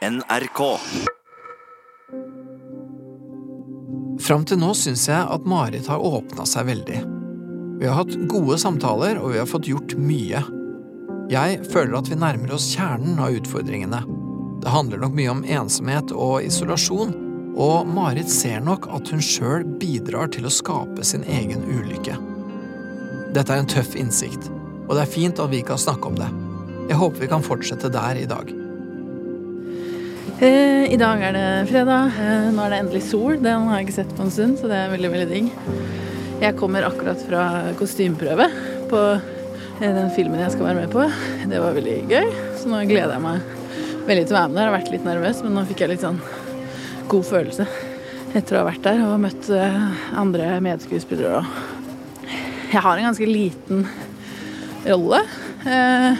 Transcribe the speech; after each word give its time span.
NRK. 0.00 0.60
Fram 4.24 4.46
til 4.48 4.56
nå 4.56 4.70
syns 4.72 5.02
jeg 5.10 5.20
at 5.20 5.48
Marit 5.48 5.90
har 5.92 6.00
åpna 6.00 6.46
seg 6.48 6.70
veldig. 6.70 7.00
Vi 7.82 7.88
har 7.88 7.98
hatt 7.98 8.14
gode 8.32 8.56
samtaler, 8.62 9.18
og 9.20 9.34
vi 9.34 9.40
har 9.42 9.48
fått 9.48 9.68
gjort 9.68 9.92
mye. 10.00 10.40
Jeg 11.28 11.58
føler 11.68 11.98
at 11.98 12.08
vi 12.08 12.16
nærmer 12.16 12.54
oss 12.56 12.70
kjernen 12.72 13.20
av 13.20 13.36
utfordringene. 13.42 14.00
Det 14.64 14.72
handler 14.72 15.02
nok 15.04 15.18
mye 15.18 15.34
om 15.34 15.44
ensomhet 15.44 16.14
og 16.16 16.48
isolasjon, 16.48 17.12
og 17.60 17.90
Marit 17.92 18.32
ser 18.32 18.64
nok 18.64 18.88
at 18.96 19.12
hun 19.12 19.20
sjøl 19.20 19.66
bidrar 19.82 20.32
til 20.32 20.48
å 20.48 20.54
skape 20.54 21.04
sin 21.04 21.28
egen 21.28 21.66
ulykke. 21.68 22.16
Dette 23.36 23.52
er 23.52 23.60
en 23.60 23.68
tøff 23.68 23.92
innsikt, 24.00 24.48
og 24.86 24.96
det 24.96 25.04
er 25.04 25.12
fint 25.12 25.44
at 25.44 25.52
vi 25.52 25.60
kan 25.60 25.80
snakke 25.80 26.08
om 26.08 26.16
det. 26.16 26.30
Jeg 26.88 27.02
håper 27.04 27.26
vi 27.26 27.30
kan 27.36 27.44
fortsette 27.44 27.92
der 27.92 28.24
i 28.24 28.28
dag. 28.32 28.56
Eh, 30.40 30.86
I 30.88 30.96
dag 30.96 31.20
er 31.20 31.34
det 31.36 31.48
fredag. 31.68 32.14
Eh, 32.16 32.46
nå 32.56 32.62
er 32.64 32.72
det 32.72 32.76
endelig 32.80 33.02
sol. 33.10 33.34
Den 33.44 33.66
har 33.68 33.76
jeg 33.76 33.90
ikke 33.90 33.96
sett 33.98 34.12
på 34.16 34.24
en 34.24 34.30
stund, 34.32 34.54
så 34.56 34.70
det 34.70 34.76
er 34.78 34.92
veldig 34.94 35.08
veldig 35.12 35.26
digg. 35.28 35.48
Jeg 36.40 36.56
kommer 36.56 36.86
akkurat 36.86 37.20
fra 37.26 37.42
kostymeprøve 37.76 38.46
på 38.88 39.02
eh, 39.12 39.82
den 39.84 40.08
filmen 40.14 40.40
jeg 40.40 40.54
skal 40.54 40.70
være 40.70 40.78
med 40.78 40.94
på. 40.94 41.04
Det 41.44 41.58
var 41.60 41.76
veldig 41.76 41.96
gøy, 42.08 42.32
så 42.56 42.70
nå 42.72 42.80
gleder 42.88 43.12
jeg 43.18 43.24
meg 43.26 43.50
veldig 44.06 44.22
til 44.22 44.32
å 44.32 44.38
være 44.38 44.48
med 44.48 44.56
der. 44.56 44.62
Jeg 44.62 44.70
har 44.70 44.76
vært 44.78 44.92
litt 44.94 45.04
nervøs, 45.10 45.42
men 45.44 45.52
nå 45.58 45.64
fikk 45.68 45.82
jeg 45.84 45.92
litt 45.92 46.06
sånn 46.06 46.22
god 47.10 47.28
følelse 47.28 47.66
etter 48.30 48.56
å 48.56 48.62
ha 48.62 48.68
vært 48.70 48.86
der 48.86 49.02
og 49.04 49.20
møtt 49.20 49.50
andre 50.22 50.46
medskuespillere. 50.64 51.42
Jeg 52.70 52.80
har 52.86 52.94
en 52.94 53.10
ganske 53.10 53.28
liten 53.28 53.84
rolle, 54.86 55.20
men 55.66 56.16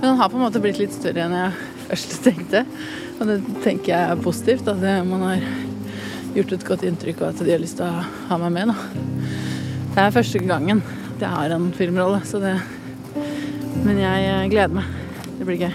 den 0.00 0.16
har 0.22 0.30
på 0.30 0.38
en 0.38 0.46
måte 0.46 0.62
blitt 0.62 0.80
litt 0.80 0.96
større 0.96 1.26
enn 1.26 1.36
jeg 1.36 1.68
først 1.90 2.16
tenkte. 2.24 2.64
Og 3.18 3.26
det 3.26 3.38
tenker 3.64 3.92
jeg 3.92 4.12
er 4.12 4.22
positivt, 4.22 4.68
at 4.70 4.82
man 5.08 5.24
har 5.26 5.44
gjort 6.36 6.54
et 6.54 6.66
godt 6.68 6.84
inntrykk 6.86 7.22
og 7.22 7.32
at 7.32 7.42
de 7.42 7.50
har 7.50 7.62
lyst 7.62 7.80
til 7.80 7.88
å 7.88 8.04
ha 8.28 8.38
meg 8.44 8.54
med. 8.54 8.70
Da. 8.70 8.76
Det 9.94 10.04
er 10.04 10.14
første 10.14 10.42
gangen 10.44 10.82
at 10.84 11.24
jeg 11.24 11.32
har 11.32 11.54
en 11.56 11.70
filmrolle, 11.74 12.20
så 12.26 12.42
det 12.42 12.58
Men 13.84 13.98
jeg 14.00 14.50
gleder 14.50 14.74
meg. 14.74 14.86
Det 15.38 15.46
blir 15.46 15.60
gøy. 15.62 15.74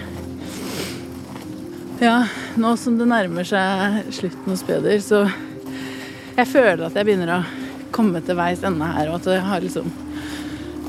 Ja, 2.02 2.26
nå 2.60 2.74
som 2.76 2.98
det 2.98 3.06
nærmer 3.08 3.46
seg 3.48 4.10
slutten 4.12 4.50
hos 4.52 4.64
Peder, 4.66 4.98
så 5.00 5.22
jeg 6.34 6.48
føler 6.50 6.82
at 6.84 6.98
jeg 6.98 7.06
begynner 7.06 7.30
å 7.36 7.38
komme 7.94 8.20
til 8.26 8.36
veis 8.36 8.64
ende 8.66 8.88
her, 8.96 9.08
og 9.08 9.20
at 9.20 9.28
det 9.30 9.38
har 9.46 9.64
liksom 9.64 9.92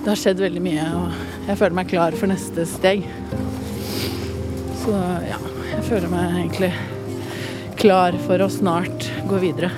Det 0.01 0.11
har 0.11 0.19
skjedd 0.21 0.41
veldig 0.43 0.61
mye, 0.61 0.83
og 0.99 1.47
jeg 1.47 1.57
føler 1.57 1.77
meg 1.79 1.87
klar 1.89 2.13
for 2.13 2.29
neste 2.29 2.65
steg. 2.69 3.07
Så 4.83 4.93
ja, 5.25 5.39
jeg 5.75 5.83
føler 5.89 6.09
meg 6.11 6.31
egentlig 6.39 6.71
klar 7.79 8.15
for 8.25 8.41
å 8.41 8.47
snart 8.51 9.09
gå 9.29 9.39
videre. 9.43 9.69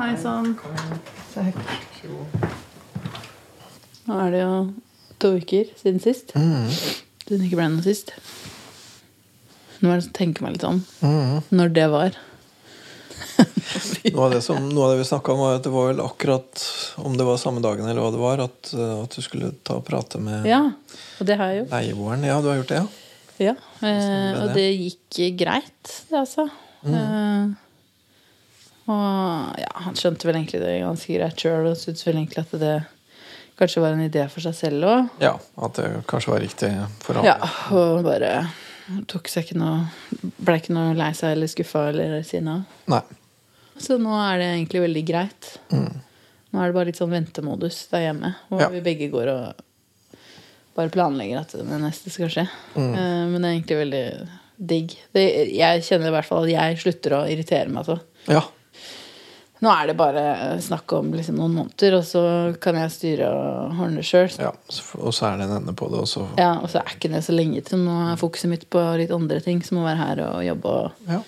Hei 0.00 0.14
sann. 0.16 0.54
Nå 4.06 4.16
er 4.16 4.30
det 4.32 4.40
jo 4.40 4.54
to 5.20 5.34
uker 5.36 5.68
siden 5.76 6.00
sist. 6.00 6.32
Siden 6.32 7.42
det 7.42 7.50
ikke 7.50 7.60
ble 7.60 7.68
noe 7.74 7.84
sist. 7.84 8.14
Nå 9.80 9.92
er 9.92 10.00
det 10.00 10.08
å 10.08 10.16
tenke 10.16 10.42
meg 10.46 10.56
litt 10.56 10.66
om 10.66 10.80
når 11.52 11.76
det 11.76 11.86
var. 11.92 12.16
Noe 14.14 14.24
av 14.26 14.32
det, 14.34 14.40
som, 14.44 14.56
noe 14.70 14.86
av 14.86 14.94
det 14.94 15.02
vi 15.02 15.06
snakka 15.10 15.32
om, 15.34 15.42
var 15.44 15.58
at 15.58 15.66
det 15.66 15.72
var 15.74 15.90
vel 15.90 16.00
akkurat 16.02 16.62
om 17.04 17.14
det 17.18 17.26
var 17.28 17.38
samme 17.40 17.62
dagen 17.64 17.86
eller 17.86 18.02
hva 18.02 18.10
det 18.14 18.22
var, 18.22 18.42
at, 18.48 18.72
uh, 18.74 19.02
at 19.04 19.14
du 19.14 19.22
skulle 19.24 19.52
ta 19.66 19.78
og 19.78 19.86
prate 19.86 20.20
med 20.22 20.48
Ja, 20.48 20.62
og 21.20 21.28
det 21.28 21.36
har 21.38 21.52
jeg 21.52 21.62
gjort. 21.62 21.74
leieboeren. 21.76 22.26
Ja, 22.26 22.40
du 22.40 22.50
har 22.50 22.60
gjort 22.62 22.72
det, 22.72 22.80
ja? 22.82 22.86
Ja, 23.40 23.54
eh, 23.88 24.42
og 24.42 24.50
det? 24.52 24.66
gikk 24.76 25.38
greit, 25.40 25.92
det 26.10 26.18
altså. 26.18 26.44
Eh, 26.84 27.52
og 28.90 29.60
ja, 29.60 29.70
han 29.86 29.96
skjønte 29.96 30.28
vel 30.28 30.40
egentlig 30.40 30.60
det 30.60 30.74
ganske 30.82 31.14
greit 31.16 31.44
sjøl, 31.44 31.70
og 31.70 31.78
syntes 31.80 32.04
vel 32.04 32.18
egentlig 32.20 32.42
at 32.42 32.56
det 32.60 32.74
kanskje 33.60 33.84
var 33.84 33.96
en 33.96 34.04
idé 34.04 34.24
for 34.32 34.44
seg 34.44 34.56
selv 34.56 34.88
òg. 34.88 35.08
Ja, 35.22 35.34
At 35.60 35.80
det 35.80 35.88
kanskje 36.10 36.32
var 36.34 36.44
riktig 36.44 36.72
for 37.04 37.20
alle. 37.20 37.32
Ja, 37.32 37.50
og 37.76 38.04
bare 38.04 38.34
tok 39.08 39.28
seg 39.30 39.46
ikke 39.46 39.60
noe 39.60 39.84
Ble 40.42 40.56
ikke 40.58 40.74
noe 40.74 40.96
lei 40.98 41.12
seg 41.14 41.36
eller 41.36 41.50
skuffa 41.50 41.86
eller 41.92 42.20
sinna. 42.26 42.60
Nei. 42.90 43.02
Så 43.80 43.96
nå 44.00 44.12
er 44.20 44.38
det 44.42 44.48
egentlig 44.52 44.82
veldig 44.84 45.02
greit. 45.08 45.50
Nå 45.70 46.58
er 46.60 46.66
det 46.70 46.74
bare 46.76 46.88
litt 46.90 46.98
sånn 47.00 47.12
ventemodus 47.14 47.86
der 47.92 48.08
hjemme, 48.08 48.34
hvor 48.50 48.60
Ja. 48.64 48.68
vi 48.72 48.80
begge 48.84 49.08
går 49.12 49.28
og 49.32 49.66
bare 50.76 50.90
planlegger 50.92 51.40
at 51.40 51.52
det 51.56 51.80
neste 51.80 52.10
skal 52.12 52.28
skje. 52.32 52.44
Eh, 52.76 53.26
men 53.30 53.40
det 53.40 53.48
er 53.48 53.56
egentlig 53.58 53.80
veldig 53.84 54.28
digg. 54.60 54.96
Det, 55.14 55.24
jeg 55.56 55.82
kjenner 55.86 56.08
i 56.10 56.14
hvert 56.18 56.28
fall 56.28 56.44
at 56.44 56.50
jeg 56.52 56.78
slutter 56.82 57.16
å 57.16 57.26
irritere 57.30 57.68
meg 57.72 57.86
så. 57.88 57.98
Ja. 58.28 58.42
Nå 59.60 59.68
er 59.68 59.90
det 59.90 59.96
bare 60.00 60.22
snakk 60.64 60.92
om 60.96 61.10
liksom 61.12 61.36
noen 61.36 61.52
måneder, 61.58 61.98
og 61.98 62.04
så 62.08 62.22
kan 62.64 62.78
jeg 62.80 62.92
styre 62.94 63.26
og 63.28 63.80
ordne 63.84 64.00
sjøl. 64.04 64.30
ja. 64.40 64.52
Og 65.04 65.12
så 65.12 65.26
er 65.28 65.36
det 65.36 65.48
en 65.50 65.56
ende 65.58 65.74
på 65.76 65.90
det, 65.92 66.00
og 66.00 66.08
så 66.08 66.26
Ja, 66.38 66.54
og 66.62 66.68
så 66.72 66.80
er 66.80 66.94
ikke 66.96 67.10
det 67.12 67.22
så 67.24 67.34
lenge 67.36 67.60
til. 67.64 67.78
Nå 67.84 68.12
er 68.12 68.16
fokuset 68.16 68.48
mitt 68.48 68.68
på 68.72 68.80
litt 68.96 69.10
andre 69.12 69.40
ting, 69.44 69.60
som 69.62 69.78
å 69.78 69.84
være 69.84 70.00
her 70.00 70.22
og 70.30 70.44
jobbe. 70.44 70.64
Og 70.64 70.92
Ja. 71.08 71.20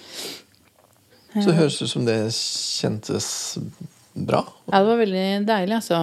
Så 1.33 1.47
det 1.49 1.57
høres 1.57 1.81
ut 1.81 1.91
som 1.91 2.05
det 2.07 2.19
kjentes 2.37 3.29
bra. 4.13 4.43
Ja, 4.69 4.83
det 4.83 4.89
var 4.91 5.01
veldig 5.01 5.27
deilig, 5.49 5.79
altså. 5.79 6.01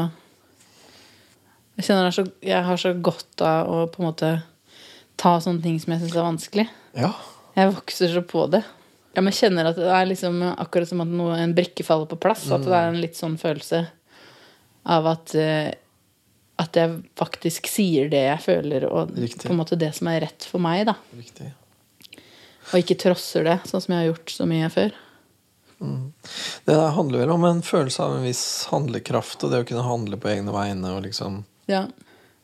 Jeg 1.79 1.88
kjenner 1.88 2.09
er 2.09 2.16
så, 2.16 2.25
jeg 2.44 2.63
har 2.66 2.79
så 2.81 2.94
godt 2.97 3.44
av 3.45 3.69
å 3.72 3.84
på 3.91 4.01
en 4.01 4.09
måte 4.09 4.31
ta 5.19 5.35
sånne 5.44 5.63
ting 5.63 5.78
som 5.79 5.94
jeg 5.94 6.03
syns 6.03 6.17
er 6.17 6.25
vanskelig. 6.25 6.66
Ja. 6.97 7.13
Jeg 7.56 7.72
vokser 7.75 8.12
så 8.13 8.23
på 8.25 8.47
det. 8.51 8.63
Ja, 9.16 9.23
men 9.25 9.35
kjenner 9.35 9.69
at 9.72 9.79
det 9.79 9.90
er 9.91 10.09
liksom 10.09 10.41
akkurat 10.50 10.90
som 10.90 11.03
at 11.03 11.12
noe, 11.12 11.38
en 11.40 11.56
brikke 11.57 11.85
faller 11.85 12.09
på 12.09 12.19
plass. 12.22 12.46
At 12.51 12.66
det 12.66 12.75
er 12.75 12.90
en 12.91 13.00
litt 13.01 13.17
sånn 13.19 13.38
følelse 13.41 13.85
av 14.90 15.07
at 15.11 15.35
eh, 15.38 15.69
At 16.59 16.75
jeg 16.75 16.97
faktisk 17.16 17.69
sier 17.72 18.09
det 18.11 18.25
jeg 18.25 18.41
føler, 18.44 18.84
og 18.90 19.13
Riktig. 19.16 19.46
på 19.47 19.53
en 19.53 19.59
måte 19.61 19.78
det 19.79 19.94
som 19.96 20.09
er 20.11 20.25
rett 20.25 20.44
for 20.44 20.59
meg. 20.59 20.85
da 20.90 20.97
Riktig. 21.16 21.53
Og 22.73 22.81
ikke 22.81 22.97
trosser 23.00 23.46
det, 23.47 23.56
sånn 23.69 23.81
som 23.81 23.94
jeg 23.96 24.01
har 24.01 24.09
gjort 24.09 24.34
så 24.34 24.47
mye 24.50 24.67
før. 24.73 24.97
Det 25.79 26.75
der 26.75 26.91
handler 26.95 27.23
vel 27.23 27.31
om 27.31 27.45
en 27.47 27.62
følelse 27.63 28.03
av 28.03 28.17
en 28.17 28.25
viss 28.28 28.67
handlekraft, 28.72 29.44
og 29.44 29.53
det 29.53 29.63
å 29.63 29.67
kunne 29.69 29.85
handle 29.88 30.19
på 30.19 30.31
egne 30.31 30.53
vegne 30.56 30.95
og 30.97 31.06
liksom 31.07 31.44
Ja, 31.72 31.85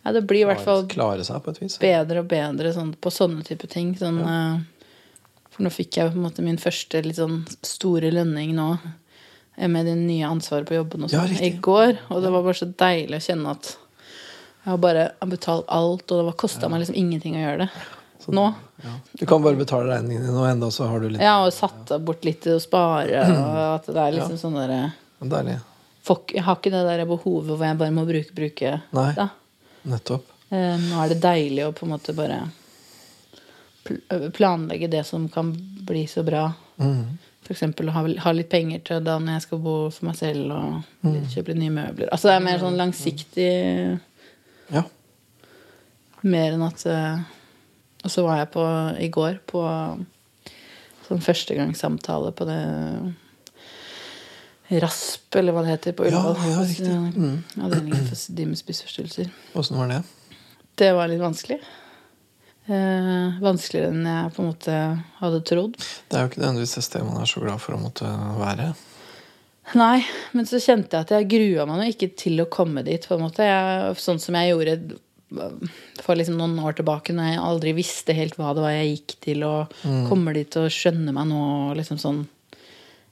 ja 0.05 0.13
det 0.15 0.23
blir 0.29 0.45
i 0.45 0.49
hvert 0.49 0.63
fall 0.63 0.85
klare 0.91 1.25
seg 1.27 1.43
på 1.43 1.51
et 1.51 1.61
vis. 1.63 1.79
bedre 1.81 2.23
og 2.23 2.29
bedre 2.31 2.71
sånn, 2.75 2.93
på 2.95 3.11
sånne 3.11 3.43
type 3.47 3.67
ting. 3.71 3.91
Sånn, 3.99 4.21
ja. 4.23 4.43
for 5.51 5.65
nå 5.67 5.73
fikk 5.73 5.99
jeg 5.99 6.13
på 6.13 6.19
en 6.19 6.27
måte 6.27 6.45
min 6.45 6.61
første 6.61 7.01
litt 7.03 7.19
sånn 7.19 7.41
store 7.65 8.13
lønning 8.15 8.55
nå 8.55 8.69
eh, 9.57 9.67
med 9.67 9.89
det 9.89 9.97
nye 9.99 10.29
ansvaret 10.29 10.69
på 10.69 10.77
jobben 10.79 11.03
og 11.03 11.11
Ja, 11.11 11.25
sånn, 11.25 11.35
riktig. 11.35 11.57
i 11.57 11.65
går. 11.67 11.97
Og 12.09 12.23
det 12.23 12.31
var 12.31 12.47
bare 12.47 12.61
så 12.61 12.71
deilig 12.71 13.19
å 13.19 13.27
kjenne 13.27 13.57
at 13.57 13.75
jeg 14.65 14.71
har 14.71 14.79
bare 14.81 15.09
betalt 15.29 15.67
alt, 15.69 16.09
og 16.09 16.25
det 16.25 16.39
kosta 16.41 16.69
meg 16.71 16.81
liksom 16.81 16.97
ingenting 16.97 17.35
å 17.37 17.43
gjøre 17.43 17.67
det. 17.67 17.83
Nå. 18.33 18.47
Ja. 18.85 18.95
Du 19.19 19.25
kan 19.25 19.41
bare 19.43 19.57
betale 19.57 19.89
regningene 19.95 20.27
dine, 20.29 20.37
og 20.37 20.47
enda 20.49 20.67
så 20.71 20.85
har 20.91 20.99
du 21.01 21.07
litt 21.09 21.21
Ja, 21.23 21.39
og 21.45 21.53
satt 21.55 21.89
bort 22.05 22.25
litt 22.27 22.43
til 22.45 22.59
å 22.59 22.61
spare, 22.61 23.23
og 23.33 23.61
at 23.79 23.87
det 23.89 23.97
er 24.03 24.15
liksom 24.19 24.37
sånn 24.41 24.59
derre 24.59 24.81
Deilig. 25.25 25.55
Folk, 26.05 26.35
jeg 26.35 26.43
har 26.45 26.59
ikke 26.59 26.69
det 26.73 26.83
der 26.85 27.01
behovet 27.09 27.47
hvor 27.55 27.65
jeg 27.65 27.77
bare 27.79 27.93
må 27.95 28.03
bruke, 28.05 28.35
bruke. 28.37 28.75
Nei. 28.93 29.07
Da. 29.17 29.29
Nettopp. 29.89 30.27
Eh, 30.53 30.75
Nå 30.85 30.99
er 31.01 31.09
det 31.15 31.21
deilig 31.23 31.63
å 31.65 31.71
på 31.73 31.87
en 31.87 31.95
måte 31.95 32.13
bare 32.13 32.43
pl- 33.87 34.29
planlegge 34.37 34.87
det 34.93 35.01
som 35.07 35.25
kan 35.33 35.49
bli 35.87 36.03
så 36.07 36.21
bra. 36.27 36.51
Mm. 36.77 37.17
Eksempel 37.49 37.89
ha, 37.93 38.03
ha 38.21 38.31
litt 38.33 38.49
penger 38.49 38.79
til 38.85 39.01
da 39.05 39.17
når 39.21 39.35
jeg 39.39 39.45
skal 39.47 39.59
bo 39.65 39.73
for 39.93 40.07
meg 40.11 40.15
selv 40.17 40.53
og 40.53 41.17
kjøpe 41.33 41.53
litt 41.53 41.61
nye 41.63 41.73
møbler. 41.75 42.09
Altså 42.13 42.29
det 42.31 42.37
er 42.37 42.45
mer 42.51 42.61
sånn 42.61 42.77
langsiktig 42.79 43.49
Ja. 44.73 44.81
mer 46.25 46.55
enn 46.55 46.63
at 46.65 46.85
eh, 46.89 47.19
Og 48.05 48.11
så 48.13 48.21
var 48.25 48.37
jeg 48.43 48.51
på 48.53 48.63
i 49.01 49.09
går 49.13 49.39
på 49.49 49.61
sånn 51.07 51.21
førstegangssamtale 51.25 52.31
på 52.37 52.45
det 52.49 52.59
RASP, 54.81 55.35
eller 55.37 55.53
hva 55.53 55.61
det 55.65 55.73
heter, 55.75 55.93
på 55.97 56.07
Ja, 56.09 56.21
Ullevål. 56.21 56.51
ja, 56.51 56.61
riktig. 56.65 56.93
Mm. 57.15 57.43
Avdelingen 57.61 58.07
for 58.09 58.35
de 58.37 58.45
med 58.49 58.57
spiseforstyrrelser. 58.57 59.29
Åssen 59.61 59.77
var 59.77 59.91
det? 59.91 59.99
Det 60.81 60.89
var 60.97 61.07
litt 61.11 61.21
vanskelig. 61.21 61.59
Eh, 62.65 63.35
vanskeligere 63.45 63.91
enn 63.93 64.07
jeg 64.09 64.31
på 64.33 64.41
en 64.41 64.49
måte 64.49 64.77
hadde 65.19 65.43
trodd. 65.45 65.77
Det 66.09 66.17
er 66.17 66.25
jo 66.25 66.31
ikke 66.31 66.41
nødvendigvis 66.41 66.77
et 66.81 66.87
sted 66.87 67.05
man 67.05 67.21
er 67.21 67.29
så 67.29 67.43
glad 67.43 67.61
for 67.61 67.77
å 67.77 67.81
måtte 67.83 68.09
være. 68.39 68.71
Nei, 69.77 69.99
men 70.33 70.45
så 70.49 70.57
kjente 70.61 70.97
jeg 70.97 71.05
at 71.05 71.13
jeg 71.13 71.29
grua 71.29 71.65
meg 71.69 71.77
nå 71.81 71.85
ikke 71.93 72.09
til 72.17 72.41
å 72.41 72.49
komme 72.49 72.81
dit. 72.85 73.05
på 73.05 73.15
en 73.17 73.21
måte. 73.27 73.45
Jeg, 73.45 73.95
sånn 74.01 74.19
som 74.21 74.37
jeg 74.37 74.49
gjorde 74.53 74.75
for 76.03 76.15
liksom 76.15 76.37
noen 76.37 76.59
år 76.61 76.77
tilbake, 76.77 77.13
når 77.15 77.31
jeg 77.31 77.41
aldri 77.41 77.73
visste 77.77 78.13
helt 78.15 78.37
hva 78.39 78.53
det 78.55 78.63
var 78.65 78.75
jeg 78.75 78.91
gikk 78.93 79.15
til, 79.25 79.43
og 79.47 79.73
kommer 80.09 80.37
dit 80.37 80.55
og 80.61 80.69
skjønne 80.71 81.15
meg 81.15 81.27
nå. 81.31 81.41
liksom 81.79 81.97
sånn. 82.01 82.21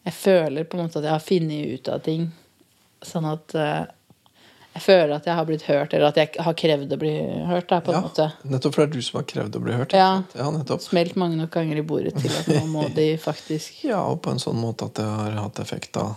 Jeg 0.03 0.13
føler 0.19 0.67
på 0.67 0.77
en 0.77 0.85
måte 0.85 0.99
at 0.99 1.07
jeg 1.07 1.15
har 1.15 1.23
funnet 1.23 1.73
ut 1.79 1.89
av 1.93 1.99
ting. 2.05 2.29
Sånn 3.03 3.25
at 3.27 3.55
uh, 3.55 3.83
jeg 4.73 4.81
føler 4.81 5.11
at 5.15 5.27
jeg 5.29 5.37
har 5.37 5.45
blitt 5.47 5.65
hørt, 5.67 5.93
eller 5.93 6.09
at 6.09 6.17
jeg 6.17 6.43
har 6.43 6.55
krevd 6.57 6.93
å 6.95 6.97
bli 6.99 7.13
hørt. 7.49 7.67
Da, 7.69 7.79
på 7.85 7.93
en 7.93 7.99
Ja, 7.99 8.01
måte. 8.07 8.27
nettopp 8.49 8.75
for 8.75 8.83
det 8.83 8.89
er 8.89 8.93
du 8.99 9.05
som 9.05 9.19
har 9.19 9.27
krevd 9.29 9.57
å 9.59 9.63
bli 9.63 9.75
hørt. 9.77 9.93
Ja. 9.93 10.23
ja. 10.33 10.77
Smelt 10.81 11.15
mange 11.19 11.37
nok 11.37 11.51
ganger 11.53 11.77
i 11.77 11.85
bordet 11.85 12.15
til 12.19 12.33
at 12.33 12.49
nå 12.49 12.63
må 12.71 12.87
de 12.97 13.11
faktisk 13.21 13.83
Ja, 13.85 14.01
og 14.09 14.21
på 14.25 14.33
en 14.33 14.41
sånn 14.41 14.57
måte 14.61 14.89
at 14.89 14.97
det 14.97 15.05
har 15.07 15.37
hatt 15.43 15.61
effekt 15.63 15.93
da. 15.99 16.07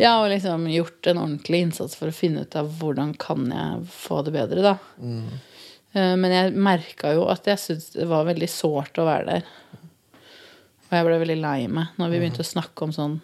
Ja, 0.00 0.16
og 0.20 0.30
liksom 0.32 0.68
gjort 0.70 1.06
en 1.10 1.20
ordentlig 1.22 1.64
innsats 1.66 1.96
for 1.98 2.10
å 2.10 2.14
finne 2.14 2.44
ut 2.44 2.56
av 2.58 2.70
hvordan 2.80 3.14
kan 3.20 3.46
jeg 3.50 3.82
få 3.94 4.22
det 4.26 4.34
bedre, 4.34 4.64
da. 4.64 4.76
Mm. 4.98 5.26
Men 5.94 6.32
jeg 6.34 6.54
merka 6.58 7.12
jo 7.14 7.28
at 7.30 7.46
jeg 7.46 7.60
syntes 7.62 7.92
det 7.94 8.08
var 8.10 8.26
veldig 8.26 8.48
sårt 8.50 8.98
å 8.98 9.06
være 9.06 9.28
der. 9.28 9.44
Og 10.88 10.96
jeg 10.96 11.06
ble 11.06 11.18
veldig 11.22 11.36
lei 11.38 11.58
meg 11.70 12.00
når 12.00 12.10
vi 12.10 12.18
begynte 12.22 12.42
å 12.42 12.48
snakke 12.48 12.86
om 12.86 12.94
sånn 12.94 13.20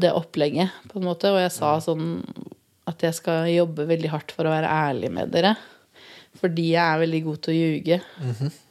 det 0.00 0.14
opplegget, 0.16 0.72
på 0.88 0.96
en 0.96 1.08
måte. 1.10 1.28
Og 1.34 1.42
jeg 1.42 1.52
sa 1.52 1.74
sånn 1.84 2.22
at 2.88 3.04
jeg 3.04 3.18
skal 3.18 3.50
jobbe 3.52 3.84
veldig 3.90 4.14
hardt 4.14 4.32
for 4.32 4.48
å 4.48 4.54
være 4.54 4.72
ærlig 4.88 5.12
med 5.12 5.34
dere. 5.34 5.52
Fordi 6.40 6.70
jeg 6.70 6.80
er 6.80 7.02
veldig 7.04 7.20
god 7.26 7.44
til 7.44 7.52
å 7.52 7.58
ljuge. 7.58 8.00
Mm 8.24 8.32
og 8.40 8.67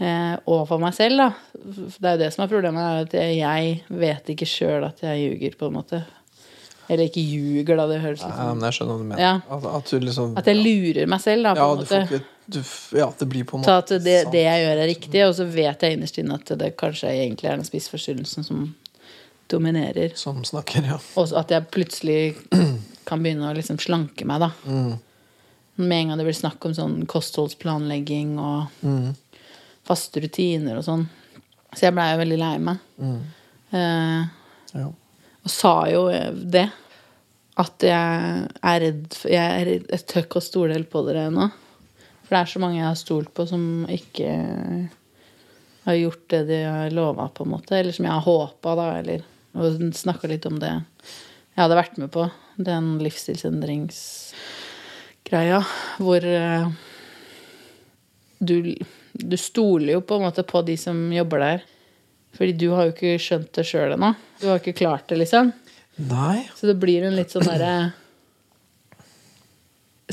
for 0.00 0.78
meg 0.80 0.94
selv, 0.96 1.20
da. 1.20 1.28
Det 1.60 2.08
er 2.08 2.16
jo 2.16 2.22
det 2.22 2.30
som 2.32 2.44
er 2.46 2.50
problemet, 2.52 2.80
er 2.80 3.04
at 3.04 3.14
jeg, 3.36 3.74
vet 4.00 4.32
ikke 4.32 4.48
sjøl 4.48 4.86
at 4.88 5.02
jeg 5.04 5.20
ljuger, 5.26 5.56
på 5.60 5.68
en 5.68 5.76
måte. 5.76 6.02
Eller 6.90 7.06
ikke 7.06 7.22
ljuger, 7.22 7.76
da. 7.78 7.86
Det 7.86 8.00
høres 8.02 8.22
ut 8.24 8.30
Ja, 8.30 8.48
som 8.50 8.64
jeg 8.66 8.76
skjønner 8.78 8.96
hva 8.96 8.98
du 9.04 9.08
mener. 9.12 9.22
Ja. 9.22 9.34
At, 9.56 9.66
at 9.78 9.90
du 9.92 10.06
liksom 10.06 10.32
At 10.40 10.48
jeg 10.50 10.58
lurer 10.58 11.10
meg 11.12 11.20
selv, 11.22 11.44
da, 11.46 11.52
på 11.54 11.60
ja, 11.60 11.70
en 11.70 11.82
måte. 11.84 12.00
ikke, 12.08 12.22
du, 12.50 12.60
ja, 12.98 13.06
det 13.20 13.28
blir 13.30 13.44
på 13.46 13.60
en 13.60 13.66
Så 13.68 13.76
måte 13.76 13.98
at 14.00 14.04
det, 14.08 14.16
det 14.32 14.42
jeg 14.42 14.64
gjør, 14.64 14.80
er 14.82 14.90
riktig, 14.90 15.20
og 15.28 15.34
så 15.38 15.46
vet 15.46 15.84
jeg 15.86 15.98
innerst 15.98 16.18
inne 16.18 16.40
at 16.40 16.54
det 16.64 16.72
kanskje 16.80 17.12
egentlig 17.12 17.50
er 17.52 17.60
den 17.60 17.68
spiseforstyrrelsen 17.68 18.46
som 18.48 18.64
dominerer. 19.52 20.16
Som 20.18 20.42
snakker, 20.46 20.88
ja. 20.90 20.98
Og 21.20 21.30
at 21.38 21.50
jeg 21.54 21.68
plutselig 21.74 22.18
kan 23.06 23.22
begynne 23.22 23.52
å 23.52 23.54
liksom 23.56 23.78
slanke 23.82 24.26
meg, 24.26 24.42
da. 24.42 24.50
Mm. 24.66 24.92
Med 25.80 25.96
en 26.02 26.10
gang 26.10 26.18
det 26.20 26.26
blir 26.26 26.36
snakk 26.40 26.66
om 26.66 26.74
sånn 26.76 27.02
kostholdsplanlegging 27.10 28.34
og 28.38 28.66
Mm. 28.86 29.12
Faste 29.90 30.22
rutiner 30.22 30.78
og 30.78 30.84
sånn. 30.86 31.04
Så 31.74 31.80
jeg 31.86 31.94
blei 31.94 32.12
jo 32.12 32.22
veldig 32.22 32.40
lei 32.40 32.58
meg. 32.62 32.76
Mm. 32.98 33.20
Eh, 33.70 34.22
ja. 34.74 34.86
og 34.86 35.50
sa 35.50 35.88
jo 35.90 36.02
det. 36.54 36.68
At 37.60 37.84
jeg 37.84 38.46
er 38.64 38.80
redd 38.80 39.12
for 39.12 39.28
Jeg, 39.30 39.60
er 39.60 39.66
redd, 39.68 39.84
jeg 39.90 40.00
tør 40.08 40.22
ikke 40.24 40.40
å 40.40 40.48
stole 40.48 40.74
helt 40.76 40.92
på 40.92 41.00
dere 41.06 41.22
ennå. 41.28 41.46
For 42.24 42.30
det 42.32 42.40
er 42.40 42.48
så 42.52 42.60
mange 42.62 42.78
jeg 42.78 42.88
har 42.88 42.98
stolt 42.98 43.30
på, 43.34 43.42
som 43.50 43.62
ikke 43.90 44.28
har 45.84 45.94
gjort 45.98 46.24
det 46.30 46.42
de 46.50 46.58
har 46.64 46.90
lova, 46.94 47.24
på 47.34 47.42
en 47.44 47.54
måte. 47.56 47.72
Eller 47.76 47.92
som 47.96 48.06
jeg 48.06 48.14
har 48.14 48.26
håpa, 48.26 48.70
da. 48.78 48.86
Eller 49.02 49.20
og 49.58 49.64
snakka 49.98 50.24
litt 50.30 50.46
om 50.46 50.56
det 50.62 50.70
jeg 50.70 51.58
hadde 51.58 51.78
vært 51.78 51.96
med 51.98 52.10
på. 52.14 52.22
Den 52.60 52.98
livsstilsendringsgreia. 53.02 55.60
Hvor 55.98 56.20
eh, 56.24 56.66
du, 58.40 58.74
du 59.12 59.36
stoler 59.36 59.98
jo 59.98 60.02
på 60.04 60.16
en 60.16 60.26
måte 60.26 60.44
på 60.48 60.62
de 60.66 60.76
som 60.80 60.98
jobber 61.12 61.44
der. 61.44 61.64
Fordi 62.36 62.54
du 62.56 62.68
har 62.72 62.88
jo 62.88 62.94
ikke 62.94 63.16
skjønt 63.20 63.50
det 63.58 63.66
sjøl 63.68 63.96
ennå. 63.96 64.14
Du 64.40 64.48
har 64.48 64.60
ikke 64.60 64.76
klart 64.78 65.08
det, 65.10 65.18
liksom. 65.20 65.52
Nei. 66.10 66.46
Så 66.56 66.70
det 66.70 66.78
blir 66.80 67.04
en 67.04 67.16
litt 67.18 67.34
sånn 67.34 67.48
derre 67.48 67.72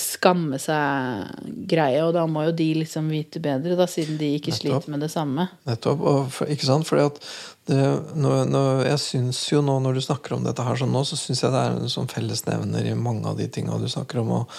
Skamme 0.02 0.60
seg-greie, 0.62 2.02
og 2.06 2.14
da 2.16 2.26
må 2.30 2.48
jo 2.48 2.56
de 2.56 2.68
liksom 2.84 3.10
vite 3.10 3.42
bedre, 3.44 3.78
da, 3.80 3.88
siden 3.90 4.20
de 4.20 4.34
ikke 4.38 4.54
Nettopp. 4.54 4.64
sliter 4.64 4.94
med 4.94 5.06
det 5.06 5.12
samme. 5.14 5.48
Nettopp. 5.68 6.02
Og 6.02 6.34
for, 6.34 6.52
ikke 6.54 6.68
sant? 6.70 6.88
Fordi 6.90 7.08
at 7.08 7.22
det, 7.68 7.80
når, 8.16 8.46
når, 8.48 8.84
jeg 8.88 9.00
syns 9.04 9.42
jo 9.52 9.60
nå 9.66 9.74
når 9.84 9.98
du 9.98 10.02
snakker 10.06 10.38
om 10.38 10.46
dette 10.46 10.64
her 10.64 10.78
sånn 10.80 10.94
nå, 10.96 11.02
så 11.08 11.18
syns 11.20 11.44
jeg 11.44 11.52
det 11.52 11.64
er 11.64 11.76
en 11.76 11.92
sånn 11.92 12.08
fellesnevner 12.12 12.88
i 12.88 12.96
mange 12.96 13.28
av 13.28 13.40
de 13.40 13.48
tinga 13.52 13.76
du 13.82 13.90
snakker 13.92 14.22
om. 14.22 14.32
Og 14.40 14.54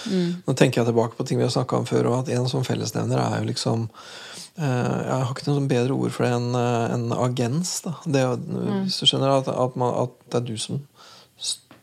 Nå 0.45 0.57
tenker 0.59 0.83
jeg 0.83 0.91
tilbake 0.91 1.17
på 1.17 1.25
ting 1.29 1.41
vi 1.41 1.47
har 1.47 1.55
snakka 1.55 1.81
om 1.81 1.89
før, 1.89 2.11
og 2.11 2.19
at 2.19 2.33
en 2.37 2.51
sånn 2.51 2.67
fellesnevner 2.69 3.23
er 3.23 3.39
jo 3.41 3.49
liksom 3.49 3.87
eh, 3.89 4.67
Jeg 4.67 5.15
har 5.15 5.33
ikke 5.33 5.49
noe 5.49 5.61
sånn 5.63 5.71
bedre 5.71 5.97
ord 5.97 6.13
for 6.13 6.27
det 6.27 6.35
enn 6.37 6.61
eh, 6.61 6.97
en 6.99 7.07
agens. 7.17 7.73
da 7.87 7.95
det, 8.05 8.27
mm. 8.45 8.85
Hvis 8.85 9.01
du 9.01 9.09
skjønner 9.09 9.39
at, 9.39 9.49
at, 9.55 9.81
man, 9.81 9.97
at 10.05 10.19
det 10.29 10.43
er 10.43 10.49
du 10.51 10.61
som 10.61 10.83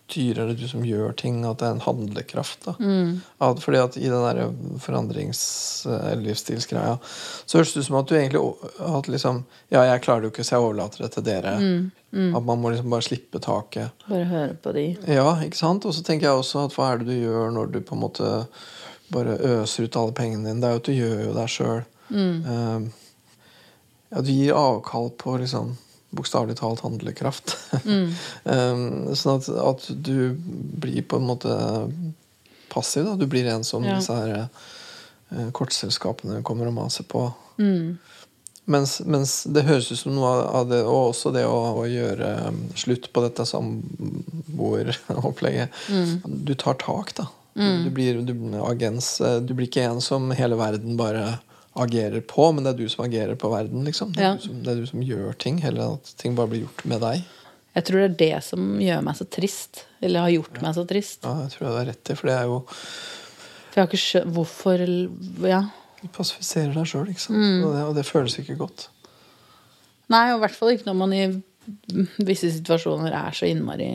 styrer, 0.05 0.45
det 0.47 0.53
er 0.53 0.59
du 0.61 0.67
som 0.69 0.83
gjør 0.85 1.15
ting, 1.17 1.39
at 1.49 1.57
det 1.59 1.65
er 1.65 1.71
en 1.75 1.81
handlekraft. 1.81 2.65
da 2.67 2.73
at, 3.41 3.59
fordi 3.63 3.77
at 3.81 3.97
i 3.97 4.05
den 4.09 4.21
der 4.21 4.51
forandrings- 4.79 5.85
eller 5.89 6.21
livsstilsgreia 6.21 6.97
så 7.45 7.57
høres 7.57 7.73
det 7.73 7.79
ut 7.81 7.85
som 7.87 7.97
at 7.99 8.07
du 8.07 8.15
egentlig 8.15 8.41
at 8.79 9.07
liksom 9.09 9.43
Ja, 9.73 9.81
jeg 9.83 10.01
klarer 10.05 10.21
det 10.21 10.29
jo 10.29 10.33
ikke, 10.35 10.43
så 10.45 10.55
jeg 10.55 10.63
overlater 10.67 11.03
det 11.03 11.11
til 11.15 11.23
dere. 11.25 11.55
At 12.37 12.43
man 12.45 12.59
må 12.61 12.69
liksom 12.71 12.89
bare 12.93 13.01
slippe 13.03 13.39
taket. 13.43 13.89
Bare 14.07 14.23
høre 14.29 14.53
på 14.61 14.71
de. 14.77 14.85
Ja, 15.07 15.41
ikke 15.43 15.57
sant? 15.57 15.85
Og 15.85 15.93
så 15.93 16.03
tenker 16.05 16.27
jeg 16.29 16.37
også 16.37 16.65
at 16.67 16.75
hva 16.77 16.91
er 16.93 16.97
det 17.01 17.07
du 17.09 17.17
gjør 17.25 17.49
når 17.51 17.71
du 17.73 17.79
på 17.81 17.95
en 17.97 18.01
måte 18.05 18.29
bare 19.11 19.35
øser 19.41 19.83
ut 19.89 19.95
alle 19.99 20.13
pengene 20.15 20.47
dine? 20.47 20.61
Det 20.61 20.69
er 20.69 20.77
jo 20.77 20.83
at 20.83 20.85
du 20.85 20.93
gjør 20.93 21.25
jo 21.25 21.33
deg 21.35 21.49
sjøl. 21.49 21.81
ja, 24.09 24.21
du 24.21 24.31
gir 24.31 24.53
avkall 24.55 25.09
på 25.17 25.37
liksom 25.41 25.73
bokstavelig 26.15 26.55
talt 26.59 26.81
handlekraft. 26.85 27.47
um, 27.83 29.15
sånn 29.15 29.35
at, 29.41 29.45
at 29.49 29.81
du 30.05 30.17
blir 30.39 31.01
på 31.07 31.15
en 31.19 31.27
måte 31.29 31.51
passiv. 32.71 33.03
da 33.07 33.13
Du 33.19 33.25
blir 33.31 33.45
en 33.51 33.63
som 33.67 33.83
Ja. 33.85 33.95
disse 33.99 34.13
her 34.15 34.29
eh, 34.47 35.49
kortselskapene 35.55 36.41
kommer 36.43 36.67
og 36.71 36.75
maser 36.79 37.03
på. 37.07 37.21
Mm. 37.59 37.97
Mens, 38.65 38.97
mens 39.05 39.43
det 39.45 39.61
høres 39.67 39.91
ut 39.91 39.99
som 39.99 40.15
noe 40.17 40.31
av 40.57 40.65
det, 40.71 40.79
og 40.89 41.09
også 41.11 41.29
det 41.35 41.43
å, 41.45 41.57
å 41.77 41.83
gjøre 41.85 42.29
um, 42.49 42.63
slutt 42.73 43.11
på 43.13 43.21
dette 43.21 43.45
samboeropplegget. 43.45 45.69
Du 46.25 46.53
tar 46.55 46.73
tak, 46.81 47.13
da. 47.19 47.25
Du, 47.55 47.87
blir, 47.95 48.17
du 48.27 48.33
agens. 48.65 49.21
eh, 49.21 49.37
Du 49.39 49.53
blir 49.55 49.67
ikke 49.69 49.85
en 49.87 50.01
som 50.03 50.27
hele 50.35 50.57
verden 50.59 50.97
bare 50.99 51.37
agerer 51.75 52.21
på, 52.23 52.49
men 52.55 52.63
det 52.63 52.71
er 52.73 52.77
du 52.79 52.89
som 52.89 53.03
agerer 53.05 53.35
på 53.39 53.49
verden, 53.51 53.83
liksom. 53.87 54.13
Det 54.15 54.21
er, 54.23 54.29
Ja. 54.29 54.35
du, 54.39 54.45
som, 54.47 54.59
det 54.63 54.71
er 54.71 54.81
du 54.81 54.85
som 54.87 55.01
gjør 55.03 55.33
ting. 55.37 55.57
Heller 55.63 55.81
enn 55.89 55.97
at 55.99 56.13
ting 56.21 56.35
bare 56.37 56.47
blir 56.53 56.63
gjort 56.65 56.85
med 56.85 57.01
deg. 57.03 57.23
Jeg 57.75 57.83
tror 57.89 57.99
det 57.99 58.05
er 58.07 58.19
det 58.21 58.43
som 58.47 58.67
gjør 58.79 59.01
meg 59.03 59.15
så 59.19 59.25
trist. 59.27 59.81
Eller 60.01 60.23
har 60.23 60.29
gjort 60.31 60.61
meg 60.63 60.75
så 60.77 60.85
trist. 60.87 61.19
Ja, 61.27 61.33
jeg 61.43 61.51
tror 61.51 61.67
du 61.67 61.73
har 61.75 61.85
rett 61.89 62.11
i, 62.11 62.15
for 62.15 62.27
det 62.31 62.35
er 62.39 62.45
jo 62.47 62.59
For 62.69 63.75
jeg 63.75 63.83
har 63.83 63.89
ikke 63.91 64.03
skjønt 64.05 64.33
hvorfor 64.37 64.85
Ja. 65.49 65.61
Du 66.01 66.07
passifiserer 66.13 66.71
deg 66.75 66.85
sjøl, 66.87 67.09
ikke 67.11 67.23
sant. 67.25 67.39
Mm. 67.41 67.63
Og, 67.65 67.73
det, 67.75 67.83
og 67.89 67.95
det 67.97 68.05
føles 68.07 68.37
ikke 68.39 68.55
godt. 68.59 68.87
Nei, 70.13 70.31
og 70.31 70.37
i 70.37 70.41
hvert 70.45 70.55
fall 70.55 70.71
ikke 70.75 70.85
når 70.85 70.97
man 70.99 71.13
i 71.17 71.23
visse 72.27 72.49
situasjoner 72.53 73.13
er 73.15 73.33
så 73.35 73.47
innmari 73.49 73.87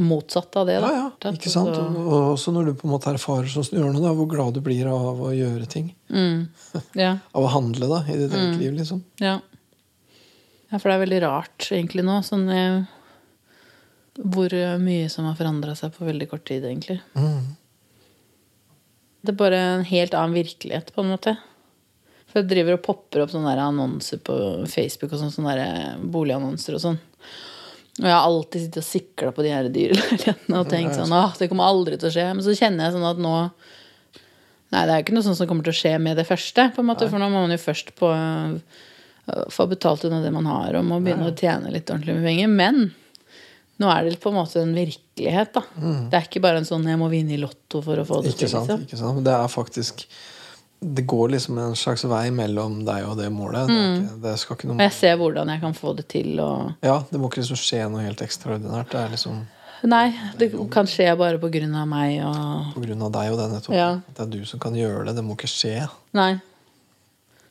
motsatt 0.00 0.56
av 0.60 0.66
det. 0.68 0.78
Da. 0.80 0.90
ja, 0.94 1.32
ikke 1.34 1.50
sant? 1.52 1.74
Og, 1.76 1.96
og 2.00 2.32
også 2.34 2.52
når 2.54 2.70
du 2.70 2.72
på 2.80 2.88
en 2.88 2.94
måte 2.94 3.12
erfarer 3.12 3.50
sånn 3.52 3.66
som 3.66 3.76
du 3.76 3.82
gjør 3.82 3.92
nå, 3.96 4.02
da, 4.04 4.12
hvor 4.16 4.28
glad 4.30 4.56
du 4.56 4.62
blir 4.64 4.88
av 4.90 5.20
å 5.28 5.32
gjøre 5.36 5.66
ting. 5.70 5.90
ja. 6.96 7.12
Av 7.36 7.44
å 7.44 7.52
handle 7.52 7.88
da, 7.90 8.00
i 8.08 8.16
ditt 8.22 8.32
Mm. 8.32 8.40
eget 8.46 8.60
liv, 8.62 8.72
liksom. 8.80 9.02
Ja. 9.20 9.36
ja, 10.70 10.78
for 10.78 10.88
det 10.88 10.96
er 10.98 11.04
veldig 11.06 11.20
rart 11.26 11.68
egentlig 11.74 12.04
nå. 12.08 12.18
Sånn 12.26 12.46
eh, 12.52 12.82
Hvor 14.18 14.50
mye 14.82 15.08
som 15.12 15.28
har 15.28 15.36
forandra 15.38 15.76
seg 15.78 15.92
på 15.94 16.06
veldig 16.08 16.26
kort 16.32 16.46
tid, 16.48 16.64
egentlig. 16.66 16.98
Mm. 17.14 17.54
Det 19.22 19.32
er 19.34 19.38
bare 19.38 19.58
en 19.76 19.84
helt 19.86 20.14
annen 20.14 20.34
virkelighet, 20.38 20.92
på 20.94 21.02
en 21.04 21.12
måte. 21.12 21.36
For 22.28 22.42
jeg 22.42 22.48
driver 22.50 22.76
og 22.76 22.82
popper 22.84 23.22
opp 23.24 23.32
sånne 23.32 23.54
annonser 23.56 24.20
på 24.20 24.34
Facebook 24.68 25.14
og 25.14 25.22
sånn, 25.22 25.32
sånne 25.32 25.54
der 25.56 26.02
boligannonser 26.12 26.76
og 26.76 26.82
sånn. 26.82 26.98
Og 27.98 28.04
jeg 28.06 28.14
har 28.14 28.26
alltid 28.28 28.62
sittet 28.62 28.82
og 28.82 28.86
sikla 28.86 29.32
på 29.34 29.42
de 29.42 29.50
her 29.50 29.68
dyreleilighetene 29.74 30.60
og 30.60 30.68
tenkt 30.70 30.94
sånn 30.94 31.10
Åh, 31.16 31.32
det 31.40 31.48
kommer 31.50 31.66
aldri 31.66 31.96
til 31.98 32.10
å 32.10 32.14
skje. 32.14 32.26
Men 32.36 32.44
så 32.46 32.54
kjenner 32.54 32.84
jeg 32.86 32.94
sånn 32.94 33.08
at 33.08 33.18
nå 33.24 33.32
Nei, 34.68 34.82
det 34.84 34.92
er 34.92 34.98
jo 35.00 35.04
ikke 35.06 35.14
noe 35.16 35.24
sånt 35.24 35.38
som 35.38 35.48
kommer 35.48 35.64
til 35.64 35.72
å 35.72 35.78
skje 35.78 35.94
med 36.04 36.18
det 36.20 36.26
første, 36.28 36.66
på 36.76 36.82
en 36.82 36.88
måte, 36.90 37.06
for 37.08 37.16
nå 37.22 37.30
må 37.32 37.40
man 37.40 37.54
jo 37.54 37.56
først 37.56 37.94
på 37.96 38.10
øh, 38.12 38.58
få 39.48 39.64
betalt 39.70 40.02
unna 40.04 40.18
det 40.20 40.32
man 40.34 40.44
har, 40.44 40.76
og 40.76 40.84
må 40.84 40.98
begynne 41.00 41.30
å 41.30 41.36
tjene 41.36 41.72
litt 41.72 41.88
ordentlig 41.88 42.18
med 42.18 42.26
penger. 42.28 42.50
Men 42.52 42.90
nå 43.80 43.88
er 43.88 44.04
det 44.10 44.18
på 44.20 44.28
en 44.28 44.36
måte 44.36 44.60
en 44.60 44.74
virkelighet, 44.76 45.54
da. 45.56 45.62
Det 46.12 46.20
er 46.20 46.28
ikke 46.28 46.42
bare 46.44 46.60
en 46.60 46.68
sånn 46.68 46.84
'jeg 46.84 47.00
må 47.00 47.08
vinne 47.08 47.32
i 47.32 47.40
Lotto 47.40 47.80
for 47.80 47.96
å 47.96 48.04
få 48.04 48.20
det 48.22 48.34
Mm. 48.34 48.36
Ikke 48.36 48.44
til'. 48.44 48.52
sant? 48.52 48.68
Liksom. 48.68 48.84
ikke 48.84 48.98
sant? 48.98 49.24
Det 49.24 49.32
er 49.32 49.48
faktisk 49.48 50.04
Det 50.80 51.02
går 51.10 51.32
liksom 51.34 51.58
en 51.58 51.76
slags 51.76 52.04
vei 52.06 52.28
mellom 52.30 52.84
deg 52.86 53.06
og 53.08 53.16
det 53.18 53.28
målet. 53.34 53.66
Det, 53.66 53.76
er 53.76 53.94
ikke, 53.98 54.18
det 54.22 54.34
skal 54.38 54.58
ikke 54.58 54.68
Og 54.68 54.74
noe 54.76 54.86
jeg 54.86 54.94
ser 54.94 55.16
hvordan 55.18 55.50
jeg 55.50 55.62
kan 55.64 55.74
få 55.74 55.94
det 55.98 56.04
til, 56.12 56.34
og 56.42 56.84
Ja, 56.86 57.00
det 57.10 57.18
må 57.18 57.30
ikke 57.30 57.42
liksom 57.42 57.58
skje 57.58 57.80
noe 57.90 58.04
helt 58.04 58.22
ekstraordinært. 58.22 58.92
Det 58.92 59.00
er 59.00 59.14
liksom 59.16 59.46
Nei, 59.86 60.08
det 60.38 60.48
kan 60.74 60.88
skje 60.90 61.06
bare 61.18 61.38
på 61.38 61.50
grunn 61.54 61.74
av 61.78 61.86
meg 61.86 62.16
og 62.26 62.72
på 62.74 62.82
grunn 62.82 63.02
av 63.06 63.12
deg 63.14 63.30
og 63.30 63.38
det 63.38 63.48
nettopp. 63.52 63.76
Ja. 63.76 63.90
Det 64.10 64.24
er 64.24 64.30
du 64.32 64.40
som 64.50 64.62
kan 64.62 64.74
gjøre 64.74 65.04
det. 65.06 65.14
Det 65.18 65.22
må 65.22 65.36
ikke 65.38 65.50
skje. 65.50 65.84
Nei. 66.18 66.32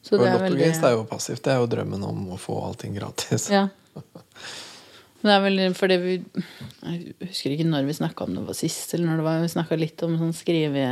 Så 0.04 0.20
det 0.20 0.28
er 0.28 0.36
veldig 0.36 0.56
Lottogevinst 0.58 0.88
er 0.88 0.96
jo 0.96 1.06
passivt. 1.08 1.44
Det 1.46 1.54
er 1.54 1.62
jo 1.62 1.70
drømmen 1.72 2.04
om 2.08 2.26
å 2.36 2.40
få 2.40 2.58
allting 2.68 2.96
gratis. 3.00 3.48
Ja. 3.52 3.68
Men 5.22 5.32
det 5.32 5.36
er 5.36 5.44
vel 5.44 5.76
fordi 5.76 5.96
vi 5.98 6.16
Jeg 6.20 7.16
husker 7.26 7.56
ikke 7.56 7.66
når 7.68 7.88
vi 7.88 7.96
snakka 7.98 8.28
om 8.28 8.36
det 8.38 8.44
var 8.48 8.58
sist, 8.60 8.94
eller 8.94 9.10
når 9.10 9.22
det 9.22 9.28
var 9.28 9.40
vi 9.42 9.54
snakka 9.56 9.80
litt 9.80 10.04
om 10.06 10.20
sånn 10.20 10.36
skrive 10.36 10.84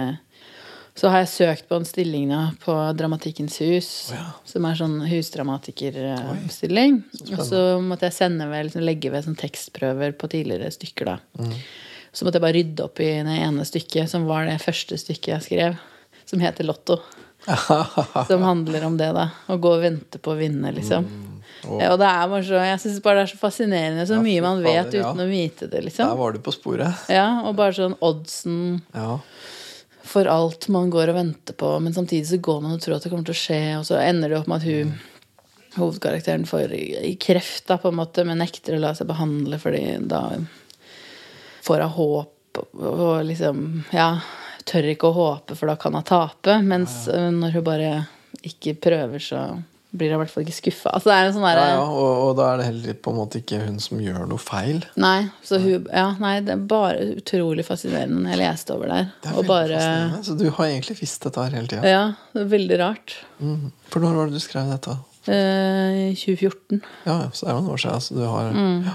Så 0.95 1.09
har 1.11 1.25
jeg 1.25 1.31
søkt 1.33 1.65
på 1.67 1.75
en 1.75 1.87
stilling 1.87 2.29
da, 2.31 2.53
på 2.63 2.73
Dramatikkens 2.95 3.57
hus, 3.59 3.89
oh, 4.13 4.15
ja. 4.15 4.27
som 4.47 4.67
er 4.67 4.77
sånn 4.79 4.93
husdramatikerstilling. 5.09 7.01
Og 7.35 7.41
så 7.43 7.63
måtte 7.83 8.07
jeg 8.07 8.15
sende 8.15 8.47
ved, 8.47 8.69
liksom, 8.69 8.85
legge 8.87 9.11
ved 9.11 9.25
sånn 9.25 9.35
tekstprøver 9.39 10.15
på 10.15 10.29
tidligere 10.31 10.71
stykker. 10.71 11.11
da. 11.11 11.17
Mm. 11.41 11.57
Så 12.15 12.23
måtte 12.23 12.39
jeg 12.39 12.45
bare 12.45 12.55
rydde 12.55 12.87
opp 12.87 13.03
i 13.03 13.09
det 13.27 13.35
ene 13.43 13.67
stykket, 13.67 14.07
som 14.07 14.23
var 14.29 14.47
det 14.47 14.55
første 14.63 14.95
stykket 15.01 15.33
jeg 15.33 15.47
skrev, 15.49 15.77
som 16.31 16.39
heter 16.39 16.67
Lotto. 16.67 17.01
Som 18.27 18.41
handler 18.41 18.87
om 18.87 18.95
det, 18.97 19.11
da. 19.13 19.27
Å 19.53 19.57
gå 19.61 19.75
og 19.75 19.83
vente 19.83 20.17
på 20.17 20.31
å 20.33 20.37
vinne, 20.39 20.71
liksom. 20.73 21.05
Og 21.69 21.81
Ja, 21.81 21.91
og 21.93 21.99
det 22.01 22.07
er 22.09 22.27
bare 22.31 22.45
så, 22.45 22.57
jeg 22.61 22.79
syns 22.81 23.01
bare 23.05 23.19
det 23.19 23.25
er 23.27 23.31
så 23.35 23.39
fascinerende, 23.41 24.05
så 24.09 24.17
Ja, 24.17 24.23
mye 24.25 24.41
man 24.41 24.63
fader, 24.63 24.71
vet 24.71 24.97
ja. 24.97 25.05
uten 25.05 25.21
å 25.21 25.27
vite 25.29 25.67
det, 25.67 25.71
der 25.75 25.85
liksom. 25.85 26.15
var 26.17 26.33
du 26.33 26.41
på 26.45 26.53
sporet. 26.55 27.05
Ja, 27.11 27.27
og 27.45 27.55
bare 27.59 27.75
sånn 27.77 27.97
oddsen 28.05 28.57
Ja. 28.95 29.19
For 30.05 30.29
alt 30.29 30.67
man 30.73 30.89
går 30.93 31.09
og 31.11 31.17
venter 31.17 31.57
på, 31.57 31.73
men 31.83 31.93
samtidig 31.95 32.27
så 32.29 32.37
går 32.41 32.61
man 32.63 32.75
og 32.77 32.81
tror 32.83 32.95
at 32.97 33.03
det 33.05 33.11
kommer 33.11 33.25
til 33.27 33.35
å 33.35 33.41
skje, 33.41 33.59
og 33.79 33.85
så 33.87 33.97
ender 34.01 34.29
det 34.31 34.37
opp 34.39 34.47
med 34.51 34.61
at 34.61 34.69
hun 34.69 34.93
hovedkarakteren 35.75 36.45
får 36.47 36.71
i- 36.77 37.15
kreft, 37.19 37.65
da, 37.67 37.77
på 37.81 37.89
en 37.91 37.97
måte, 37.99 38.23
men 38.25 38.39
nekter 38.39 38.77
å 38.77 38.79
la 38.79 38.93
seg 38.95 39.09
behandle 39.09 39.57
fordi 39.59 39.81
da 40.07 40.21
får 41.65 41.81
hun 41.83 41.95
håp 41.97 42.31
og 42.79 43.25
liksom 43.27 43.83
Ja, 43.91 44.21
tør 44.65 44.87
ikke 44.93 45.09
å 45.09 45.17
håpe, 45.17 45.55
for 45.59 45.67
da 45.67 45.75
kan 45.75 45.93
hun 45.97 46.05
tape. 46.07 46.61
Mens 46.63 47.07
øh, 47.11 47.27
når 47.35 47.57
hun 47.57 47.65
bare 47.67 47.89
ikke 48.47 48.75
prøver, 48.79 49.19
så 49.19 49.41
blir 49.97 50.11
jeg 50.11 50.17
i 50.17 50.21
hvert 50.21 50.31
fall 50.33 50.43
ikke 50.45 50.55
skuffa. 50.59 50.91
Altså, 50.97 51.09
det 51.13 51.33
sånn 51.35 51.45
Ja, 51.47 51.65
ja, 51.73 51.81
og, 51.87 52.11
og 52.27 52.35
da 52.39 52.49
er 52.53 52.57
det 52.61 52.65
heller 52.69 52.93
på 53.05 53.11
en 53.13 53.17
måte 53.19 53.39
ikke 53.41 53.61
hun 53.65 53.79
som 53.83 53.99
gjør 54.03 54.27
noe 54.29 54.41
feil. 54.41 54.83
Nei, 55.01 55.29
så 55.45 55.59
hun, 55.63 55.87
ja, 55.91 56.05
nei, 56.21 56.35
det 56.45 56.53
er 56.55 56.63
bare 56.69 57.09
utrolig 57.15 57.65
fascinerende 57.67 58.29
jeg 58.35 58.41
leste 58.43 58.75
over 58.75 58.91
der. 58.93 59.09
Det 59.23 59.31
er 59.33 59.49
bare 59.49 59.73
fascinerende. 59.79 60.21
Så 60.29 60.37
du 60.39 60.45
har 60.49 60.65
egentlig 60.69 60.97
visst 61.01 61.23
dette 61.27 61.43
her 61.47 61.57
hele 61.59 61.67
tida. 61.71 61.87
Ja, 61.89 62.05
det 62.35 62.45
er 62.45 62.51
veldig 62.55 62.79
rart. 62.83 63.17
Mm. 63.39 63.71
For 63.89 63.99
når 64.03 64.15
var 64.21 64.31
det 64.31 64.39
du 64.39 64.45
skrev 64.45 64.69
dette? 64.75 64.97
Eh, 65.25 66.13
2014. 66.13 66.81
Ja, 67.07 67.19
så 67.33 67.45
det 67.47 67.49
er 67.51 67.55
jo 67.55 67.61
noen 67.63 67.73
år 67.73 67.81
siden. 67.81 68.01
Så 68.05 68.13
du 68.19 68.25
har 68.29 68.51
Mm. 68.53 68.83
ja, 68.85 68.93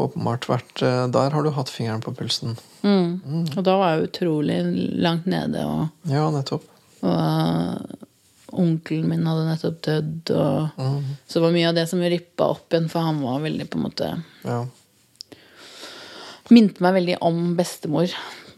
åpenbart 0.00 0.46
vært 0.48 0.82
eh, 0.82 1.06
Der 1.12 1.30
har 1.30 1.42
du 1.44 1.50
hatt 1.54 1.68
fingeren 1.70 2.00
på 2.02 2.14
pulsen. 2.16 2.56
Mm. 2.82 3.46
Og 3.56 3.62
da 3.66 3.76
var 3.78 3.94
jeg 3.98 4.08
utrolig 4.10 4.56
langt 4.98 5.26
nede, 5.30 5.62
og, 5.66 5.88
Ja, 6.10 6.26
nettopp. 6.34 6.64
og 7.02 8.08
onkelen 8.52 9.08
min 9.08 9.26
hadde 9.26 9.46
nettopp 9.48 9.80
dødd. 9.86 10.30
Og, 10.34 10.68
Mm. 10.80 11.04
Så 11.26 11.38
det 11.38 11.42
var 11.44 11.52
mye 11.52 11.68
av 11.68 11.74
det 11.74 11.88
som 11.88 12.00
rippa 12.00 12.48
opp 12.54 12.72
igjen, 12.72 12.88
for 12.90 13.00
han 13.00 13.20
var 13.22 13.40
veldig 13.40 13.68
på 13.70 13.78
en 13.78 13.84
måte 13.88 14.12
Ja. 14.44 14.66
Minte 16.50 16.82
meg 16.82 16.94
veldig 16.96 17.18
om 17.22 17.56
bestemor. 17.58 18.10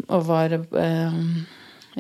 Og 0.09 0.25
var 0.27 0.53
eh, 0.55 1.19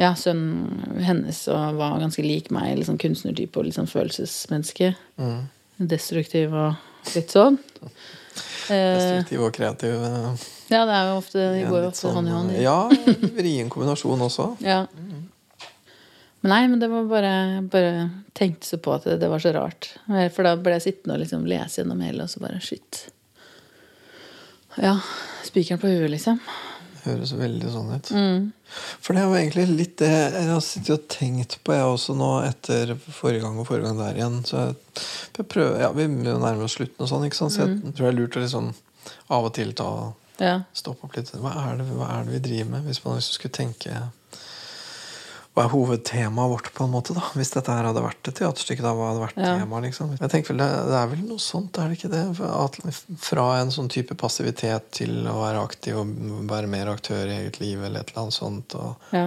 ja, 0.00 0.14
sønnen 0.16 1.02
hennes 1.04 1.42
og 1.52 1.76
var 1.76 1.99
ganske 2.00 2.25
lik 2.25 2.49
meg. 2.54 2.78
Liksom 2.80 2.96
kunstnertype 3.02 3.61
og 3.61 3.68
sånn 3.76 3.90
følelsesmenneske. 3.90 4.94
Mm. 5.20 5.42
Destruktiv 5.92 6.54
og 6.56 7.12
litt 7.14 7.34
sånn. 7.34 7.58
Eh, 8.72 8.96
Destruktiv 8.96 9.44
og 9.44 9.52
kreativ. 9.52 9.99
eh, 10.00 10.49
ja, 10.72 10.87
det 10.88 10.94
er 10.96 11.11
jo 11.11 11.16
ofte, 11.20 11.38
de 11.52 11.64
en 11.66 11.70
går 11.75 11.82
jo 11.82 11.88
ofte 11.90 12.12
hånd 12.14 12.28
i 12.28 12.32
sånn, 12.32 12.49
hånd. 12.49 12.62
Ja, 12.62 12.78
vrien 13.37 13.68
kombinasjon 13.68 14.25
også. 14.25 14.46
Ja. 14.64 14.87
Men 16.42 16.50
nei, 16.50 16.62
men 16.72 16.80
det 16.82 16.88
var 16.90 17.04
bare 17.06 17.32
bare 17.70 17.90
tenkte 18.34 18.66
så 18.66 18.78
på 18.82 18.94
at 18.96 19.04
det, 19.06 19.20
det 19.22 19.28
var 19.30 19.38
så 19.42 19.52
rart. 19.54 19.92
For 20.34 20.42
da 20.46 20.56
ble 20.58 20.75
jeg 20.78 20.87
sittende 20.88 21.14
og 21.14 21.22
liksom 21.22 21.44
lese 21.46 21.80
gjennom 21.82 22.00
hele, 22.02 22.25
og 22.26 22.32
så 22.32 22.42
bare 22.42 22.58
shit. 22.64 23.04
Ja. 24.82 24.96
Spikeren 25.46 25.78
på 25.82 25.90
huet, 25.92 26.11
liksom. 26.11 26.40
Høres 27.02 27.32
veldig 27.34 27.70
sånn 27.75 27.92
ut. 27.96 28.11
Mm. 28.14 28.44
For 29.02 29.12
det 29.14 29.22
er 29.22 29.26
jo 29.28 29.37
egentlig 29.38 29.64
litt 29.70 29.96
det 30.00 30.11
jeg 30.12 30.49
har 30.49 30.62
sittet 30.64 30.92
og 30.94 31.06
tenkt 31.12 31.58
på, 31.66 31.75
jeg 31.76 31.88
også 31.92 32.14
nå 32.16 32.30
etter 32.46 32.94
forrige 33.02 33.42
gang 33.44 33.58
og 33.61 33.66
forrige 33.68 33.90
gang 33.90 33.99
der 34.00 34.20
igjen. 34.20 34.38
Så 34.49 34.62
jeg, 34.62 35.46
prøver, 35.50 35.80
ja, 35.82 35.90
Vi 35.94 36.06
nærme 36.08 36.64
oss 36.66 36.78
slutten, 36.78 37.02
og 37.04 37.11
sånn, 37.11 37.26
ikke 37.28 37.38
sant? 37.40 37.54
så 37.56 37.66
jeg 37.66 37.78
tror 37.92 38.06
det 38.06 38.12
er 38.12 38.18
lurt 38.20 38.38
å 38.38 38.44
liksom 38.46 38.70
av 39.34 39.49
og 39.50 39.54
til 39.58 39.75
ta 39.78 39.90
Ja. 40.42 40.56
stoppe 40.75 41.06
opp 41.06 41.16
litt. 41.18 41.30
Hva 41.38 41.52
er, 41.68 41.76
det, 41.82 41.87
hva 41.94 42.08
er 42.16 42.25
det 42.26 42.38
vi 42.38 42.42
driver 42.49 42.70
med? 42.70 42.87
Hvis 42.88 43.02
man 43.04 43.18
liksom 43.18 43.37
skulle 43.37 43.58
tenke 43.58 43.99
Hva 45.52 45.66
er 45.66 45.73
hovedtemaet 45.75 46.49
vårt, 46.49 46.68
på 46.73 46.85
en 46.87 46.92
måte? 46.94 47.12
da? 47.12 47.21
Hvis 47.37 47.50
dette 47.52 47.75
her 47.76 47.85
hadde 47.85 48.00
vært 48.00 48.28
et 48.30 48.38
teaterstykke, 48.38 48.80
da 48.87 48.94
hva 48.97 49.11
hadde 49.11 49.21
vært 49.26 49.37
Ja. 49.42 49.59
tema 49.61 49.80
liksom? 49.85 50.14
Jeg 50.16 50.30
tenker 50.32 50.54
vel 50.54 50.62
det, 50.62 50.68
det 50.88 50.97
er 50.97 51.11
vel 51.11 51.25
noe 51.28 51.42
sånt, 51.44 51.76
er 51.76 51.88
det 51.92 51.99
ikke 51.99 52.11
det? 52.14 52.23
At, 52.49 52.78
fra 53.21 53.44
en 53.61 53.68
sånn 53.75 53.90
type 53.92 54.14
passivitet 54.16 54.88
til 54.97 55.26
å 55.28 55.35
være 55.42 55.61
aktiv 55.61 55.99
og 56.00 56.14
være 56.49 56.71
mer 56.73 56.88
aktør 56.94 57.26
i 57.28 57.37
eget 57.42 57.61
liv, 57.61 57.82
eller 57.85 58.00
et 58.00 58.11
eller 58.14 58.23
annet 58.23 58.38
sånt. 58.38 58.75
og 58.80 58.97
ja. 59.12 59.26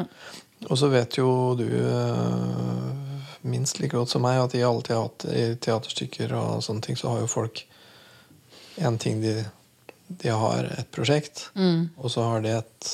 og 0.70 0.78
så 0.82 0.90
vet 0.90 1.18
jo 1.20 1.30
du 1.60 1.68
øh, 1.70 2.92
minst 3.46 3.78
like 3.80 3.94
godt 3.94 4.10
som 4.10 4.26
meg 4.26 4.40
at 4.42 4.56
i 4.58 4.64
alle 4.66 4.82
teater, 4.82 5.30
i 5.30 5.56
teaterstykker 5.62 6.34
og 6.34 6.64
sånne 6.66 6.82
ting, 6.82 6.98
så 6.98 7.14
har 7.14 7.22
jo 7.22 7.28
folk 7.30 7.62
en 8.82 8.98
ting 8.98 9.22
de, 9.22 9.44
de 10.10 10.30
har 10.34 10.72
et 10.74 10.90
prosjekt, 10.92 11.52
Mm. 11.56 11.90
og 12.02 12.10
så 12.12 12.26
har 12.32 12.42
de 12.42 12.50
et 12.58 12.90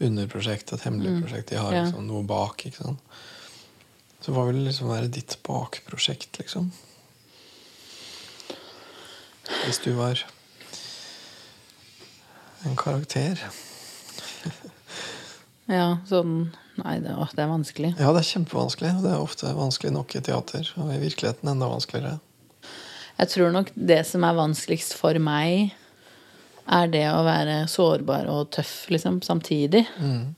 underprosjekt, 0.00 0.72
et 0.72 0.84
hemmelig 0.86 1.18
prosjekt. 1.22 1.50
De 1.52 1.58
har 1.60 1.72
Ja. 1.74 1.84
liksom 1.84 2.06
noe 2.08 2.22
bak. 2.24 2.64
ikke 2.66 2.76
sant? 2.84 2.98
Så 4.20 4.32
hva 4.36 4.46
vil 4.50 4.64
liksom 4.66 4.88
være 4.88 5.08
ditt 5.12 5.36
bakprosjekt, 5.46 6.38
liksom? 6.38 6.70
Hvis 9.64 9.80
du 9.84 9.92
var 9.96 10.20
en 12.64 12.76
karakter. 12.76 13.40
ja, 15.78 15.98
sånn 16.08 16.50
Nei, 16.80 16.94
det, 17.04 17.12
å, 17.12 17.26
det 17.36 17.42
er 17.44 17.50
vanskelig. 17.50 17.88
Ja, 18.00 18.08
det 18.16 18.22
er 18.22 18.28
kjempevanskelig. 18.30 18.90
Det 19.02 19.10
er 19.12 19.20
ofte 19.20 19.50
vanskelig 19.52 19.90
nok 19.92 20.14
i 20.16 20.22
teater. 20.24 20.70
Og 20.80 20.94
i 20.94 21.00
virkeligheten 21.02 21.50
enda 21.52 21.66
vanskeligere. 21.68 22.14
Jeg 23.18 23.28
tror 23.34 23.50
nok 23.52 23.68
det 23.76 23.98
som 24.08 24.24
er 24.24 24.38
vanskeligst 24.38 24.94
for 24.96 25.18
meg, 25.20 25.74
er 26.68 26.86
det 26.92 27.04
å 27.12 27.22
være 27.26 27.62
sårbar 27.70 28.28
og 28.32 28.50
tøff, 28.56 28.88
liksom, 28.92 29.20
samtidig. 29.22 29.84
Mm. 30.00 30.34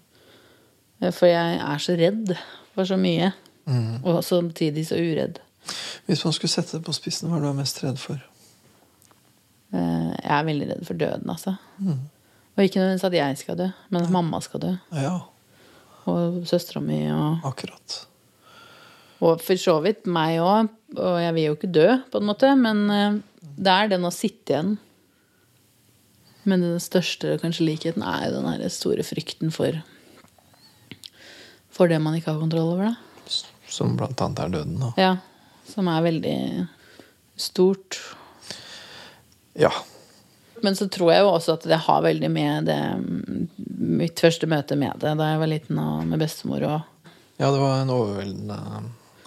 For 1.13 1.27
jeg 1.27 1.57
er 1.59 1.79
så 1.83 1.97
redd 1.99 2.35
for 2.75 2.85
så 2.89 2.97
mye. 3.01 3.33
Mm. 3.67 4.03
Og 4.05 4.23
samtidig 4.27 4.87
så 4.89 4.97
uredd. 4.99 5.39
Hvis 6.07 6.25
man 6.27 6.33
skulle 6.35 6.51
sette 6.51 6.79
det 6.79 6.85
på 6.87 6.95
spissen, 6.97 7.31
hva 7.31 7.39
er 7.39 7.45
du 7.47 7.53
mest 7.59 7.79
redd 7.85 7.99
for? 8.03 8.19
Eh, 9.73 10.09
Jeg 10.23 10.33
er 10.39 10.45
veldig 10.49 10.69
redd 10.73 10.87
for 10.87 10.99
døden, 10.99 11.31
altså. 11.31 11.55
Mm. 11.79 12.01
Og 12.57 12.65
ikke 12.65 12.81
nødvendigvis 12.83 13.05
at 13.09 13.17
jeg 13.17 13.39
skal 13.41 13.57
dø, 13.59 13.69
men 13.91 14.03
at 14.05 14.11
mamma 14.13 14.41
skal 14.45 14.61
dø. 14.61 14.73
Ja, 14.93 15.19
Og 16.11 16.43
søstera 16.51 16.81
mi 16.83 17.05
og, 17.15 17.39
akkurat. 17.47 18.07
og 19.23 19.41
for 19.41 19.55
så 19.55 19.77
vidt 19.85 20.07
meg 20.11 20.41
òg. 20.43 20.69
Og 20.99 21.21
jeg 21.23 21.35
vil 21.35 21.45
jo 21.47 21.55
ikke 21.55 21.71
dø, 21.73 21.87
på 22.11 22.19
en 22.19 22.27
måte, 22.27 22.51
men 22.59 22.91
eh, 22.91 23.21
det 23.57 23.73
er 23.73 23.89
den 23.95 24.05
å 24.05 24.11
sitte 24.13 24.53
igjen. 24.53 24.75
Men 26.49 26.65
den 26.65 26.81
største 26.83 27.37
kanskje 27.43 27.67
likheten 27.69 28.03
er 28.07 28.33
den 28.35 28.49
her 28.49 28.65
store 28.73 29.05
frykten 29.07 29.53
for 29.55 29.79
For 31.73 31.89
det 31.89 32.01
man 32.03 32.19
ikke 32.19 32.33
har 32.35 32.41
kontroll 32.43 32.75
over, 32.75 32.93
da. 32.93 33.37
Som 33.73 33.95
blant 33.97 34.21
annet 34.21 34.43
er 34.43 34.51
døden. 34.53 34.81
Da. 34.83 34.91
Ja. 35.01 35.13
Som 35.65 35.89
er 35.89 36.03
veldig 36.05 36.37
stort. 37.41 37.97
Ja. 39.57 39.71
Men 40.63 40.77
så 40.77 40.87
tror 40.93 41.15
jeg 41.15 41.25
jo 41.25 41.31
også 41.33 41.57
at 41.57 41.65
det 41.71 41.81
har 41.87 42.05
veldig 42.05 42.29
med 42.31 42.69
det 42.69 42.81
mitt 43.83 44.21
første 44.21 44.47
møte 44.47 44.77
med 44.79 45.01
det 45.03 45.15
da 45.19 45.33
jeg 45.33 45.41
var 45.41 45.51
liten 45.51 45.81
og 45.81 46.05
med 46.07 46.21
bestemor 46.23 46.67
og 46.69 46.81
ja, 47.41 47.49
det 47.51 47.59
var 47.59 47.81
en 47.81 47.91
overveldende 47.91 48.57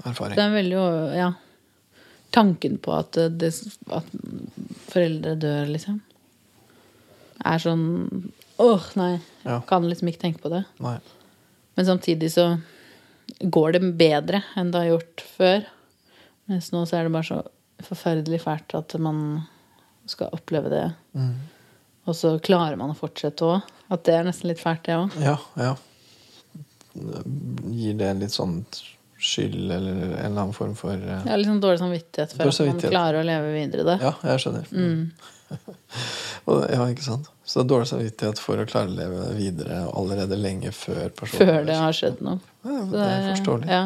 erfaring. 0.05 0.37
Det 0.37 0.43
er 0.43 0.53
veldig 0.53 0.83
Ja. 1.17 1.33
Tanken 2.31 2.77
på 2.77 2.93
at, 2.95 3.17
det, 3.39 3.49
at 3.95 4.07
foreldre 4.91 5.35
dør, 5.39 5.69
liksom, 5.71 6.01
er 7.43 7.61
sånn 7.61 7.85
Åh, 8.61 8.85
nei. 8.95 9.17
Ja. 9.43 9.59
Kan 9.67 9.83
liksom 9.89 10.07
ikke 10.07 10.21
tenke 10.21 10.39
på 10.45 10.49
det. 10.53 10.61
Nei. 10.79 10.95
Men 11.75 11.87
samtidig 11.89 12.29
så 12.31 12.45
går 13.39 13.75
det 13.75 13.81
bedre 13.99 14.39
enn 14.55 14.69
det 14.71 14.79
har 14.79 14.93
gjort 14.93 15.23
før. 15.35 15.65
Mens 16.47 16.71
nå 16.71 16.85
så 16.87 17.01
er 17.01 17.07
det 17.07 17.11
bare 17.17 17.27
så 17.27 17.41
forferdelig 17.83 18.39
fælt 18.45 18.77
at 18.77 18.95
man 19.01 19.19
skal 20.07 20.31
oppleve 20.37 20.71
det. 20.71 20.85
Mm. 21.17 21.33
Og 22.05 22.15
så 22.15 22.35
klarer 22.39 22.79
man 22.79 22.93
å 22.93 22.97
fortsette 22.97 23.43
òg. 23.43 23.71
At 23.91 24.05
det 24.07 24.15
er 24.15 24.27
nesten 24.29 24.49
litt 24.49 24.61
fælt, 24.61 24.85
det 24.87 24.95
òg. 24.97 25.19
Ja, 25.19 25.35
ja. 25.59 25.75
Gir 26.95 27.97
det 27.99 28.13
litt 28.21 28.33
sånn 28.33 28.61
skyld 29.19 29.71
eller 29.71 29.91
en 29.91 30.11
eller 30.13 30.41
annen 30.45 30.55
form 30.55 30.75
for 30.77 30.95
uh... 30.95 31.23
Ja, 31.25 31.35
Litt 31.39 31.49
sånn 31.49 31.61
dårlig 31.63 31.81
samvittighet 31.81 32.35
for 32.35 32.47
Dårlig 32.47 32.71
at 32.71 32.83
man 32.83 32.93
klarer 32.93 33.19
å 33.19 33.25
leve 33.25 33.53
videre 33.55 33.85
det. 33.87 33.95
Ja, 34.03 34.11
jeg 34.29 34.43
skjønner. 34.43 34.69
Og, 34.71 35.31
ja, 36.75 36.85
ikke 36.89 37.05
sant? 37.05 37.29
Så 37.45 37.59
det 37.59 37.65
er 37.65 37.69
dårlig 37.73 37.87
samvittighet 37.91 38.39
for 38.41 38.61
å 38.61 38.65
klare 38.69 38.89
å 38.89 38.95
leve 38.97 39.27
videre 39.37 39.83
allerede 39.91 40.37
lenge 40.39 40.71
før 40.73 41.09
personen 41.13 41.45
Før 41.45 41.67
det 41.67 41.75
har 41.77 41.93
skjedd 41.93 42.23
noe. 42.25 42.39
Ja, 42.65 42.79
det 42.91 43.03
er 43.05 43.27
forståelig. 43.35 43.69
Ja. 43.69 43.83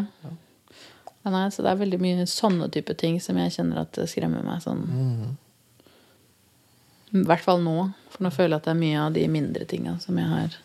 Ja, 1.19 1.31
nei, 1.35 1.45
så 1.51 1.65
det 1.65 1.73
er 1.73 1.81
veldig 1.81 1.99
mye 1.99 2.25
sånne 2.31 2.69
type 2.71 2.95
ting 2.97 3.19
som 3.21 3.37
jeg 3.41 3.51
kjenner 3.57 3.81
at 3.83 3.99
skremmer 4.07 4.45
meg 4.47 4.61
sånn. 4.63 4.85
Mm. 4.87 5.37
I 7.19 7.23
hvert 7.27 7.43
fall 7.43 7.59
nå. 7.65 7.75
For 8.13 8.23
nå 8.23 8.31
føler 8.33 8.55
jeg 8.55 8.61
at 8.61 8.67
det 8.69 8.73
er 8.75 8.79
mye 8.83 9.01
av 9.03 9.15
de 9.17 9.25
mindre 9.31 9.65
tinga 9.67 9.97
som 10.03 10.17
jeg 10.21 10.29
har 10.31 10.55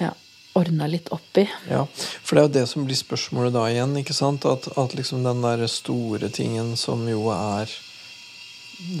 Ja. 0.00 0.12
ordna 0.54 0.86
litt 0.86 1.08
opp 1.14 1.38
i. 1.40 1.48
Ja, 1.70 1.84
for 2.22 2.36
det 2.36 2.42
er 2.42 2.46
jo 2.46 2.54
det 2.60 2.66
som 2.70 2.84
blir 2.86 2.98
spørsmålet 2.98 3.52
da 3.56 3.64
igjen. 3.72 3.96
ikke 3.98 4.14
sant? 4.14 4.44
At, 4.46 4.68
at 4.78 4.94
liksom 4.94 5.24
den 5.26 5.42
der 5.42 5.66
store 5.66 6.28
tingen 6.30 6.76
som 6.78 7.02
jo 7.10 7.26
er 7.34 7.70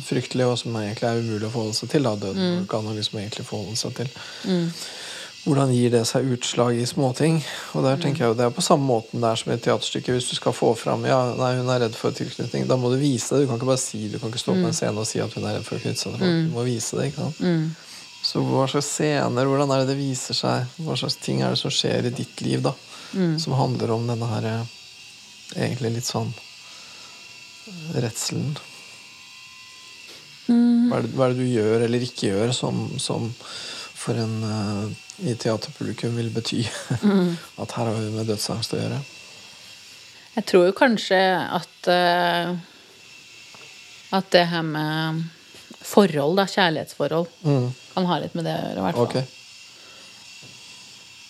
fryktelig, 0.04 0.46
og 0.48 0.58
som 0.60 0.76
egentlig 0.80 1.08
er 1.08 1.22
umulig 1.22 1.48
å 1.48 1.54
forholde 1.54 1.78
seg 1.78 1.90
til, 1.92 2.06
da 2.06 2.14
døden 2.18 2.60
mm. 2.60 2.68
kan 2.70 2.84
man 2.86 2.98
liksom 2.98 3.18
egentlig 3.20 3.46
forholde 3.48 3.78
seg 3.80 3.96
til. 3.98 4.12
Mm. 4.48 4.68
Hvordan 5.44 5.74
gir 5.76 5.90
det 5.92 6.06
seg 6.08 6.30
utslag 6.32 6.78
i 6.80 6.86
småting? 6.88 7.42
Og 7.76 7.84
der 7.84 7.98
tenker 8.00 8.22
jeg 8.22 8.30
jo 8.30 8.36
Det 8.38 8.46
er 8.46 8.54
på 8.56 8.64
samme 8.64 8.86
måten 8.88 9.20
det 9.20 9.28
er 9.28 9.40
som 9.40 9.50
i 9.52 9.54
et 9.58 9.64
teaterstykke. 9.66 10.14
Hvis 10.16 10.30
du 10.30 10.38
skal 10.38 10.56
få 10.56 10.70
fram 10.80 11.04
ja, 11.04 11.18
nei, 11.36 11.50
hun 11.58 11.68
er 11.68 11.82
redd 11.84 11.98
for 11.98 12.16
tilknytning, 12.16 12.64
da 12.70 12.78
må 12.80 12.88
du 12.88 12.96
vise 12.96 13.34
det. 13.34 13.44
Du 13.44 13.50
kan 13.50 13.60
ikke 13.60 13.68
bare 13.68 13.82
si 13.82 14.06
Du 14.08 14.16
kan 14.22 14.32
ikke 14.32 14.40
stå 14.40 14.54
på 14.54 14.62
en 14.62 14.72
mm. 14.72 14.78
scene 14.78 15.02
og 15.02 15.10
si 15.10 15.20
at 15.20 15.36
hun 15.36 15.44
er 15.44 15.58
redd 15.58 15.66
for 15.68 15.76
å 15.76 15.84
knytte 15.84 16.00
seg 16.00 16.14
til 16.14 16.22
folk. 16.22 16.40
Du 16.48 16.56
må 16.56 16.64
vise 16.64 16.96
det. 16.96 17.10
ikke 17.10 17.26
sant? 17.26 17.44
Mm. 17.44 17.66
Så 18.24 18.40
hva 18.40 18.64
slags 18.72 18.88
scener, 18.88 19.50
hvordan 19.50 19.74
er 19.74 19.82
det 19.82 19.92
det 19.92 20.00
viser 20.00 20.38
seg? 20.38 20.78
Hva 20.80 20.96
slags 20.96 21.20
ting 21.20 21.44
er 21.44 21.52
det 21.52 21.60
som 21.60 21.74
skjer 21.76 22.08
i 22.08 22.16
ditt 22.22 22.40
liv, 22.40 22.64
da? 22.64 22.72
Mm. 23.12 23.34
Som 23.42 23.58
handler 23.60 23.92
om 23.98 24.08
denne 24.08 24.30
her 24.30 24.48
eh, 24.48 24.76
egentlig 25.58 25.98
litt 25.98 26.08
sånn 26.08 26.32
redselen. 28.00 28.54
Mm. 30.48 30.90
Hva, 30.90 30.98
er 30.98 31.06
det, 31.06 31.14
hva, 31.14 31.28
er 31.28 31.34
det, 31.34 31.40
du 31.40 31.54
gjør 31.54 31.86
eller 31.86 32.04
ikke 32.04 32.28
gjør 32.28 32.52
som, 32.56 32.84
som 33.00 33.30
for 33.38 34.18
en 34.20 34.36
uh, 34.44 34.84
i 35.24 35.32
teaterpublikum 35.40 36.18
vil 36.18 36.28
bety 36.34 36.64
mm. 37.00 37.30
at 37.62 37.76
her 37.78 37.88
har 37.88 37.96
vi 37.96 38.12
med 38.12 38.28
dødsangst 38.28 38.74
å 38.76 38.82
gjøre? 38.82 39.00
Jeg 40.34 40.48
tror 40.50 40.66
jo 40.66 40.76
kanskje 40.76 41.20
at 41.60 41.88
uh, 41.88 42.54
at 44.14 44.30
det 44.30 44.44
her 44.50 44.62
med 44.62 45.24
forhold, 45.84 46.36
da, 46.38 46.46
kjærlighetsforhold, 46.48 47.26
mm. 47.44 47.70
kan 47.94 48.06
ha 48.08 48.18
litt 48.22 48.36
med 48.38 48.46
det 48.46 48.54
å 48.54 48.60
gjøre. 48.62 48.78
I 48.78 48.84
hvert 48.84 48.98
fall. 48.98 49.08
Okay. 49.08 49.24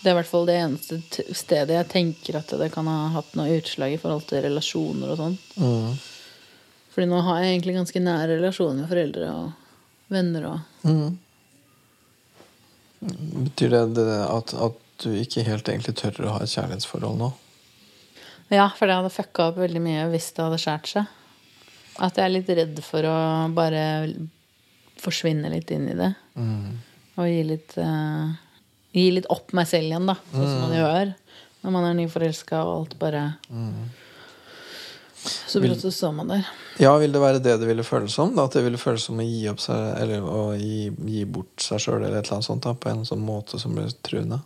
Det 0.03 0.11
er 0.11 0.15
i 0.15 0.19
hvert 0.19 0.29
fall 0.29 0.49
det 0.49 0.57
eneste 0.61 1.25
stedet 1.33 1.79
jeg 1.79 1.89
tenker 1.89 2.37
at 2.37 2.51
det 2.61 2.69
kan 2.75 2.89
ha 2.91 2.99
hatt 3.15 3.31
noe 3.39 3.55
utslag 3.57 3.95
i 3.95 4.01
forhold 4.01 4.27
til 4.29 4.45
relasjoner 4.45 5.15
og 5.15 5.21
sånn. 5.21 5.39
Mm. 5.57 5.95
Fordi 6.95 7.09
nå 7.11 7.21
har 7.27 7.43
jeg 7.43 7.55
egentlig 7.57 7.77
ganske 7.79 8.03
nære 8.03 8.37
relasjoner 8.37 8.85
med 8.85 8.91
foreldre 8.91 9.31
og 9.35 10.11
venner 10.15 10.49
og 10.53 10.87
mm. 10.87 11.21
Betyr 13.05 13.73
det, 13.75 13.81
det 13.99 14.07
at, 14.25 14.55
at, 14.55 14.81
du 15.03 15.11
ikke 15.19 15.43
helt 15.45 15.67
egentlig 15.69 15.93
tør 15.99 16.23
å 16.25 16.37
ha 16.37 16.45
et 16.45 16.53
kjærlighetsforhold 16.53 17.19
nå? 17.19 17.27
Ja, 18.55 18.69
for 18.79 18.87
det 18.87 18.95
hadde 18.95 19.11
fucka 19.13 19.49
opp 19.51 19.59
veldig 19.59 19.83
mye 19.83 20.05
hvis 20.13 20.29
det 20.37 20.45
hadde 20.45 20.61
skåret 20.63 20.89
seg. 20.93 21.11
At 21.99 22.17
jeg 22.17 22.25
er 22.25 22.33
litt 22.33 22.53
redd 22.55 22.79
for 22.87 23.05
å 23.11 23.17
bare 23.53 23.83
forsvinne 25.03 25.51
litt 25.51 25.75
inn 25.75 25.91
i 25.91 25.99
det. 25.99 26.13
Mm. 26.39 26.79
Og 27.19 27.29
gi 27.29 27.43
litt, 27.51 27.75
uh, 27.77 28.31
gi 28.95 29.09
litt 29.19 29.29
opp 29.35 29.53
meg 29.59 29.69
selv 29.69 29.91
igjen, 29.91 30.09
da. 30.09 30.15
Sånn 30.31 30.47
som 30.47 30.63
man 30.63 30.73
mm. 30.73 30.79
gjør 30.79 31.13
når 31.65 31.73
man 31.73 31.87
er 31.89 31.97
nyforelska 31.97 32.61
og 32.61 32.75
alt 32.75 32.97
bare 33.01 33.23
mm. 33.49 33.85
Så 35.25 35.61
brått 35.63 35.81
så 35.81 35.91
står 35.95 36.13
man 36.17 36.33
der. 36.33 36.49
Ja, 36.83 36.93
vil 37.01 37.13
det 37.15 37.23
være 37.23 37.41
det 37.43 37.57
det 37.61 37.69
ville 37.69 37.85
føles 37.87 38.17
som? 38.17 38.35
Da? 38.37 38.47
At 38.49 38.57
det 38.57 38.65
ville 38.67 38.81
føles 38.81 39.07
som 39.07 39.21
å 39.21 39.25
gi 39.25 39.47
seg 39.63 40.01
Eller 40.03 40.25
å 40.27 40.43
gi, 40.59 40.89
gi 40.91 41.23
bort 41.25 41.63
seg 41.63 41.81
sjøl 41.81 42.03
eller 42.03 42.19
et 42.19 42.27
eller 42.27 42.41
annet 42.41 42.49
sånt 42.49 42.67
da, 42.67 42.75
på 42.75 42.91
en 42.91 43.07
sånn 43.09 43.23
måte 43.25 43.61
som 43.63 43.77
blir 43.77 43.93
truende? 44.05 44.41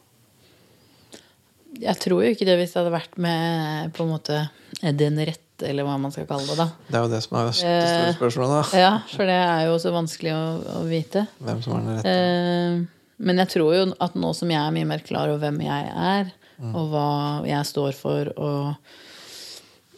Jeg 1.79 1.99
tror 2.03 2.25
jo 2.25 2.33
ikke 2.35 2.47
det 2.49 2.57
hvis 2.59 2.75
det 2.75 2.81
hadde 2.81 2.95
vært 2.95 3.19
med 3.23 3.93
på 3.95 4.05
en 4.05 4.13
måte 4.13 4.41
den 4.83 5.19
rette 5.19 5.67
eller 5.67 5.87
hva 5.87 5.97
man 5.99 6.13
skal 6.15 6.27
kalle 6.29 6.47
det. 6.47 6.59
da. 6.59 6.69
Det 6.87 6.99
er 6.99 7.05
jo 7.05 7.11
det 7.11 7.21
som 7.25 7.39
er 7.39 7.49
det 7.49 7.57
store 7.59 8.05
eh, 8.07 8.13
spørsmålet, 8.15 8.53
da. 8.55 8.79
Ja, 8.79 8.93
for 9.11 9.31
det 9.31 9.39
er 9.43 9.65
jo 9.67 9.79
så 9.83 9.91
vanskelig 9.95 10.35
å, 10.35 10.43
å 10.79 10.83
vite. 10.87 11.25
Hvem 11.43 11.63
som 11.65 11.75
er 11.75 11.83
den 11.83 11.99
rette. 11.99 12.15
Eh, 12.15 13.25
men 13.29 13.43
jeg 13.43 13.51
tror 13.57 13.75
jo 13.75 13.87
at 14.05 14.15
nå 14.19 14.31
som 14.39 14.53
jeg 14.53 14.61
er 14.61 14.75
mye 14.75 14.87
mer 14.87 15.03
klar 15.07 15.33
over 15.33 15.43
hvem 15.43 15.59
jeg 15.67 15.91
er, 15.91 16.31
mm. 16.63 16.73
og 16.79 16.93
hva 16.93 17.09
jeg 17.49 17.71
står 17.73 17.99
for, 17.99 18.31
og 18.39 19.08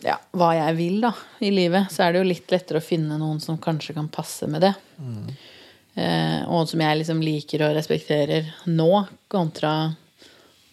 ja, 0.05 0.17
hva 0.37 0.51
jeg 0.57 0.77
vil 0.79 1.01
da, 1.03 1.13
i 1.45 1.51
livet, 1.55 1.91
så 1.93 2.05
er 2.05 2.13
det 2.13 2.23
jo 2.23 2.29
litt 2.31 2.53
lettere 2.53 2.81
å 2.81 2.85
finne 2.85 3.19
noen 3.21 3.41
som 3.43 3.59
kanskje 3.61 3.97
kan 3.97 4.09
passe 4.13 4.49
med 4.51 4.65
det. 4.65 4.73
Mm. 4.99 5.33
Eh, 6.01 6.41
og 6.49 6.69
som 6.71 6.81
jeg 6.81 7.01
liksom 7.01 7.23
liker 7.25 7.67
og 7.67 7.75
respekterer 7.77 8.49
nå, 8.71 8.91
kontra 9.33 9.93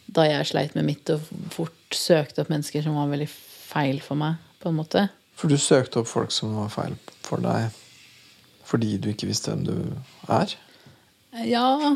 da 0.08 0.24
jeg 0.28 0.48
sleit 0.48 0.76
med 0.78 0.88
mitt 0.88 1.10
og 1.12 1.24
fort 1.52 1.96
søkte 1.96 2.44
opp 2.44 2.52
mennesker 2.54 2.86
som 2.86 2.96
var 2.96 3.10
veldig 3.12 3.28
feil 3.32 4.00
for 4.04 4.20
meg 4.20 4.38
på 4.62 4.72
en 4.72 4.80
måte. 4.80 5.08
For 5.38 5.52
du 5.52 5.60
søkte 5.60 6.02
opp 6.02 6.10
folk 6.10 6.32
som 6.34 6.56
var 6.58 6.72
feil 6.74 6.96
for 7.26 7.44
deg 7.44 7.68
fordi 8.68 8.98
du 9.00 9.14
ikke 9.14 9.30
visste 9.30 9.54
hvem 9.54 9.64
du 9.64 9.76
er? 10.34 10.54
Ja 11.48 11.96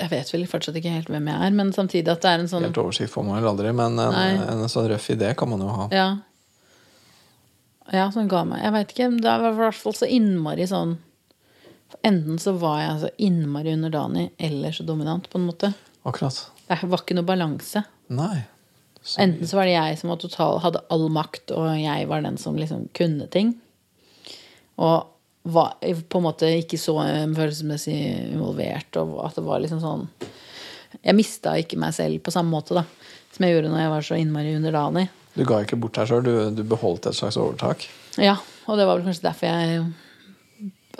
Jeg 0.00 0.10
vet 0.10 0.30
vel 0.34 0.46
fortsatt 0.50 0.76
ikke 0.80 0.92
helt 0.92 1.10
hvem 1.12 1.28
jeg 1.30 1.46
er, 1.46 1.56
men 1.56 1.72
samtidig 1.76 2.10
at 2.12 2.22
det 2.24 2.30
er 2.30 2.42
en 2.42 2.50
sånn 2.50 2.66
Helt 2.66 2.80
oversikt 2.82 3.12
får 3.12 3.26
man 3.26 3.38
vel 3.38 3.50
aldri, 3.52 3.72
men 3.76 3.98
en, 4.02 4.14
en, 4.42 4.64
sånn 4.70 4.88
røff 4.90 5.08
idé 5.14 5.32
kan 5.38 5.50
man 5.52 5.62
jo 5.62 5.70
ha. 5.70 5.88
Ja. 5.94 6.08
Ja, 7.92 8.06
som 8.14 8.30
ga 8.30 8.46
meg 8.48 8.62
Jeg 8.64 8.72
veit 8.72 8.92
ikke. 8.94 9.10
Det 9.20 9.34
var 9.42 9.52
i 9.52 9.58
hvert 9.58 9.76
fall 9.76 9.96
så 9.96 10.08
innmari 10.08 10.64
sånn 10.70 10.96
Enten 12.04 12.40
så 12.42 12.54
var 12.58 12.80
jeg 12.80 13.02
så 13.04 13.10
innmari 13.22 13.74
underdanig 13.76 14.30
eller 14.42 14.74
så 14.74 14.82
dominant, 14.84 15.28
på 15.30 15.38
en 15.38 15.46
måte. 15.46 15.70
Akkurat. 16.02 16.40
Det 16.66 16.78
var 16.90 17.00
ikke 17.04 17.14
noe 17.16 17.28
balanse. 17.28 17.84
Nei. 18.12 18.42
Så... 18.98 19.20
Enten 19.22 19.48
så 19.48 19.60
var 19.60 19.68
det 19.68 19.76
jeg 19.76 20.00
som 20.00 20.10
total, 20.18 20.58
hadde 20.64 20.82
all 20.92 21.06
makt, 21.12 21.52
og 21.54 21.68
jeg 21.78 22.08
var 22.10 22.24
den 22.24 22.36
som 22.40 22.58
liksom 22.58 22.88
kunne 22.98 23.28
ting. 23.32 23.54
Og 24.80 25.13
var 25.44 25.76
på 25.80 26.20
en 26.20 26.24
måte 26.24 26.48
ikke 26.60 26.78
så 26.80 26.96
følelsesmessig 27.04 27.96
involvert, 28.32 28.96
og 29.00 29.18
at 29.26 29.36
det 29.36 29.44
var 29.44 29.60
liksom 29.60 29.82
sånn 29.82 30.06
Jeg 31.02 31.16
mista 31.18 31.52
ikke 31.60 31.76
meg 31.80 31.92
selv 31.92 32.22
på 32.24 32.32
samme 32.32 32.54
måte 32.54 32.78
da 32.78 32.84
som 33.34 33.44
jeg 33.44 33.56
gjorde 33.56 33.72
når 33.72 33.82
jeg 33.82 33.92
var 33.92 34.06
så 34.06 34.18
innmari 34.18 34.54
underdanig. 34.54 35.08
Du 35.34 35.42
ga 35.48 35.60
ikke 35.64 35.78
bort 35.82 35.98
deg 35.98 36.10
sjøl, 36.10 36.22
du, 36.22 36.34
du, 36.54 36.62
beholdt 36.70 37.08
et 37.10 37.18
slags 37.18 37.38
overtak? 37.40 37.88
Ja, 38.22 38.36
og 38.70 38.78
det 38.78 38.86
var 38.86 39.00
vel 39.00 39.08
kanskje 39.08 39.26
derfor 39.26 39.50
jeg 39.50 39.84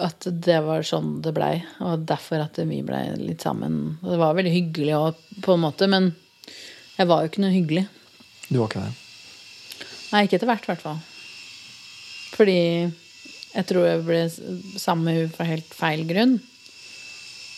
At 0.03 0.27
det 0.27 0.57
var 0.67 0.83
sånn 0.83 1.21
det 1.23 1.31
blei. 1.37 1.53
Og 1.87 2.03
derfor 2.09 2.43
at 2.43 2.59
vi 2.67 2.81
blei 2.83 3.05
litt 3.21 3.45
sammen. 3.47 4.01
Og 4.03 4.11
det 4.11 4.19
var 4.19 4.35
veldig 4.35 4.55
hyggelig 4.57 4.97
òg, 4.99 5.21
på 5.45 5.55
en 5.55 5.63
måte, 5.63 5.87
men 5.87 6.11
jeg 6.97 7.07
var 7.11 7.23
jo 7.23 7.31
ikke 7.31 7.45
noe 7.45 7.55
hyggelig. 7.55 7.85
Du 8.49 8.59
var 8.59 8.73
ikke 8.73 8.83
det? 8.83 9.87
Nei, 10.11 10.25
ikke 10.27 10.41
etter 10.41 10.51
hvert, 10.51 10.67
i 10.67 10.73
hvert 10.73 10.83
fall. 10.83 10.99
Fordi 12.35 12.59
jeg 13.55 13.69
tror 13.69 13.87
jeg 13.87 14.03
ble 14.07 14.25
sammen 14.81 15.07
med 15.07 15.21
hun 15.21 15.33
fra 15.35 15.47
helt 15.47 15.75
feil 15.75 16.03
grunn. 16.09 16.39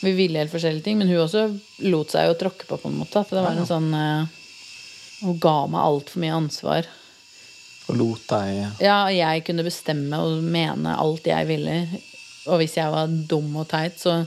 Vi 0.05 0.13
ville 0.13 0.43
helt 0.43 0.53
forskjellige 0.53 0.85
ting, 0.85 0.99
men 1.01 1.09
hun 1.09 1.23
også 1.23 1.47
lot 1.89 2.13
seg 2.13 2.29
jo 2.29 2.37
tråkke 2.39 2.69
på 2.69 2.79
på 2.83 2.91
en 2.91 3.01
måte. 3.01 3.23
For 3.25 3.39
det 3.39 3.45
var 3.47 3.57
en 3.57 3.69
sånn 3.69 3.89
uh, 3.97 4.29
Hun 5.23 5.41
ga 5.41 5.57
meg 5.73 5.81
altfor 5.81 6.23
mye 6.23 6.37
ansvar. 6.37 6.89
Og 7.87 7.97
lot 7.97 8.27
deg 8.29 8.83
Ja, 8.85 9.07
jeg 9.15 9.47
kunne 9.47 9.65
bestemme 9.67 10.21
og 10.21 10.45
mene 10.45 10.99
alt 11.01 11.27
jeg 11.27 11.49
ville. 11.49 11.79
Og 12.47 12.61
hvis 12.61 12.77
jeg 12.77 12.93
var 12.93 13.09
dum 13.09 13.57
og 13.57 13.71
teit, 13.71 13.97
så 13.99 14.21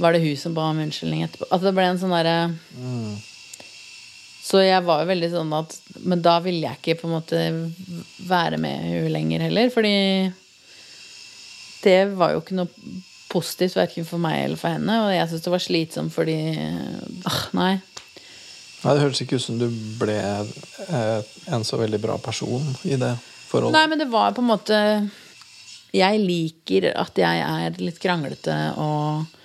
var 0.00 0.14
det 0.14 0.22
hun 0.24 0.38
som 0.40 0.54
ba 0.56 0.70
om 0.70 0.80
unnskyldning 0.80 1.26
etterpå. 1.26 1.50
Altså 1.50 1.68
det 1.68 1.76
ble 1.76 1.88
en 1.90 2.00
sånn 2.00 2.14
derre 2.14 2.38
mm. 2.78 3.18
Så 4.40 4.62
jeg 4.64 4.82
var 4.82 5.02
jo 5.02 5.10
veldig 5.10 5.28
sånn 5.30 5.50
at 5.54 5.74
Men 6.08 6.22
da 6.24 6.38
ville 6.42 6.64
jeg 6.64 6.80
ikke 6.80 7.02
på 7.02 7.10
en 7.10 7.12
måte 7.18 7.42
være 8.26 8.56
med 8.62 8.86
henne 8.86 9.12
lenger 9.12 9.44
heller. 9.46 9.68
Fordi 9.74 9.92
det 11.84 12.00
var 12.18 12.34
jo 12.34 12.42
ikke 12.42 12.58
noe 12.58 12.70
positivt 13.30 13.76
verken 13.78 14.06
for 14.08 14.22
meg 14.22 14.44
eller 14.44 14.60
for 14.60 14.74
henne. 14.74 14.96
Og 15.04 15.14
jeg 15.14 15.30
syntes 15.30 15.46
det 15.46 15.54
var 15.54 15.64
slitsomt 15.64 16.14
fordi 16.14 16.36
ah, 17.30 17.42
Nei. 17.56 17.72
Nei, 18.80 18.94
Det 18.94 19.02
høres 19.02 19.20
ikke 19.22 19.36
ut 19.36 19.44
som 19.44 19.58
du 19.60 19.66
ble 20.00 20.16
eh, 20.16 21.32
en 21.52 21.66
så 21.68 21.78
veldig 21.80 22.00
bra 22.00 22.16
person 22.22 22.64
i 22.88 22.96
det 23.00 23.12
forholdet. 23.50 23.76
Nei, 23.76 23.86
men 23.92 24.00
det 24.00 24.08
var 24.12 24.32
på 24.32 24.40
en 24.40 24.48
måte 24.48 24.78
Jeg 25.92 26.22
liker 26.22 26.90
at 26.94 27.18
jeg 27.18 27.44
er 27.44 27.80
litt 27.82 28.00
kranglete 28.00 28.56
og 28.80 29.36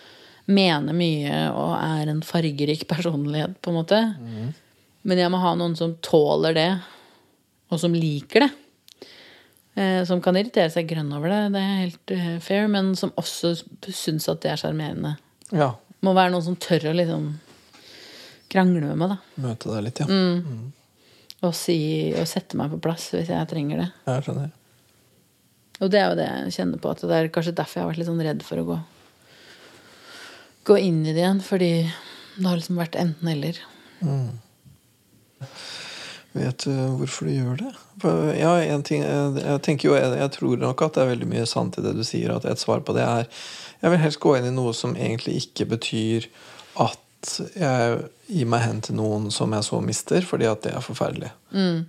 mener 0.45 0.93
mye 0.93 1.39
og 1.49 1.71
er 1.79 2.11
en 2.11 2.21
fargerik 2.21 2.85
personlighet, 2.87 3.57
på 3.65 3.71
en 3.71 3.79
måte. 3.79 4.01
Mm. 4.21 4.51
Men 5.09 5.21
jeg 5.21 5.31
må 5.33 5.39
ha 5.41 5.55
noen 5.57 5.73
som 5.77 5.95
tåler 6.05 6.53
det, 6.53 6.69
og 7.73 7.81
som 7.81 7.97
liker 7.97 8.45
det. 8.45 8.51
Eh, 9.75 10.01
som 10.07 10.21
kan 10.23 10.37
irritere 10.39 10.71
seg 10.71 10.87
grønn 10.87 11.11
over 11.11 11.31
det, 11.31 11.39
det 11.51 11.61
er 11.61 11.79
helt 11.81 12.13
uh, 12.15 12.35
fair, 12.43 12.69
men 12.71 12.93
som 12.95 13.11
også 13.19 13.57
syns 13.91 14.29
at 14.31 14.39
det 14.45 14.53
er 14.53 14.61
sjarmerende. 14.61 15.17
Ja. 15.51 15.73
Må 16.05 16.13
være 16.15 16.31
noen 16.31 16.45
som 16.45 16.55
tør 16.55 16.91
å 16.93 16.95
liksom 16.95 17.33
krangle 18.51 18.85
med 18.85 19.01
meg, 19.01 19.15
da. 19.15 19.43
Møte 19.43 19.73
deg 19.73 19.83
litt, 19.89 19.99
ja. 19.99 20.07
Mm. 20.07 20.45
Mm. 20.45 20.69
Og, 21.41 21.51
si, 21.57 21.77
og 22.15 22.23
sette 22.29 22.55
meg 22.55 22.71
på 22.71 22.79
plass 22.87 23.09
hvis 23.11 23.33
jeg 23.33 23.51
trenger 23.51 23.83
det. 23.83 23.89
Jeg 24.07 24.25
skjønner. 24.29 24.53
Og 25.83 25.91
det 25.91 25.99
er 25.99 26.07
jo 26.07 26.17
det 26.21 26.29
jeg 26.29 26.55
kjenner 26.55 26.79
på, 26.79 26.95
at 26.95 27.03
det 27.03 27.19
er 27.19 27.31
kanskje 27.35 27.57
derfor 27.57 27.79
jeg 27.79 27.83
har 27.83 27.91
vært 27.91 27.99
litt 27.99 28.09
sånn 28.09 28.25
redd 28.29 28.45
for 28.47 28.61
å 28.61 28.67
gå, 28.69 28.77
gå 30.71 30.77
inn 30.87 31.01
i 31.03 31.11
det 31.11 31.19
igjen. 31.19 31.43
Fordi 31.43 31.71
det 31.83 32.47
har 32.47 32.55
liksom 32.61 32.79
vært 32.79 32.95
enten-eller. 33.01 33.59
Mm. 33.99 34.29
Vet 36.35 36.65
du 36.67 36.71
hvorfor 36.99 37.29
du 37.29 37.31
gjør 37.31 37.59
det? 37.61 37.71
Ja, 38.37 38.57
en 38.59 38.83
ting, 38.83 39.05
jeg 39.05 39.61
tenker 39.63 39.87
jo, 39.89 39.95
jeg, 39.95 40.31
tror 40.35 40.57
nok 40.59 40.81
at 40.83 40.97
det 40.97 41.03
er 41.05 41.13
veldig 41.13 41.29
mye 41.31 41.45
sant 41.47 41.77
i 41.79 41.83
det 41.85 41.93
du 41.95 42.03
sier. 42.03 42.33
At 42.35 42.45
et 42.49 42.59
svar 42.59 42.81
på 42.83 42.93
det 42.97 43.05
er 43.07 43.23
Jeg 43.81 43.91
vil 43.93 44.01
helst 44.03 44.19
gå 44.23 44.33
inn 44.37 44.49
i 44.49 44.53
noe 44.55 44.73
som 44.75 44.95
egentlig 44.99 45.37
ikke 45.45 45.67
betyr 45.77 46.27
at 46.83 46.99
jeg 47.55 47.95
gir 48.29 48.45
meg 48.51 48.61
hen 48.61 48.81
til 48.85 48.97
noen 48.99 49.29
som 49.33 49.53
jeg 49.55 49.65
så 49.65 49.79
mister, 49.81 50.21
fordi 50.27 50.45
at 50.45 50.61
det 50.65 50.73
er 50.75 50.83
forferdelig. 50.85 51.31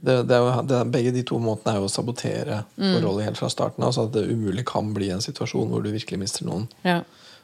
Det, 0.01 0.15
det 0.31 0.37
er 0.39 0.63
det, 0.65 0.79
er- 0.79 0.91
begge 0.95 1.13
de 1.13 1.25
to 1.29 1.37
måtene 1.43 1.75
er 1.75 1.83
jo 1.83 1.89
å 1.91 1.93
sabotere 1.93 2.63
forholdet 2.79 3.27
helt 3.27 3.41
fra 3.43 3.51
starten 3.53 3.85
av, 3.85 3.93
så 3.93 4.07
at 4.07 4.15
det 4.15 4.23
umulig 4.31 4.65
kan 4.69 4.95
bli 4.97 5.11
en 5.13 5.21
situasjon 5.25 5.69
hvor 5.73 5.83
du 5.85 5.91
virkelig 5.93 6.23
mister 6.23 6.47
noen. 6.49 6.65
Ja. 6.87 7.03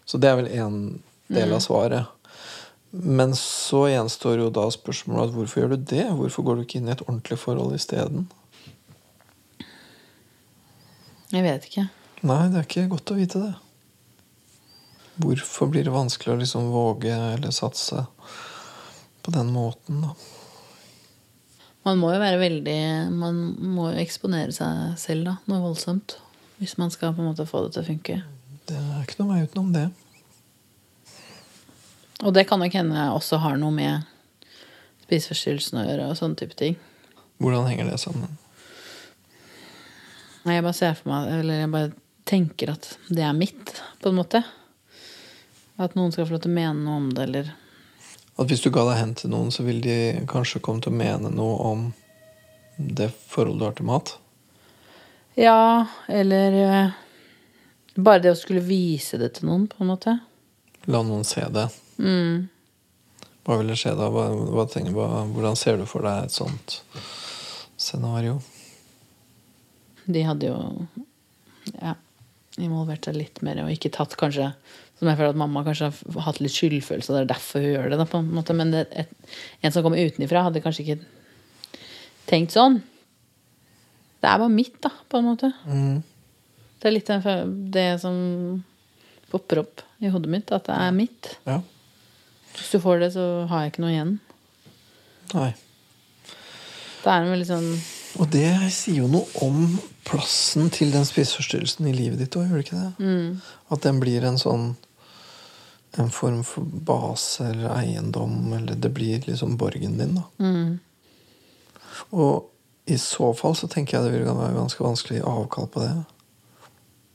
Så 0.08 0.18
det 0.22 0.30
er 0.30 0.38
vel 0.40 0.48
en 0.56 0.78
del 1.32 1.52
av 1.52 1.60
svaret. 1.64 2.08
Men 2.92 3.32
så 3.36 3.86
gjenstår 3.88 4.42
jo 4.42 4.50
da 4.52 4.66
spørsmålet 4.72 5.30
at 5.30 5.36
hvorfor 5.36 5.62
gjør 5.62 5.70
du 5.72 5.84
det? 5.94 6.04
Hvorfor 6.12 6.44
går 6.44 6.58
du 6.58 6.64
ikke 6.66 6.80
inn 6.82 6.90
i 6.90 6.92
et 6.92 7.04
ordentlig 7.06 7.38
forhold 7.40 7.72
isteden? 7.76 8.26
Jeg 11.32 11.46
vet 11.46 11.68
ikke. 11.70 11.86
Nei, 12.28 12.42
det 12.52 12.60
er 12.60 12.66
ikke 12.68 12.90
godt 12.92 13.14
å 13.14 13.16
vite 13.16 13.40
det. 13.40 13.54
Hvorfor 15.22 15.70
blir 15.72 15.88
det 15.88 15.94
vanskelig 15.94 16.34
å 16.34 16.38
liksom 16.42 16.68
våge 16.72 17.16
eller 17.16 17.54
satse 17.56 18.04
på 19.24 19.32
den 19.32 19.48
måten, 19.54 20.04
da? 20.04 20.12
Man 21.82 21.98
må 21.98 22.12
jo 22.12 22.20
være 22.22 22.38
veldig 22.38 22.82
Man 23.10 23.40
må 23.74 23.88
jo 23.90 24.02
eksponere 24.04 24.54
seg 24.54 25.00
selv, 25.00 25.24
da. 25.26 25.34
Noe 25.50 25.64
voldsomt. 25.64 26.18
Hvis 26.60 26.76
man 26.78 26.92
skal 26.94 27.16
på 27.16 27.24
en 27.24 27.32
måte 27.32 27.48
få 27.48 27.64
det 27.64 27.72
til 27.74 27.82
å 27.82 27.88
funke. 27.88 28.20
Det 28.68 28.78
er 28.78 29.02
ikke 29.02 29.22
noe 29.22 29.32
vei 29.32 29.46
utenom 29.48 29.72
det. 29.74 29.88
Og 32.22 32.34
det 32.34 32.46
kan 32.48 32.62
nok 32.62 32.74
hende 32.76 33.08
også 33.16 33.40
har 33.42 33.58
noe 33.58 33.74
med 33.74 34.06
spiseforstyrrelsen 35.02 35.80
å 35.80 35.86
gjøre 35.88 36.08
og 36.12 36.18
sånne 36.18 36.38
type 36.38 36.56
ting. 36.58 36.78
Hvordan 37.42 37.66
henger 37.66 37.90
det 37.90 37.98
sammen? 37.98 38.38
Nei, 40.44 40.54
Jeg 40.54 40.64
bare 40.64 40.74
ser 40.74 40.94
for 40.98 41.10
meg 41.10 41.28
Eller 41.40 41.60
jeg 41.60 41.70
bare 41.70 41.92
tenker 42.26 42.72
at 42.74 42.88
det 43.10 43.24
er 43.26 43.34
mitt, 43.34 43.74
på 44.02 44.10
en 44.10 44.18
måte. 44.18 44.42
At 45.82 45.96
noen 45.98 46.14
skal 46.14 46.28
få 46.28 46.36
lov 46.36 46.44
til 46.44 46.52
å 46.52 46.58
mene 46.60 46.78
noe 46.84 47.00
om 47.00 47.10
det, 47.10 47.26
eller 47.26 47.52
At 48.38 48.48
hvis 48.48 48.62
du 48.62 48.70
ga 48.70 48.86
deg 48.88 49.00
hen 49.00 49.14
til 49.18 49.32
noen, 49.34 49.50
så 49.50 49.66
vil 49.66 49.82
de 49.82 49.98
kanskje 50.30 50.62
komme 50.62 50.82
til 50.82 50.94
å 50.94 51.00
mene 51.02 51.30
noe 51.34 51.58
om 51.72 51.86
det 52.78 53.10
forholdet 53.12 53.60
du 53.60 53.66
har 53.66 53.78
til 53.78 53.88
mat? 53.90 54.16
Ja, 55.38 55.86
eller 56.08 56.58
eh, 56.62 56.98
Bare 57.94 58.22
det 58.24 58.32
å 58.32 58.38
skulle 58.38 58.62
vise 58.64 59.18
det 59.20 59.34
til 59.36 59.50
noen, 59.50 59.66
på 59.68 59.82
en 59.82 59.90
måte. 59.90 60.14
La 60.88 61.02
noen 61.04 61.26
se 61.28 61.44
det. 61.52 61.66
Mm. 61.98 62.48
Hva 63.42 63.58
vil 63.58 63.72
det 63.72 63.78
skje 63.80 63.94
da? 63.98 64.08
Hva, 64.12 64.28
hva 64.54 64.66
tenker, 64.70 64.94
hva, 64.94 65.24
hvordan 65.32 65.58
ser 65.58 65.80
du 65.80 65.86
for 65.90 66.06
deg 66.06 66.28
et 66.28 66.34
sånt 66.34 66.78
scenario? 67.80 68.38
De 70.06 70.22
hadde 70.26 70.50
jo 70.50 70.58
ja, 71.78 71.96
involvert 72.58 73.06
seg 73.06 73.18
litt 73.18 73.42
mer 73.46 73.62
og 73.64 73.70
ikke 73.72 73.92
tatt 73.94 74.16
kanskje 74.18 74.48
Som 74.98 75.10
jeg 75.10 75.18
føler 75.18 75.32
at 75.32 75.38
mamma 75.38 75.62
kanskje 75.66 75.90
har 75.90 76.24
hatt 76.28 76.40
litt 76.42 76.54
skyldfølelse, 76.54 77.10
og 77.10 77.16
det 77.16 77.22
er 77.24 77.32
derfor 77.34 77.62
hun 77.62 77.72
gjør 77.72 77.90
det. 77.90 77.98
Da, 77.98 78.06
på 78.06 78.22
en 78.22 78.30
måte. 78.36 78.54
Men 78.54 78.70
det, 78.70 78.86
et, 78.94 79.36
en 79.62 79.74
som 79.74 79.82
kommer 79.82 79.98
utenfra, 79.98 80.44
hadde 80.46 80.62
kanskje 80.62 80.84
ikke 80.84 81.80
tenkt 82.30 82.54
sånn. 82.54 82.78
Det 84.22 84.30
er 84.30 84.38
bare 84.38 84.54
mitt, 84.54 84.76
da, 84.84 84.92
på 85.10 85.18
en 85.18 85.26
måte. 85.26 85.50
Mm. 85.66 85.96
Det 86.78 86.86
er 86.86 86.94
litt 86.94 87.10
det 87.74 87.88
som 88.02 88.14
popper 89.32 89.64
opp 89.64 89.82
i 89.98 90.12
hodet 90.12 90.30
mitt, 90.30 90.54
at 90.54 90.68
det 90.68 90.78
er 90.86 90.94
mitt. 90.94 91.32
Ja. 91.48 91.58
Hvis 92.56 92.70
du 92.74 92.80
får 92.82 93.02
det, 93.02 93.12
så 93.14 93.46
har 93.50 93.64
jeg 93.64 93.72
ikke 93.72 93.84
noe 93.84 93.92
igjen. 93.94 94.14
Nei. 95.32 95.50
Det 97.02 97.10
er 97.10 97.24
en 97.24 97.32
veldig 97.32 97.48
sånn 97.48 97.68
Og 98.20 98.28
det 98.30 98.46
sier 98.70 99.00
jo 99.00 99.08
noe 99.10 99.26
om 99.42 99.78
plassen 100.06 100.68
til 100.74 100.92
den 100.92 101.06
spiseforstyrrelsen 101.08 101.88
i 101.88 101.94
livet 101.96 102.20
ditt 102.20 102.36
òg, 102.36 102.46
gjør 102.50 102.60
det 102.60 102.66
ikke 102.66 102.82
det? 102.82 102.92
At 103.74 103.82
den 103.86 103.98
blir 104.02 104.26
en 104.28 104.38
sånn 104.38 104.76
En 105.98 106.10
form 106.14 106.42
for 106.46 106.64
base 106.64 107.44
eller 107.50 107.72
eiendom, 107.74 108.52
eller 108.56 108.78
det 108.80 108.92
blir 108.96 109.26
liksom 109.26 109.58
borgen 109.60 109.98
din, 109.98 110.14
da. 110.16 110.24
Og 112.16 112.48
i 112.88 112.96
så 112.98 113.34
fall 113.36 113.54
så 113.56 113.68
tenker 113.68 113.98
jeg 113.98 114.06
det 114.06 114.14
vil 114.14 114.24
være 114.24 114.56
ganske 114.56 114.82
vanskelig 114.82 115.18
å 115.18 115.20
gi 115.20 115.28
avkall 115.32 115.68
på 115.68 115.82
det. 115.84 115.90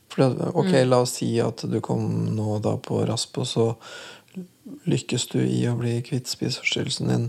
For 0.08 0.22
det, 0.22 0.52
ok, 0.54 0.70
la 0.86 1.02
oss 1.04 1.16
si 1.18 1.32
at 1.42 1.64
du 1.66 1.80
kom 1.84 2.06
nå 2.36 2.60
da 2.64 2.76
på 2.78 3.02
rasp, 3.06 3.36
og 3.42 3.46
så 3.50 3.66
lykkes 4.88 5.28
du 5.32 5.40
i 5.42 5.62
å 5.70 5.76
bli 5.78 5.98
kvitt 6.06 6.30
spiseforstyrrelsen 6.30 7.12
din. 7.12 7.28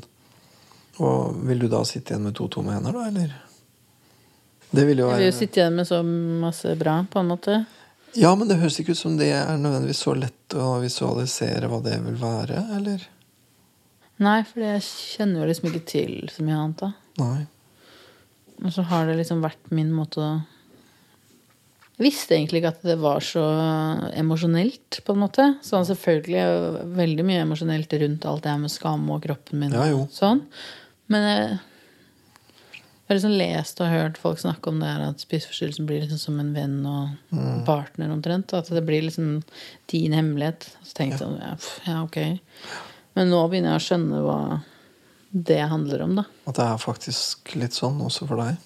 Og 1.00 1.38
vil 1.48 1.62
du 1.64 1.68
da 1.72 1.84
sitte 1.88 2.14
igjen 2.14 2.26
med 2.28 2.36
to 2.38 2.50
tomme 2.52 2.76
hender, 2.76 2.96
da, 2.96 3.08
eller? 3.08 3.36
Det 4.70 4.86
vil 4.86 5.02
jo 5.02 5.10
Jeg 5.10 5.24
vil 5.24 5.32
jo 5.32 5.38
sitte 5.38 5.62
igjen 5.62 5.78
med 5.80 5.88
så 5.90 6.02
masse 6.04 6.74
bra, 6.80 7.00
på 7.10 7.22
en 7.22 7.32
måte. 7.32 7.62
Ja, 8.18 8.34
men 8.36 8.50
det 8.50 8.60
høres 8.60 8.80
ikke 8.82 8.94
ut 8.98 9.00
som 9.00 9.16
det 9.20 9.30
er 9.36 9.58
nødvendigvis 9.58 10.02
så 10.06 10.16
lett 10.18 10.58
å 10.58 10.80
visualisere 10.84 11.70
hva 11.70 11.80
det 11.86 11.96
vil 12.04 12.18
være, 12.20 12.66
eller? 12.78 13.06
Nei, 14.20 14.42
for 14.44 14.66
jeg 14.66 14.84
kjenner 14.84 15.44
jo 15.44 15.50
liksom 15.50 15.70
ikke 15.70 15.86
til 15.88 16.14
så 16.34 16.44
mye 16.44 16.58
annet, 16.60 16.84
da. 16.84 16.92
Nei. 17.22 17.44
Og 18.66 18.74
så 18.76 18.84
har 18.90 19.08
det 19.08 19.16
liksom 19.22 19.44
vært 19.46 19.72
min 19.72 19.94
måte 19.96 20.20
å 20.20 20.32
visste 22.00 22.36
egentlig 22.38 22.62
ikke 22.64 22.74
at 22.74 22.84
det 22.88 22.98
var 23.02 23.20
så 23.26 23.44
emosjonelt, 24.18 25.02
på 25.06 25.16
en 25.16 25.24
måte. 25.26 25.46
Sånn 25.66 25.88
selvfølgelig 25.88 26.92
veldig 26.96 27.26
mye 27.28 27.42
emosjonelt 27.46 27.96
rundt 28.02 28.28
alt 28.30 28.44
det 28.46 28.54
her 28.54 28.62
med 28.62 28.72
skam 28.74 29.10
og 29.12 29.24
kroppen 29.26 29.60
min. 29.66 29.76
Ja, 29.76 29.88
jo. 29.92 30.06
Sånn. 30.16 30.46
Men 31.12 31.28
jeg 31.30 31.60
jeg 33.10 33.16
har 33.16 33.18
liksom 33.24 33.38
lest 33.40 33.80
og 33.82 33.88
hørt 33.90 34.18
folk 34.22 34.38
snakke 34.38 34.70
om 34.70 34.76
det 34.84 34.86
her 34.86 35.02
at 35.08 35.18
spiseforstyrrelsen 35.24 35.88
blir 35.90 36.04
liksom 36.04 36.20
som 36.22 36.36
en 36.44 36.52
venn 36.54 36.76
og 36.86 37.08
Mm. 37.34 37.64
partner 37.66 38.12
omtrent. 38.14 38.54
At 38.54 38.68
det 38.70 38.84
blir 38.86 39.02
liksom 39.02 39.42
din 39.90 40.12
hemmelighet. 40.14 40.68
Så 40.86 40.94
tenkte 40.94 41.18
jeg 41.18 41.24
sånn, 41.24 41.40
ja, 41.42 41.56
pff, 41.56 41.80
ja, 41.88 42.04
ok. 42.04 42.40
Men 43.16 43.32
nå 43.32 43.40
begynner 43.50 43.74
jeg 43.74 43.82
å 43.82 43.88
skjønne 43.88 44.22
hva 44.22 44.62
det 45.34 45.58
handler 45.72 46.02
om, 46.04 46.16
da. 46.22 46.24
At 46.46 46.56
det 46.62 46.68
er 46.68 46.78
faktisk 46.78 47.56
litt 47.56 47.74
sånn 47.74 47.98
også 48.00 48.28
for 48.30 48.38
deg. 48.38 48.58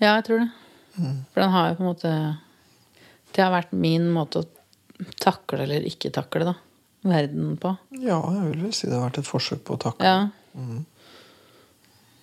Ja, 0.00 0.16
jeg 0.18 0.24
tror 0.26 0.38
det. 0.42 0.50
For 0.96 1.40
den 1.40 1.50
har 1.54 1.70
jo 1.70 1.76
på 1.78 1.82
en 1.86 1.88
måte 1.88 2.10
Det 3.32 3.40
har 3.42 3.52
vært 3.54 3.72
min 3.72 4.10
måte 4.12 4.42
å 4.42 4.48
takle 5.22 5.62
eller 5.64 5.86
ikke 5.88 6.10
takle 6.12 6.44
da. 6.50 6.54
verden 7.02 7.56
på. 7.58 7.72
Ja, 7.98 8.18
jeg 8.36 8.50
vil 8.52 8.60
vel 8.68 8.74
si 8.76 8.86
det 8.90 8.94
har 8.98 9.08
vært 9.08 9.18
et 9.22 9.26
forsøk 9.30 9.64
på 9.66 9.74
å 9.78 9.80
takle. 9.88 10.04
Ja. 10.06 10.28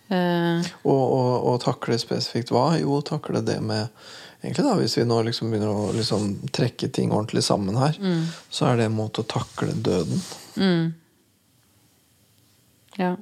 Eh, 0.10 0.70
Og, 0.84 1.02
og, 1.02 1.34
og 1.52 1.58
takle 1.66 1.98
spesifikt 2.02 2.50
hva? 2.54 2.72
Jo, 2.82 3.02
takle 3.06 3.42
det 3.46 3.60
med 3.62 3.90
Egentlig 4.42 4.64
da, 4.66 4.76
Hvis 4.80 4.96
vi 4.98 5.04
nå 5.04 5.18
liksom 5.28 5.50
begynner 5.52 5.74
å 5.76 5.90
liksom 5.92 6.30
trekke 6.56 6.88
ting 6.96 7.12
ordentlig 7.12 7.44
sammen 7.44 7.76
her, 7.76 7.98
så 8.50 8.70
er 8.70 8.78
det 8.80 8.86
en 8.88 8.96
måte 8.96 9.20
å 9.26 9.28
takle 9.28 9.74
døden. 9.76 10.22
ja. 12.98 13.16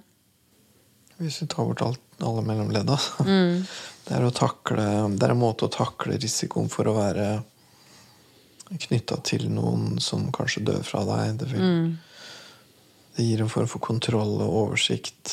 Hvis 1.18 1.40
vi 1.42 1.48
tar 1.50 1.66
bort 1.66 1.82
alt, 1.82 2.04
alle 2.26 2.42
mellomledda. 2.42 3.00
Mm. 3.26 3.64
Det, 4.08 4.16
er 4.16 4.30
takle, 4.36 4.84
det 5.14 5.28
er 5.28 5.32
en 5.34 5.42
måte 5.42 5.66
å 5.68 5.74
takle 5.74 6.18
risikoen 6.18 6.70
for 6.72 6.88
å 6.90 6.98
være 6.98 7.28
knytta 8.88 9.16
til 9.28 9.44
noen 9.52 10.00
som 10.04 10.32
kanskje 10.36 10.66
dør 10.68 10.84
fra 10.88 11.02
deg. 11.08 11.38
Det, 11.42 11.48
vil, 11.52 11.64
det 13.18 13.28
gir 13.28 13.44
en 13.44 13.52
form 13.52 13.70
for 13.72 13.80
kontroll 13.84 14.36
og 14.42 14.56
oversikt, 14.64 15.26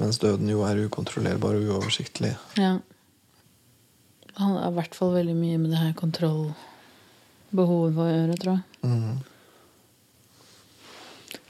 mens 0.00 0.20
døden 0.22 0.48
jo 0.52 0.58
er 0.68 0.84
ukontrollerbar 0.86 1.54
og 1.58 1.64
uoversiktlig. 1.72 2.34
ja. 2.60 2.72
Det 4.36 4.44
handler 4.44 4.68
i 4.68 4.76
hvert 4.76 4.92
fall 4.92 5.14
veldig 5.14 5.32
mye 5.32 5.56
med 5.56 5.72
det 5.72 5.78
her 5.80 5.94
kontrollbehovet 5.96 8.00
å 8.04 8.10
gjøre, 8.10 8.34
tror 8.36 8.52
jeg. 8.52 8.60
Mm. 8.84 9.16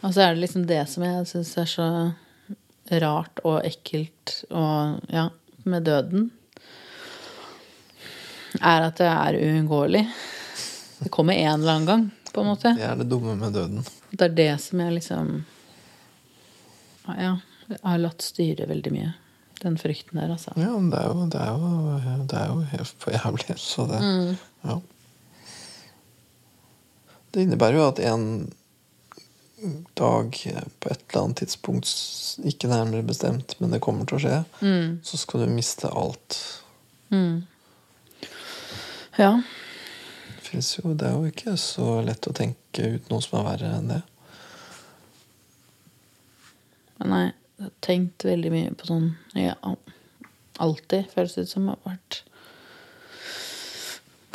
Og 0.07 0.15
så 0.15 0.23
er 0.23 0.37
det 0.37 0.45
liksom 0.45 0.69
det 0.71 0.87
som 0.93 1.03
jeg 1.03 1.27
syns 1.27 1.51
er 1.59 1.67
så 1.73 1.87
rart 2.91 3.41
og 3.45 3.61
ekkelt 3.67 4.45
og 4.51 5.03
ja, 5.13 5.29
med 5.67 5.87
døden. 5.89 6.31
Er 8.63 8.87
at 8.89 9.01
det 9.01 9.09
er 9.11 9.37
uunngåelig. 9.43 10.05
Det 11.03 11.11
kommer 11.13 11.37
en 11.37 11.61
eller 11.61 11.73
annen 11.75 11.87
gang, 11.91 12.07
på 12.33 12.41
en 12.41 12.49
måte. 12.53 12.73
Det 12.79 12.87
er 12.87 12.97
det 12.97 13.09
dumme 13.11 13.35
med 13.37 13.53
døden. 13.53 13.85
Det 14.11 14.31
er 14.31 14.35
det 14.39 14.53
som 14.65 14.81
jeg 14.81 14.97
liksom 14.97 15.37
Ja, 17.07 17.37
jeg 17.69 17.81
har 17.83 18.01
latt 18.03 18.25
styre 18.25 18.67
veldig 18.71 18.93
mye. 18.95 19.13
Den 19.61 19.77
frykten 19.81 20.19
der, 20.21 20.33
altså. 20.35 20.53
Ja, 20.57 20.73
men 20.75 20.91
det 20.93 20.99
er 21.01 21.07
jo, 21.11 21.27
det 21.33 21.41
er 21.41 21.53
jo, 21.53 22.25
det 22.29 22.39
er 22.39 22.51
jo 22.51 22.61
helt 22.73 22.95
for 23.03 23.15
jævlig. 23.17 23.57
Så 23.61 23.87
det 23.91 24.01
Ja. 24.67 24.79
Det 27.35 27.43
innebærer 27.45 27.77
jo 27.77 27.89
at 27.89 27.99
en 28.01 28.53
dag 29.97 30.37
på 30.81 30.91
et 30.93 31.03
eller 31.09 31.23
annet 31.23 31.41
tidspunkt, 31.43 31.89
ikke 32.45 32.69
nærmere 32.69 33.07
bestemt, 33.07 33.57
men 33.61 33.73
det 33.73 33.81
kommer 33.85 34.09
til 34.09 34.19
å 34.19 34.23
skje, 34.25 34.41
så 35.07 35.21
skal 35.21 35.45
du 35.47 35.55
miste 35.55 35.89
alt. 35.89 36.37
Ja. 39.17 39.43
Det, 40.51 40.61
jo, 40.61 40.93
det 40.95 41.09
er 41.09 41.17
jo 41.17 41.31
ikke 41.31 41.57
så 41.61 42.01
lett 42.05 42.29
å 42.29 42.35
tenke 42.37 42.93
ut 42.97 43.09
noe 43.11 43.25
som 43.25 43.41
er 43.41 43.49
verre 43.49 43.73
enn 43.79 43.91
det. 43.95 44.03
Men 47.01 47.13
nei, 47.13 47.25
jeg 47.57 47.67
har 47.67 47.75
tenkt 47.85 48.25
veldig 48.29 48.53
mye 48.53 48.77
på 48.77 48.89
sånn 48.89 49.11
ja, 49.37 49.57
Alltid, 50.61 51.11
føles 51.13 51.35
det 51.37 51.45
ut 51.45 51.51
som. 51.53 51.67
Har 51.69 51.81
vært 51.85 52.23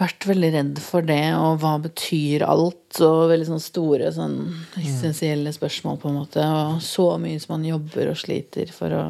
vært 0.01 0.25
veldig 0.29 0.49
redd 0.55 0.79
for 0.81 1.05
det, 1.05 1.19
og 1.37 1.59
hva 1.61 1.75
betyr 1.83 2.43
alt, 2.47 2.97
og 3.05 3.29
veldig 3.31 3.47
sånn 3.51 3.61
store 3.63 4.09
sånn 4.15 4.37
essensielle 4.81 5.53
spørsmål, 5.55 5.99
på 6.01 6.09
en 6.09 6.17
måte. 6.23 6.45
Og 6.45 6.81
så 6.85 7.05
mye 7.21 7.39
som 7.43 7.55
man 7.57 7.67
jobber 7.69 8.11
og 8.11 8.19
sliter 8.19 8.73
for 8.75 8.93
å 8.97 9.03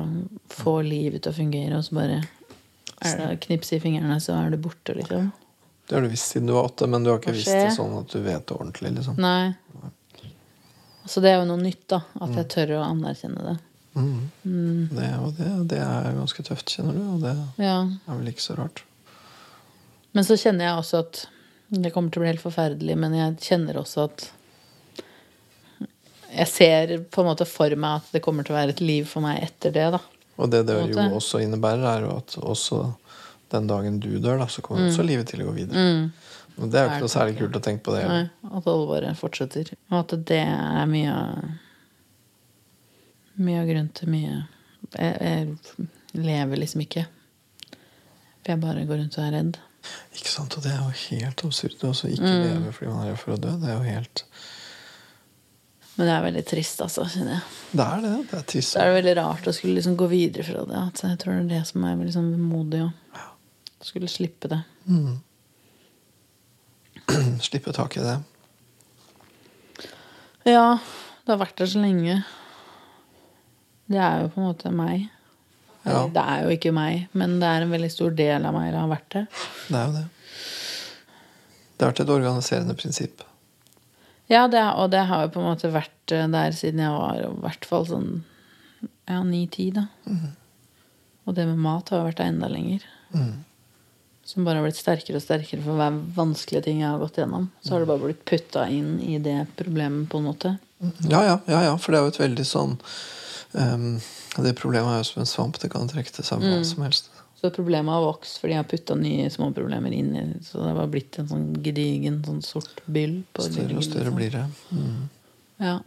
få 0.51 0.75
livet 0.85 1.23
til 1.23 1.31
å 1.33 1.37
fungere, 1.39 1.79
og 1.79 1.87
så 1.87 1.97
bare 2.01 2.19
er 3.01 3.17
det 3.17 3.39
knips 3.41 3.47
knipse 3.47 3.77
i 3.79 3.81
fingrene, 3.83 4.19
så 4.21 4.35
er 4.37 4.51
du 4.53 4.59
borte, 4.61 4.93
liksom. 4.97 5.31
Det 5.87 5.97
har 5.97 6.05
du 6.05 6.11
visst 6.11 6.31
siden 6.35 6.47
du 6.47 6.53
var 6.55 6.69
åtte, 6.69 6.87
men 6.87 7.03
du 7.03 7.09
har 7.11 7.19
ikke 7.19 7.33
visst 7.35 7.49
det 7.51 7.73
sånn 7.75 7.97
at 7.97 8.11
du 8.13 8.21
vet 8.23 8.45
det 8.47 8.55
ordentlig. 8.55 8.93
liksom. 8.99 9.17
Nei. 9.19 9.53
Så 11.09 11.23
det 11.23 11.33
er 11.33 11.41
jo 11.41 11.47
noe 11.49 11.59
nytt, 11.59 11.81
da. 11.91 12.03
At 12.21 12.37
jeg 12.37 12.47
tør 12.53 12.75
å 12.77 12.85
anerkjenne 12.85 13.41
det. 13.47 13.57
Mm. 13.97 14.87
Det, 14.93 15.09
og 15.19 15.33
det, 15.35 15.49
det 15.73 15.81
er 15.83 16.13
ganske 16.15 16.45
tøft, 16.47 16.71
kjenner 16.71 16.95
du, 16.95 17.01
og 17.15 17.25
det 17.25 17.33
Ja. 17.59 17.81
er 17.89 18.21
vel 18.21 18.31
ikke 18.31 18.45
så 18.45 18.55
rart. 18.59 18.83
Men 20.11 20.27
så 20.27 20.35
kjenner 20.39 20.67
jeg 20.67 20.79
også 20.81 21.03
at 21.05 21.21
Det 21.71 21.91
kommer 21.95 22.11
til 22.11 22.19
å 22.19 22.23
bli 22.25 22.31
helt 22.33 22.43
forferdelig, 22.43 22.95
men 22.99 23.13
jeg 23.15 23.35
kjenner 23.45 23.77
også 23.79 24.07
at 24.09 24.25
Jeg 26.31 26.47
ser 26.51 26.91
på 27.11 27.23
en 27.23 27.29
måte 27.29 27.47
for 27.47 27.75
meg 27.79 28.01
at 28.01 28.11
det 28.15 28.21
kommer 28.25 28.43
til 28.47 28.55
å 28.55 28.59
være 28.59 28.75
et 28.75 28.83
liv 28.83 29.07
for 29.07 29.23
meg 29.23 29.39
etter 29.43 29.71
det, 29.75 29.87
da. 29.95 30.01
Og 30.41 30.49
det 30.51 30.65
det 30.67 30.77
jo 30.93 31.07
også 31.19 31.41
innebærer, 31.43 31.83
er 31.87 32.05
jo 32.07 32.11
at 32.17 32.35
også 32.39 32.81
den 33.51 33.67
dagen 33.67 33.97
du 33.99 34.13
dør, 34.19 34.39
da, 34.39 34.47
så 34.47 34.63
kommer 34.63 34.87
også 34.87 35.03
livet 35.03 35.27
til 35.27 35.43
å 35.43 35.49
gå 35.49 35.55
videre. 35.57 35.81
Og 36.61 36.71
det 36.71 36.79
er 36.79 36.85
jo 36.85 36.91
ikke 36.93 37.03
noe 37.03 37.11
særlig 37.11 37.35
kult 37.39 37.57
å 37.57 37.63
tenke 37.63 37.83
på 37.83 37.95
det. 37.95 38.03
Nei, 38.07 38.23
at 38.47 38.69
alvoret 38.71 39.19
fortsetter. 39.19 39.73
Og 39.91 39.97
at 40.01 40.15
det 40.29 40.39
er 40.43 40.87
mye 40.91 41.17
Mye 43.41 43.61
av 43.61 43.67
grunnen 43.69 43.91
til 43.95 44.09
mye 44.11 44.33
jeg, 44.91 45.13
jeg 45.23 46.21
lever 46.21 46.59
liksom 46.59 46.83
ikke. 46.83 47.05
For 48.41 48.51
jeg 48.51 48.59
bare 48.61 48.83
går 48.85 48.99
rundt 48.99 49.17
og 49.17 49.23
er 49.23 49.31
redd. 49.37 49.59
Ikke 50.15 50.29
sant? 50.29 50.57
Og 50.57 50.63
det 50.63 50.71
er 50.71 50.77
jo 50.83 50.91
helt 51.09 51.43
absurd. 51.47 51.75
å 51.81 51.89
også 51.91 52.07
ikke 52.11 52.31
Mm. 52.31 52.43
leve 52.45 52.71
fordi 52.73 52.91
man 52.91 53.01
er 53.05 53.09
redd 53.11 53.19
for 53.19 53.31
å 53.33 53.37
dø. 53.41 53.51
Det 53.61 53.69
er 53.69 53.77
jo 53.77 53.83
helt 53.91 54.23
Men 55.97 56.07
det 56.07 56.13
er 56.15 56.23
veldig 56.31 56.45
trist, 56.47 56.81
altså, 56.81 57.03
kjenner 57.05 57.31
jeg. 57.35 57.41
Det 57.73 57.85
er 57.85 58.01
det. 58.01 58.15
Det 58.31 58.37
er 58.39 58.43
trist. 58.47 58.73
Det 58.73 58.81
er 58.81 58.93
veldig 59.01 59.15
rart 59.17 59.47
å 59.47 59.53
skulle 59.53 59.75
liksom 59.75 59.95
gå 59.97 60.07
videre 60.09 60.43
fra 60.47 60.65
det. 60.65 60.77
At 60.87 61.01
jeg 61.03 61.17
tror 61.19 61.33
det 61.33 61.41
er 61.51 61.59
det 61.59 61.67
som 61.67 61.83
er 61.83 61.95
veldig 61.99 62.13
sånn 62.15 62.31
vemodig. 62.31 62.81
Å 63.17 63.19
skulle 63.83 64.07
slippe 64.07 64.47
det. 64.49 64.63
Slippe 67.41 67.73
tak 67.73 67.97
i 67.97 68.01
det. 68.05 68.17
Ja, 70.47 70.77
det 71.25 71.33
har 71.35 71.41
vært 71.43 71.59
der 71.61 71.69
så 71.69 71.81
lenge. 71.81 72.21
Det 73.91 73.99
er 73.99 74.23
jo 74.23 74.31
på 74.33 74.41
en 74.41 74.47
måte 74.47 74.71
meg. 74.73 75.09
Ja. 75.83 76.05
Det 76.13 76.21
er 76.21 76.45
jo 76.45 76.55
ikke 76.55 76.73
meg, 76.75 77.07
men 77.17 77.39
det 77.41 77.49
er 77.49 77.65
en 77.65 77.73
veldig 77.73 77.89
stor 77.91 78.13
del 78.17 78.45
av 78.45 78.53
meg 78.53 78.69
det 78.69 78.81
har 78.81 78.89
vært 78.91 79.07
det. 79.15 79.23
Det 79.67 79.77
er 79.79 79.85
jo 79.87 79.93
det. 79.95 80.07
Det 81.75 81.85
har 81.85 81.93
vært 81.93 82.03
et 82.03 82.13
organiserende 82.13 82.75
prinsipp. 82.77 83.23
Ja, 84.31 84.45
det, 84.47 84.61
og 84.79 84.91
det 84.93 85.01
har 85.09 85.25
jo 85.25 85.31
på 85.33 85.41
en 85.41 85.49
måte 85.49 85.71
vært 85.73 86.13
eh, 86.15 86.27
der 86.31 86.53
siden 86.55 86.83
jeg 86.83 86.93
var 86.93 87.17
i 87.19 87.31
hvert 87.43 87.65
fall 87.67 87.87
sånn 87.89 88.11
ja, 89.09 89.23
ni-ti, 89.27 89.71
da. 89.75 89.87
Og 91.25 91.35
det 91.35 91.47
med 91.49 91.59
mat 91.61 91.89
har 91.91 92.05
vært 92.05 92.21
der 92.21 92.29
enda 92.31 92.47
lenger. 92.51 92.85
Som 94.23 94.45
bare 94.45 94.61
har 94.61 94.65
blitt 94.65 94.79
sterkere 94.79 95.19
og 95.19 95.25
sterkere 95.25 95.63
for 95.65 95.75
hver 95.79 95.97
vanskelige 96.15 96.63
ting 96.69 96.79
jeg 96.83 96.87
har 96.87 97.01
gått 97.01 97.17
gjennom. 97.19 97.49
Så 97.65 97.73
har 97.73 97.83
det 97.83 97.89
bare 97.89 98.05
blitt 98.05 98.23
putta 98.29 98.67
inn 98.71 98.99
i 99.03 99.17
det 99.21 99.39
problemet, 99.59 100.07
på 100.09 100.21
en 100.21 100.29
måte. 100.29 100.53
Ja, 101.09 101.25
ja, 101.25 101.35
ja, 101.49 101.63
ja, 101.67 101.73
for 101.77 101.91
det 101.91 101.99
er 101.99 102.07
jo 102.07 102.13
et 102.13 102.21
veldig 102.21 102.45
sånn 102.47 102.77
ehm, 103.53 103.99
Det 104.37 104.53
problemet 104.59 104.93
er 104.93 105.01
jo 105.01 105.09
som 105.11 105.23
en 105.23 105.29
svamp. 105.29 105.59
Det 105.59 105.71
kan 105.73 105.89
trekke 105.89 106.13
til 106.15 106.27
seg 106.27 106.43
hva 106.43 106.61
som 106.67 106.83
helst. 106.85 107.11
Så 107.41 107.49
problemet 107.49 107.89
har 107.89 108.03
vokst 108.05 108.37
fordi 108.37 108.53
jeg 108.53 108.61
har 108.61 108.67
putta 108.69 108.95
nye 108.99 109.29
småproblemer 109.33 109.93
inn 109.97 110.11
i 110.13 110.25
Så 110.45 110.61
det 110.61 110.75
har 110.77 110.91
blitt 110.93 111.17
en 111.17 111.29
sånn 111.31 111.47
gedigen 111.65 112.19
sånn 112.25 112.43
sort 112.45 112.83
byll. 112.85 113.23
Større 113.33 113.79
og 113.79 113.85
større 113.87 114.13
blir 114.13 114.35
det. 114.35 114.43
Mm. 114.69 115.07
Ja. 115.61 115.79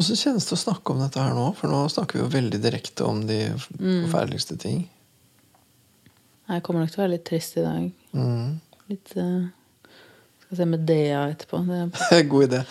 så 0.00 0.16
kjennes 0.16 0.46
det 0.48 0.56
å 0.56 0.58
snakke 0.58 0.94
om 0.94 1.02
dette 1.02 1.22
her 1.22 1.36
nå? 1.36 1.52
For 1.58 1.70
nå 1.70 1.84
snakker 1.94 2.18
vi 2.18 2.24
jo 2.24 2.32
veldig 2.32 2.58
direkte 2.62 3.06
om 3.06 3.22
de 3.28 3.38
forferdeligste 3.60 4.58
ting. 4.58 4.88
Jeg 6.50 6.64
kommer 6.66 6.82
nok 6.82 6.90
til 6.90 6.98
å 6.98 7.04
være 7.04 7.14
litt 7.14 7.26
trist 7.28 7.58
i 7.60 7.62
dag. 7.62 7.90
Mm. 8.16 8.48
Litt 8.90 9.12
uh, 9.14 9.44
Skal 10.42 10.58
se 10.58 10.66
Medea 10.66 11.20
etterpå. 11.30 11.62
Det, 11.68 12.22
God 12.32 12.48
idé. 12.48 12.64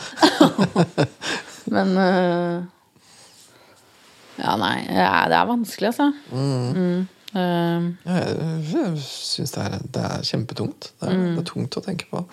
men 1.76 1.96
eh, 2.04 2.68
Ja, 4.40 4.56
nei. 4.60 4.76
Det 4.88 5.36
er 5.38 5.48
vanskelig, 5.50 5.90
altså. 5.92 6.10
Mm. 6.32 7.08
Eh, 7.36 7.88
Ja, 8.10 8.20
jeg 8.26 9.02
syns 9.06 9.52
det, 9.54 9.66
det 9.94 10.04
er 10.06 10.24
kjempetungt. 10.26 10.92
Det 11.00 11.10
er, 11.12 11.20
det 11.36 11.44
er 11.44 11.50
tungt 11.50 11.78
å 11.78 11.84
tenke 11.86 12.08
på. 12.10 12.24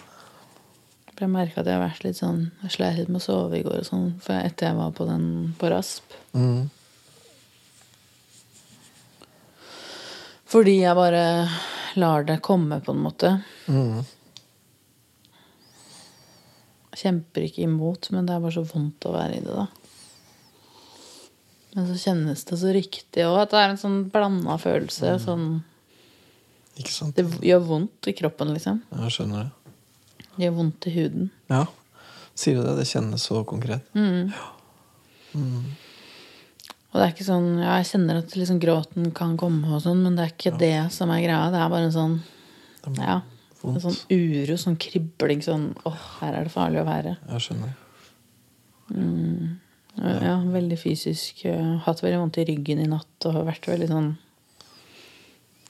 jeg 1.19 1.29
merka 1.33 1.61
at 1.63 1.67
jeg 1.69 1.77
har 1.79 1.85
vært 1.89 2.05
litt 2.05 2.19
sånn 2.19 2.51
Jeg 2.63 2.75
sleit 2.75 2.99
litt 2.99 3.09
med 3.09 3.23
å 3.23 3.25
sove 3.25 3.57
i 3.59 3.63
går 3.65 3.79
og 3.81 3.87
sånn 3.89 4.09
for 4.21 4.37
etter 4.37 4.69
jeg 4.71 4.77
var 4.77 4.91
på 4.97 5.07
den 5.09 5.55
på 5.59 5.71
Rasp. 5.73 6.17
Mm. 6.37 6.69
Fordi 10.47 10.77
jeg 10.79 10.95
bare 10.97 11.23
lar 11.99 12.25
det 12.29 12.39
komme, 12.45 12.79
på 12.85 12.93
en 12.95 13.03
måte. 13.03 13.33
Mm. 13.67 14.05
Kjemper 16.97 17.45
ikke 17.49 17.65
imot, 17.67 18.11
men 18.15 18.29
det 18.29 18.37
er 18.37 18.45
bare 18.45 18.55
så 18.55 18.63
vondt 18.69 19.09
å 19.09 19.13
være 19.17 19.41
i 19.41 19.43
det, 19.45 19.57
da. 19.57 19.67
Men 21.77 21.87
så 21.91 21.97
kjennes 22.01 22.45
det 22.49 22.57
så 22.57 22.73
riktig 22.73 23.25
òg, 23.29 23.39
at 23.43 23.53
det 23.53 23.61
er 23.61 23.73
en 23.75 23.81
sånn 23.81 23.99
blanda 24.13 24.57
følelse. 24.57 25.19
Sånn, 25.21 25.49
Ikke 26.81 26.93
sant? 26.93 27.17
det 27.19 27.27
gjør 27.45 27.67
vondt 27.69 28.09
i 28.09 28.15
kroppen, 28.17 28.55
liksom. 28.57 28.79
Jeg 28.97 29.13
skjønner 29.13 29.45
det. 29.45 29.75
Det 30.37 30.47
gjør 30.47 30.55
vondt 30.57 30.87
i 30.89 30.93
huden. 30.95 31.27
Ja. 31.53 31.67
Sier 32.37 32.59
du 32.59 32.65
det? 32.65 32.75
Det 32.81 32.89
kjennes 32.89 33.23
så 33.29 33.43
konkret. 33.49 33.85
Ja 33.97 34.45
Og 35.37 36.97
det 36.97 37.05
er 37.05 37.13
ikke 37.13 37.27
sånn 37.27 37.49
Ja, 37.61 37.75
jeg 37.81 37.89
kjenner 37.91 38.19
at 38.23 38.35
liksom 38.37 38.61
gråten 38.61 39.11
kan 39.17 39.35
komme 39.41 39.69
og 39.77 39.83
sånn, 39.85 40.01
men 40.05 40.17
det 40.17 40.25
er 40.25 40.33
ikke 40.33 40.59
det 40.61 40.93
som 40.97 41.13
er 41.13 41.21
greia. 41.25 41.51
Det 41.53 41.61
er 41.61 41.73
bare 41.73 41.89
en 41.89 41.97
sånn 41.97 42.17
Ja. 43.03 43.21
En 43.67 43.81
sånn 43.83 43.99
uro, 44.13 44.57
sånn 44.61 44.77
kribling, 44.81 45.41
sånn 45.45 45.71
Åh, 45.89 46.01
her 46.21 46.37
er 46.39 46.49
det 46.49 46.53
farlig 46.55 46.81
å 46.81 46.89
være. 46.89 47.17
Jeg 47.33 47.47
skjønner. 47.49 47.73
Ja, 49.97 50.37
veldig 50.53 50.77
fysisk. 50.81 51.45
Hatt 51.87 52.03
veldig 52.05 52.19
vondt 52.21 52.39
i 52.43 52.45
ryggen 52.49 52.83
i 52.85 52.89
natt 52.91 53.27
og 53.29 53.37
har 53.39 53.47
vært 53.49 53.69
veldig 53.71 53.89
sånn 53.89 54.09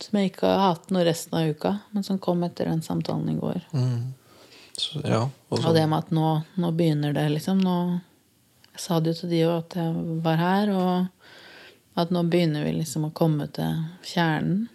Som 0.02 0.18
jeg 0.18 0.32
ikke 0.32 0.48
har 0.50 0.74
hatt 0.74 0.90
noe 0.92 1.04
resten 1.06 1.38
av 1.38 1.48
uka, 1.48 1.70
men 1.94 2.04
som 2.04 2.18
kom 2.20 2.42
etter 2.44 2.68
den 2.68 2.82
samtalen 2.84 3.30
i 3.32 3.38
går. 3.40 3.62
Så, 4.76 5.00
ja, 5.08 5.22
og 5.48 5.62
Og 5.62 5.74
det 5.74 5.86
med 5.88 5.98
at 6.04 6.10
nå, 6.12 6.42
nå 6.60 6.70
begynner 6.76 7.14
det, 7.16 7.24
liksom. 7.32 7.62
Nå, 7.64 7.76
jeg 8.74 8.82
sa 8.82 8.98
det 9.00 9.14
jo 9.14 9.20
til 9.22 9.30
de 9.32 9.40
òg, 9.46 9.62
at 9.62 9.76
jeg 9.80 10.18
var 10.26 10.36
her, 10.36 10.72
og 10.76 12.02
at 12.02 12.12
nå 12.12 12.22
begynner 12.28 12.66
vi 12.66 12.74
liksom 12.76 13.06
å 13.08 13.12
komme 13.16 13.46
til 13.56 13.86
kjernen. 14.04 14.66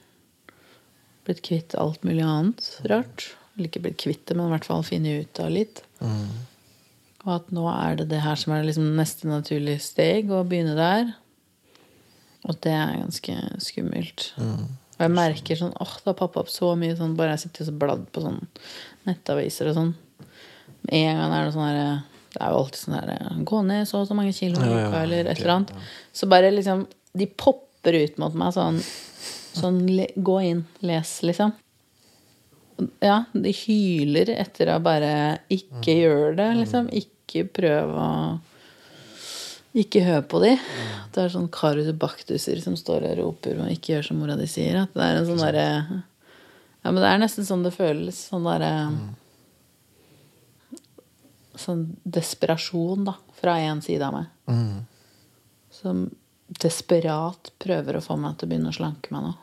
Blitt 1.27 1.43
kvitt 1.45 1.75
alt 1.77 2.01
mulig 2.07 2.25
annet 2.25 2.71
rart. 2.89 3.27
Eller 3.53 3.69
ikke 3.69 3.83
blitt 3.85 4.01
kvitt 4.01 4.25
det, 4.25 4.33
men 4.39 4.47
i 4.49 4.55
hvert 4.55 4.65
fall 4.65 4.81
funnet 4.87 5.21
ut 5.27 5.43
av 5.43 5.51
litt. 5.53 5.83
Og 7.21 7.33
at 7.35 7.51
nå 7.53 7.67
er 7.69 7.99
det 7.99 8.07
det 8.09 8.21
her 8.23 8.39
som 8.39 8.53
er 8.55 8.65
liksom 8.65 8.95
neste 8.97 9.29
naturlige 9.29 9.81
steg, 9.85 10.31
å 10.33 10.41
begynne 10.47 10.73
der. 10.77 11.11
Og 12.49 12.57
det 12.65 12.73
er 12.73 12.95
ganske 12.97 13.35
skummelt. 13.61 14.31
Og 15.01 15.03
jeg 15.05 15.13
merker 15.13 15.57
sånn 15.59 15.75
åh, 15.81 15.93
da 16.01 16.11
har 16.11 16.17
pappa 16.17 16.41
opp 16.41 16.49
så 16.53 16.75
mye 16.77 16.93
sånn 16.97 17.15
Bare 17.17 17.33
jeg 17.33 17.47
sitter 17.47 17.69
og 17.71 17.77
bladd 17.81 18.03
på 18.13 18.21
sånn 18.21 18.39
nettaviser 19.09 19.69
og 19.71 19.77
sånn. 19.77 19.91
Med 20.85 20.97
en 20.97 21.21
gang 21.21 21.33
er 21.37 21.45
det 21.47 21.53
sånn 21.55 21.65
herre 21.67 21.87
Det 22.33 22.41
er 22.41 22.51
jo 22.53 22.59
alltid 22.59 22.81
sånn 22.81 22.97
herre 22.99 23.15
Gå 23.49 23.61
ned 23.65 23.89
så 23.89 24.01
og 24.01 24.09
så 24.09 24.17
mange 24.17 24.33
kilo 24.37 24.61
i 24.61 24.67
Ja, 24.69 24.75
ja, 24.77 24.89
uka, 24.89 25.01
eller 25.05 25.29
et 25.29 25.41
eller 25.41 25.55
annet. 25.55 25.73
Så 26.13 26.29
bare 26.29 26.53
liksom 26.53 26.85
De 27.17 27.27
popper 27.29 27.97
ut 27.97 28.21
mot 28.21 28.37
meg 28.41 28.53
sånn 28.57 28.77
Sånn 29.57 29.81
Gå 30.17 30.37
inn, 30.47 30.65
les, 30.85 31.15
liksom. 31.27 31.53
Ja, 33.03 33.23
de 33.33 33.51
hyler 33.55 34.31
etter 34.35 34.71
å 34.73 34.79
bare 34.83 35.13
ikke 35.51 35.95
gjøre 35.97 36.35
det, 36.39 36.49
liksom. 36.61 36.89
Ikke 37.01 37.45
prøve 37.51 38.05
å 38.05 38.15
ikke 39.71 40.01
hør 40.03 40.23
på 40.27 40.41
de. 40.43 40.51
Det 41.15 41.21
er 41.23 41.31
sånn 41.31 41.47
Karius 41.51 41.93
baktuser 41.95 42.59
som 42.59 42.75
står 42.75 43.05
og 43.07 43.19
roper 43.21 43.61
og 43.63 43.69
ikke 43.71 43.93
gjør 43.93 44.09
som 44.09 44.17
mora 44.19 44.35
di 44.39 44.47
sier. 44.51 44.81
At 44.83 44.95
det 44.97 45.05
er 45.05 45.19
en 45.21 45.27
sånn 45.29 45.43
derre 45.45 45.67
Ja, 46.81 46.89
men 46.89 46.99
det 46.99 47.07
er 47.11 47.21
nesten 47.21 47.47
sånn 47.47 47.63
det 47.63 47.71
føles. 47.75 48.19
Sånn 48.31 48.47
derre 48.47 48.71
Sånn 51.61 51.83
desperasjon, 52.03 53.03
da, 53.05 53.13
fra 53.37 53.57
én 53.61 53.83
side 53.85 54.07
av 54.07 54.15
meg. 54.15 54.29
Som 55.71 56.07
desperat 56.59 57.51
prøver 57.61 57.99
å 57.99 58.03
få 58.03 58.17
meg 58.19 58.39
til 58.39 58.47
å 58.47 58.51
begynne 58.51 58.71
å 58.71 58.75
slanke 58.75 59.13
meg 59.13 59.27
nå. 59.27 59.33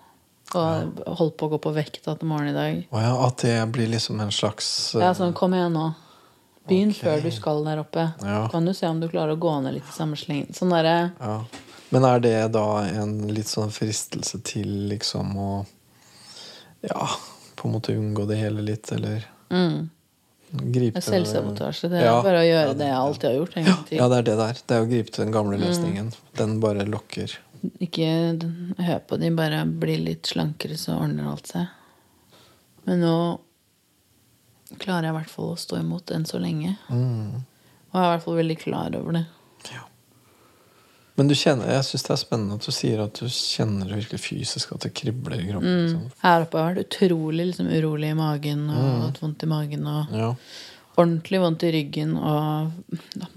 Og 0.56 1.00
holdt 1.18 1.37
på 1.37 1.46
å 1.46 1.50
gå 1.52 1.58
på 1.61 1.72
vekta 1.76 2.14
til 2.16 2.28
morgenen 2.30 2.54
i 2.54 2.56
dag. 2.56 2.76
Oh, 2.90 3.00
ja, 3.02 3.26
at 3.26 3.42
det 3.44 3.56
blir 3.74 3.90
liksom 3.92 4.20
en 4.24 4.32
slags 4.32 4.94
uh... 4.94 5.02
Ja, 5.02 5.11
sånn, 5.14 5.34
kom 5.37 5.52
igjen 5.54 5.74
nå. 5.76 5.90
Begynn 6.68 6.90
okay. 6.92 7.00
før 7.04 7.22
du 7.24 7.30
skal 7.32 7.64
der 7.64 7.80
oppe. 7.82 8.06
Ja. 8.24 8.48
Kan 8.52 8.64
du 8.68 8.72
se 8.76 8.88
om 8.88 9.00
du 9.00 9.08
klarer 9.08 9.37
å 9.37 9.40
gå 9.40 9.52
ned 9.64 9.74
litt 9.76 9.88
i 9.88 9.92
samme 9.96 10.16
sleng. 10.20 10.46
Sånn 10.56 10.72
derre 10.72 11.11
ja. 11.18 11.37
Men 11.90 12.04
er 12.04 12.20
det 12.20 12.52
da 12.52 12.66
en 12.84 13.14
litt 13.32 13.48
sånn 13.48 13.70
fristelse 13.72 14.40
til 14.44 14.88
liksom 14.90 15.37
å 15.40 15.52
Ja, 16.84 17.08
på 17.56 17.68
en 17.68 17.74
måte 17.74 17.94
unngå 17.96 18.26
det 18.28 18.37
hele 18.38 18.62
litt, 18.62 18.92
eller 18.92 19.24
Mm. 19.50 19.88
gripe 20.52 21.00
Selvsabotasje. 21.00 21.88
Det 21.90 21.98
er 21.98 22.04
Ja. 22.04 22.22
bare 22.22 22.42
å 22.42 22.46
gjøre 22.46 22.68
Ja, 22.68 22.74
det 22.74 22.87
jeg 22.87 22.94
alltid 22.96 23.30
har 23.30 23.37
gjort. 23.38 23.56
Ja, 23.90 24.08
det 24.08 24.18
er 24.18 24.22
det 24.22 24.37
der. 24.37 24.52
Det 24.66 24.76
er 24.76 24.84
å 24.84 24.88
gripe 24.88 25.11
til 25.11 25.24
den 25.24 25.32
gamle 25.32 25.56
Mm. 25.56 25.64
løsningen. 25.64 26.12
Den 26.37 26.61
bare 26.61 26.84
lokker. 26.84 27.37
Ikke 27.83 28.09
hør 28.79 29.03
på 29.09 29.18
de, 29.21 29.31
bare 29.35 29.64
bli 29.66 29.99
litt 30.05 30.31
slankere, 30.31 30.79
så 30.79 30.99
ordner 30.99 31.31
alt 31.33 31.51
seg. 31.51 31.66
Men 32.88 33.03
nå 33.05 33.16
klarer 34.79 35.09
jeg 35.09 35.14
i 35.14 35.18
hvert 35.18 35.33
fall 35.33 35.53
å 35.55 35.61
stå 35.61 35.81
imot 35.81 36.12
enn 36.14 36.27
så 36.29 36.40
lenge. 36.42 36.75
Mm. 36.92 37.44
Og 37.88 37.97
jeg 37.97 38.05
er 38.05 38.09
i 38.09 38.14
hvert 38.14 38.25
fall 38.25 38.40
veldig 38.42 38.59
klar 38.61 38.97
over 38.99 39.16
det. 39.16 39.25
Ja. 39.73 39.85
Men 41.18 41.31
du 41.31 41.35
kjenner, 41.35 41.71
jeg 41.73 41.87
syns 41.88 42.05
det 42.07 42.12
er 42.14 42.21
spennende 42.21 42.57
at 42.61 42.66
du 42.68 42.75
sier 42.75 43.01
at 43.03 43.18
du 43.18 43.27
kjenner 43.33 43.88
det 43.88 44.03
virkelig 44.05 44.21
fysisk, 44.23 44.77
at 44.77 44.85
det 44.87 44.92
kribler 44.94 45.40
i 45.40 45.49
kroppen. 45.49 45.68
Mm. 45.68 45.85
Liksom. 45.87 46.05
Her 46.23 46.44
oppe 46.44 46.61
har 46.61 46.68
jeg 46.68 46.77
vært 46.77 46.92
utrolig 46.92 47.49
liksom, 47.49 47.71
urolig 47.75 48.12
i 48.12 48.18
magen 48.18 48.66
og 48.71 48.90
hatt 49.07 49.23
vondt 49.25 49.42
i 49.42 49.51
magen. 49.51 49.88
Og 49.88 50.14
Ja. 50.14 50.33
Ordentlig 50.98 51.40
vondt 51.40 51.62
i 51.62 51.70
ryggen 51.72 52.16
og 52.18 52.72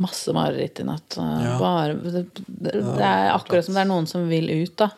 masse 0.01 0.33
mareritt 0.33 0.81
i 0.81 0.85
natt. 0.87 1.17
Ja. 1.17 1.57
Bare, 1.61 1.93
det, 2.01 2.25
det, 2.47 2.73
er 3.05 3.29
akkurat 3.35 3.67
som 3.67 3.77
det 3.77 3.83
er 3.83 3.91
noen 3.91 4.09
som 4.09 4.25
vil 4.31 4.49
ut, 4.49 4.73
da. 4.81 4.89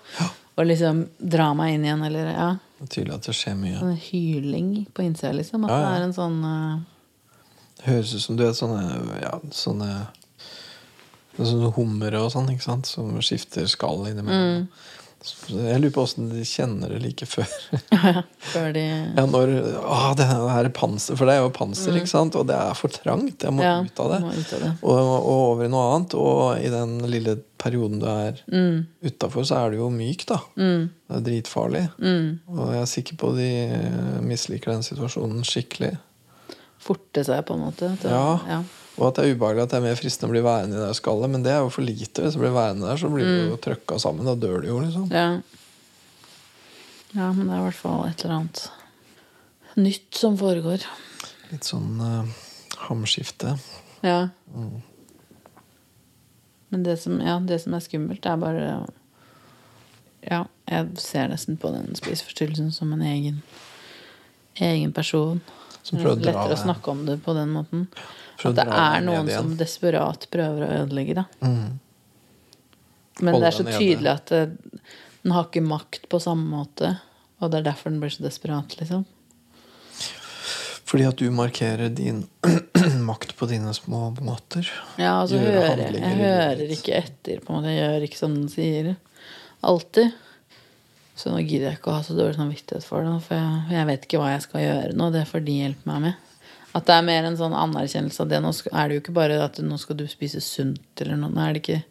Og 0.53 0.69
liksom 0.69 1.03
dra 1.17 1.49
meg 1.57 1.75
inn 1.75 1.87
igjen, 1.87 2.05
eller 2.07 2.31
ja. 2.31 2.49
Det 2.79 2.87
er 2.87 2.93
tydelig 2.95 3.15
at 3.17 3.27
det 3.27 3.35
skjer 3.37 3.59
mye. 3.59 3.77
Sånn 3.81 4.01
hyling 4.07 4.71
på 4.95 5.05
innsida, 5.05 5.33
liksom. 5.35 5.67
At 5.67 5.73
Ja, 5.73 5.79
ja. 5.81 5.85
det 5.85 5.99
er 5.99 6.07
en 6.07 6.17
sånn 6.17 6.41
uh... 6.45 6.81
Det 7.79 7.87
høres 7.89 8.13
ut 8.15 8.23
som 8.23 8.39
du 8.39 8.45
vet 8.45 8.59
sånne 8.59 8.81
ja, 9.19 9.37
sånne 9.51 9.93
Sånne 11.33 11.71
hummere 11.73 12.19
og 12.21 12.29
sånn, 12.29 12.51
ikke 12.53 12.61
sant? 12.61 12.85
Som 12.85 13.15
skifter 13.25 13.65
skall 13.65 14.03
innimellom. 14.11 14.67
Mm. 14.67 14.67
Jeg 15.47 15.79
lurer 15.79 15.91
på 15.95 16.03
åssen 16.03 16.25
de 16.31 16.41
kjenner 16.43 16.89
det 16.91 16.99
like 17.03 17.25
før. 17.29 17.47
Før 18.53 18.73
de 18.75 18.81
Ja, 19.15 19.23
når 19.29 19.53
Å, 19.79 19.99
det 20.19 20.25
her 20.27 20.65
er 20.65 20.69
panser. 20.75 21.15
For 21.19 21.25
det 21.29 21.37
er 21.37 21.43
jo 21.45 21.51
panser, 21.55 21.95
ikke 21.95 22.11
sant? 22.11 22.35
Og 22.35 22.47
det 22.49 22.57
er 22.59 22.73
for 22.75 22.91
trangt. 22.91 23.43
Jeg 23.45 23.55
må 23.55 23.63
Mm. 23.63 23.69
Ja, 23.69 23.77
ut 23.87 23.99
av 24.03 24.11
det. 24.11 24.19
må 24.25 24.33
ut 24.35 24.53
av 24.57 24.59
det. 24.65 24.71
Og, 24.83 24.99
og 24.99 25.29
over 25.37 25.65
i 25.65 25.71
noe 25.71 25.85
annet. 25.95 26.15
Og 26.19 26.59
i 26.59 26.69
den 26.73 26.97
lille 27.07 27.37
perioden 27.63 27.99
du 28.03 28.07
er 28.11 28.41
Mm, 28.51 28.85
utafor, 29.07 29.45
så 29.47 29.61
er 29.63 29.71
du 29.71 29.77
jo 29.79 29.89
myk, 29.89 30.25
da. 30.27 30.41
mm, 30.59 30.89
Det 31.07 31.15
er 31.21 31.25
dritfarlig. 31.29 31.85
mm. 31.99 32.27
Og 32.51 32.73
jeg 32.73 32.81
er 32.81 32.91
sikker 32.97 33.15
på 33.23 33.31
de 33.37 33.49
eh, 33.63 34.21
misliker 34.27 34.73
den 34.75 34.83
situasjonen 34.83 35.43
skikkelig. 35.47 35.93
Forte 36.83 37.23
seg, 37.23 37.45
på 37.47 37.55
en 37.55 37.63
måte. 37.69 37.93
til- 38.01 38.11
Ja. 38.11 38.39
ja. 38.49 38.63
Og 38.99 39.07
at 39.07 39.17
det 39.17 39.25
er 39.25 39.33
ubehagelig 39.33 39.63
at 39.63 39.73
det 39.73 39.79
er 39.79 39.85
mer 39.87 39.97
fristende 39.97 40.29
å 40.29 40.33
bli 40.35 40.43
værende 40.45 40.77
i 40.77 40.83
det 40.83 40.97
skallet. 40.99 41.31
Men 41.33 41.45
det 41.45 41.53
er 41.53 41.63
jo 41.63 41.73
for 41.73 41.85
lite. 41.85 42.21
Hvis 42.21 42.37
du 42.37 42.43
blir 42.43 42.53
værende 42.53 42.85
der, 42.85 43.01
så 43.01 43.09
blir 43.09 43.25
du 43.25 43.49
jo 43.53 43.59
trøkka 43.61 43.97
sammen. 44.01 44.27
Da 44.29 44.35
dør 44.37 44.61
du 44.61 44.69
jo, 44.69 44.77
liksom. 44.83 45.07
Ja. 45.09 45.41
ja, 47.15 47.31
men 47.33 47.47
det 47.47 47.55
er 47.55 47.63
i 47.63 47.67
hvert 47.67 47.79
fall 47.79 48.05
et 48.09 48.25
eller 48.25 48.37
annet 48.37 48.63
nytt 49.81 50.21
som 50.21 50.37
foregår. 50.37 50.85
Litt 51.49 51.65
sånn 51.65 51.97
uh, 51.97 52.29
hamskifte. 52.85 53.57
Ja. 54.05 54.27
Mm. 54.53 54.81
Men 56.73 56.85
det 56.85 56.99
som, 57.01 57.17
ja, 57.21 57.39
det 57.41 57.63
som 57.65 57.73
er 57.73 57.85
skummelt, 57.85 58.25
er 58.25 58.41
bare 58.41 58.67
Ja, 60.23 60.45
jeg 60.69 61.01
ser 61.01 61.27
nesten 61.33 61.57
på 61.59 61.73
den 61.73 61.97
spiseforstyrrelsen 61.97 62.69
som 62.71 62.93
en 62.95 63.01
egen 63.03 63.41
egen 64.61 64.93
person. 64.93 65.41
Som 65.81 65.97
Det 65.97 66.05
prøver 66.05 66.21
er 66.21 66.29
lettere 66.29 66.55
å 66.55 66.61
snakke 66.61 66.91
om 66.91 67.05
det 67.05 67.17
på 67.25 67.33
den 67.35 67.49
måten. 67.57 67.87
prøver 67.91 68.22
At 68.41 68.57
det 68.57 68.65
er 68.65 69.03
noen 69.05 69.29
som 69.29 69.53
desperat 69.59 70.27
prøver 70.33 70.65
å 70.65 70.69
ødelegge 70.81 71.17
det. 71.21 71.25
Mm. 71.45 71.79
Men 73.21 73.35
Holde 73.35 73.45
det 73.45 73.49
er 73.51 73.57
så 73.59 73.65
tydelig 73.69 74.11
at 74.13 74.31
det, 74.33 74.43
den 75.23 75.35
har 75.35 75.47
ikke 75.47 75.63
makt 75.65 76.07
på 76.11 76.19
samme 76.23 76.47
måte. 76.49 76.95
Og 77.39 77.51
det 77.51 77.61
er 77.61 77.69
derfor 77.69 77.93
den 77.93 78.01
blir 78.01 78.13
så 78.13 78.25
desperat, 78.25 78.75
liksom. 78.79 79.05
Fordi 80.93 81.05
at 81.09 81.17
du 81.17 81.29
markerer 81.33 81.89
din 81.89 82.25
makt 83.09 83.35
på 83.37 83.47
dine 83.49 83.71
små 83.73 84.11
måter. 84.21 84.67
Ja, 84.99 85.21
altså 85.21 85.39
så 85.39 85.45
hører 85.47 85.85
jeg, 85.87 86.17
hører 86.19 86.75
ikke 86.75 86.99
etter. 86.99 87.39
på 87.41 87.53
en 87.53 87.57
måte 87.57 87.71
Jeg 87.73 87.81
gjør 87.81 88.05
ikke 88.07 88.19
som 88.19 88.35
den 88.35 88.51
sier. 88.51 88.91
Alltid. 89.63 90.11
Så 91.15 91.31
nå 91.31 91.39
gidder 91.41 91.71
jeg 91.71 91.79
ikke 91.79 91.93
å 91.93 91.97
ha 91.97 92.03
så 92.05 92.17
dårlig 92.17 92.37
samvittighet 92.37 92.85
for 92.85 93.05
det. 93.05 93.15
For 93.25 93.37
jeg, 93.37 93.63
jeg 93.77 93.89
vet 93.89 94.05
ikke 94.07 94.21
hva 94.21 94.31
jeg 94.33 94.45
skal 94.45 94.63
gjøre 94.65 94.99
nå. 94.99 95.09
Det 95.13 95.25
får 95.29 95.45
de 95.47 95.57
hjelpe 95.61 95.89
meg 95.89 96.05
med. 96.07 96.29
At 96.73 96.85
det 96.87 96.93
er 96.95 97.03
mer 97.05 97.23
en 97.29 97.37
sånn 97.37 97.53
anerkjennelse 97.53 98.21
av 98.23 98.29
det. 98.31 98.39
Nå 98.41 98.49
er 98.73 98.87
det 98.89 98.95
jo 98.97 99.01
ikke 99.03 99.13
bare 99.13 99.35
at 99.45 99.59
nå 99.61 99.77
skal 99.77 99.97
du 99.99 100.07
spise 100.09 100.41
sunt 100.41 101.01
eller 101.03 101.19
noe. 101.21 101.29
Nå 101.29 101.41
er 101.43 101.53
det 101.53 101.61
ikke 101.63 101.83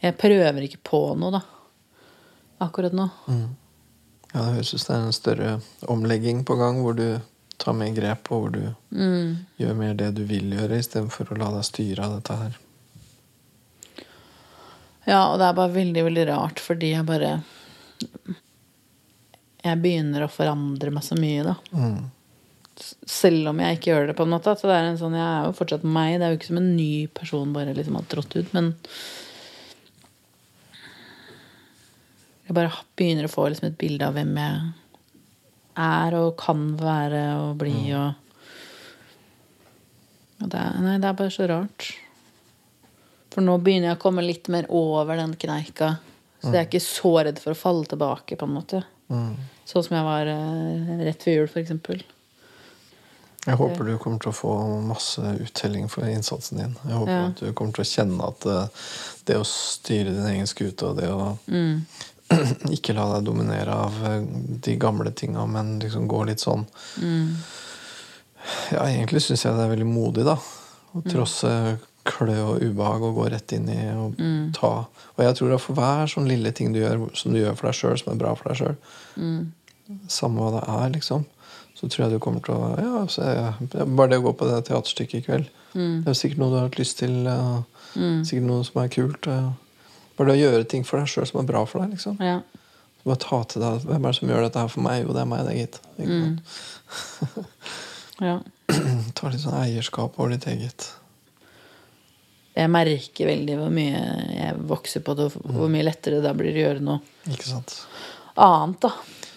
Jeg 0.00 0.16
prøver 0.16 0.62
ikke 0.64 0.80
på 0.88 1.00
noe, 1.20 1.30
da. 1.34 1.42
Akkurat 2.64 2.92
nå. 2.96 3.08
Ja, 3.28 4.40
Det 4.46 4.54
høres 4.54 4.72
ut 4.74 4.80
som 4.80 4.94
det 4.94 4.96
er 5.00 5.06
en 5.06 5.12
større 5.12 5.50
omlegging 5.92 6.44
på 6.48 6.56
gang, 6.56 6.80
hvor 6.80 6.96
du 6.96 7.20
tar 7.60 7.74
mer 7.76 7.92
grep, 7.92 8.30
og 8.32 8.40
hvor 8.46 8.52
du 8.54 8.74
Mm. 8.96 9.44
gjør 9.58 9.74
mer 9.76 9.94
det 9.94 10.14
du 10.14 10.24
vil 10.24 10.50
gjøre, 10.56 10.78
istedenfor 10.80 11.28
å 11.34 11.38
la 11.38 11.50
deg 11.58 11.64
styre 11.68 12.04
av 12.06 12.14
dette 12.16 12.36
her. 12.38 12.56
Ja, 15.06 15.32
og 15.32 15.38
det 15.40 15.46
er 15.48 15.52
bare 15.58 15.72
veldig, 15.74 16.04
veldig 16.06 16.26
rart, 16.28 16.60
fordi 16.60 16.92
jeg 16.94 17.06
bare 17.08 17.42
Jeg 19.64 19.76
begynner 19.82 20.24
å 20.24 20.30
forandre 20.32 20.90
meg 20.90 21.02
så 21.04 21.18
mye, 21.20 21.42
da. 21.44 21.54
Mm. 21.76 22.10
Selv 23.08 23.50
om 23.50 23.60
jeg 23.62 23.78
ikke 23.78 23.90
gjør 23.92 24.10
det, 24.10 24.16
på 24.18 24.26
en 24.26 24.34
måte. 24.34 24.52
At 24.52 24.62
det 24.64 24.74
er 24.74 24.90
en 24.90 25.00
sånn, 25.00 25.16
jeg 25.18 25.26
er 25.26 25.48
jo 25.48 25.56
fortsatt 25.58 25.86
meg. 25.86 26.18
Det 26.18 26.26
er 26.26 26.34
jo 26.34 26.40
ikke 26.40 26.50
som 26.50 26.60
en 26.60 26.70
ny 26.76 26.92
person 27.16 27.54
bare 27.56 27.74
liksom 27.76 27.98
har 27.98 28.06
trådt 28.10 28.36
ut. 28.38 28.52
Men 28.56 28.72
jeg 32.46 32.56
bare 32.58 32.84
begynner 32.98 33.28
å 33.28 33.32
få 33.32 33.46
liksom 33.48 33.70
et 33.70 33.80
bilde 33.80 34.06
av 34.06 34.16
hvem 34.18 34.32
jeg 34.40 34.54
er 35.80 36.16
og 36.18 36.36
kan 36.40 36.64
være 36.80 37.24
og 37.44 37.56
bli. 37.60 37.74
Og, 37.94 38.10
og 40.40 40.46
det, 40.46 40.62
er, 40.62 40.78
nei, 40.82 40.96
det 40.98 41.10
er 41.10 41.18
bare 41.20 41.34
så 41.34 41.46
rart. 41.50 41.92
For 43.30 43.46
nå 43.46 43.54
begynner 43.62 43.92
jeg 43.92 44.00
å 44.00 44.02
komme 44.02 44.26
litt 44.26 44.50
mer 44.50 44.66
over 44.74 45.20
den 45.20 45.36
kneika. 45.38 45.98
Så 46.40 46.54
jeg 46.54 46.58
er 46.62 46.68
ikke 46.70 46.82
så 46.82 47.12
redd 47.20 47.38
for 47.38 47.52
å 47.52 47.58
falle 47.58 47.86
tilbake, 47.86 48.38
på 48.40 48.48
en 48.48 48.56
måte. 48.56 48.80
Mm. 49.12 49.34
Sånn 49.68 49.84
som 49.84 49.96
jeg 49.98 50.06
var 50.06 50.30
eh, 50.32 50.92
rett 51.04 51.22
før 51.22 51.36
jul, 51.36 51.50
for 51.52 51.60
eksempel. 51.62 52.00
Jeg 53.46 53.56
håper 53.56 53.86
du 53.88 53.94
kommer 53.98 54.18
til 54.20 54.30
å 54.32 54.36
få 54.36 54.50
masse 54.84 55.22
uttelling 55.40 55.86
for 55.88 56.04
innsatsen 56.04 56.58
din. 56.60 56.74
Jeg 56.84 56.92
håper 56.98 57.12
Ja. 57.14 57.26
at 57.30 57.36
du 57.40 57.52
kommer 57.56 57.72
til 57.72 57.84
å 57.84 57.88
kjenne 57.88 58.28
at 58.28 58.46
eh, 58.46 58.66
det 59.24 59.36
å 59.40 59.46
styre 59.48 60.12
din 60.12 60.26
egen 60.34 60.46
skute 60.46 60.82
og 60.90 60.96
det 61.00 61.08
å 61.08 61.38
Mm. 61.48 61.86
ikke 62.76 62.94
la 62.94 63.06
deg 63.14 63.24
dominere 63.26 63.72
av 63.74 63.96
eh, 64.06 64.20
de 64.60 64.76
gamle 64.76 65.10
tinga, 65.12 65.46
men 65.48 65.78
liksom 65.80 66.06
gå 66.08 66.24
litt 66.26 66.40
sånn 66.44 66.66
Mm. 67.00 67.36
Ja, 68.72 68.84
egentlig 68.88 69.20
syns 69.24 69.42
jeg 69.44 69.56
det 69.56 69.64
er 69.66 69.72
veldig 69.76 69.86
modig, 69.88 70.24
da. 70.24 70.36
Å 70.96 71.02
trosse 71.06 71.78
klø 72.08 72.36
og 72.54 72.62
ubehag 72.64 73.02
og 73.04 73.16
gå 73.18 73.26
rett 73.30 73.52
inn 73.52 73.68
i 73.68 73.80
og 73.92 74.16
Mm. 74.18 74.52
ta 74.56 74.86
Og 75.18 75.24
jeg 75.26 75.34
tror 75.36 75.54
at 75.54 75.60
for 75.60 75.74
hver 75.76 76.06
sånn 76.08 76.26
lille 76.28 76.50
ting 76.52 76.72
du 76.72 76.80
gjør 76.80 77.10
som 77.16 77.32
du 77.32 77.38
gjør 77.40 77.56
for 77.56 77.66
deg 77.68 77.74
sjøl, 77.76 77.98
som 77.98 78.12
er 78.12 78.16
bra 78.16 78.34
for 78.34 78.48
deg 78.48 78.56
sjøl, 78.58 78.76
Mm. 79.18 79.52
samme 80.08 80.40
hva 80.40 80.60
det 80.60 80.68
er, 80.68 80.90
liksom, 80.98 81.24
så 81.80 81.88
tror 81.88 82.04
jeg 82.04 82.12
du 82.12 82.22
kommer 82.22 82.44
til 82.44 82.52
å 82.54 82.74
Ja, 82.76 83.06
jeg, 83.08 83.88
bare 83.96 84.12
det 84.12 84.20
å 84.20 84.26
gå 84.28 84.34
på 84.36 84.48
det 84.50 84.60
teaterstykket 84.68 85.22
i 85.22 85.26
kveld 85.26 85.48
Mm. 85.74 86.00
Det 86.04 86.10
er 86.10 86.16
sikkert 86.18 86.40
noe 86.42 86.50
du 86.50 86.56
har 86.58 86.68
hatt 86.68 86.78
lyst 86.80 86.98
til. 86.98 87.12
Mm. 87.94 88.22
Sikkert 88.26 88.46
noe 88.48 88.64
som 88.66 88.80
er 88.82 88.92
kult. 88.92 89.28
Bare 90.18 90.32
det 90.32 90.38
å 90.38 90.40
gjøre 90.40 90.68
ting 90.70 90.86
for 90.86 91.00
deg 91.00 91.10
sjøl 91.10 91.28
som 91.30 91.42
er 91.42 91.50
bra 91.50 91.64
for 91.68 91.84
deg. 91.84 91.94
liksom 91.96 92.20
Ja. 92.24 92.40
Bare 93.04 93.16
ta 93.16 93.38
til 93.48 93.62
deg 93.62 93.86
Hvem 93.88 94.04
er 94.04 94.10
det 94.10 94.18
som 94.18 94.28
gjør 94.28 94.42
dette 94.44 94.60
her 94.60 94.72
for 94.72 94.84
meg? 94.84 95.04
Jo, 95.04 95.14
det 95.16 95.22
er 95.22 95.28
meg, 95.30 95.46
det, 95.46 95.54
gitt. 95.56 95.78
Mm. 95.98 96.40
ja. 98.28 98.40
Ta 99.16 99.30
litt 99.30 99.44
sånn 99.44 99.60
eierskap 99.62 100.18
over 100.18 100.34
ditt 100.34 100.48
eget. 100.50 100.90
Jeg 102.58 102.68
merker 102.68 103.30
veldig 103.30 103.56
hvor 103.56 103.70
mye 103.72 104.02
jeg 104.34 104.58
vokser 104.68 105.04
på 105.06 105.14
det, 105.16 105.30
og 105.30 105.54
hvor 105.54 105.70
mye 105.72 105.86
lettere 105.86 106.18
det 106.18 106.26
da 106.26 106.34
blir 106.36 106.52
å 106.52 106.64
gjøre 106.64 106.82
noe 106.84 106.98
Ikke 107.30 107.46
sant? 107.46 107.78
annet, 108.40 108.82
da. 108.82 108.90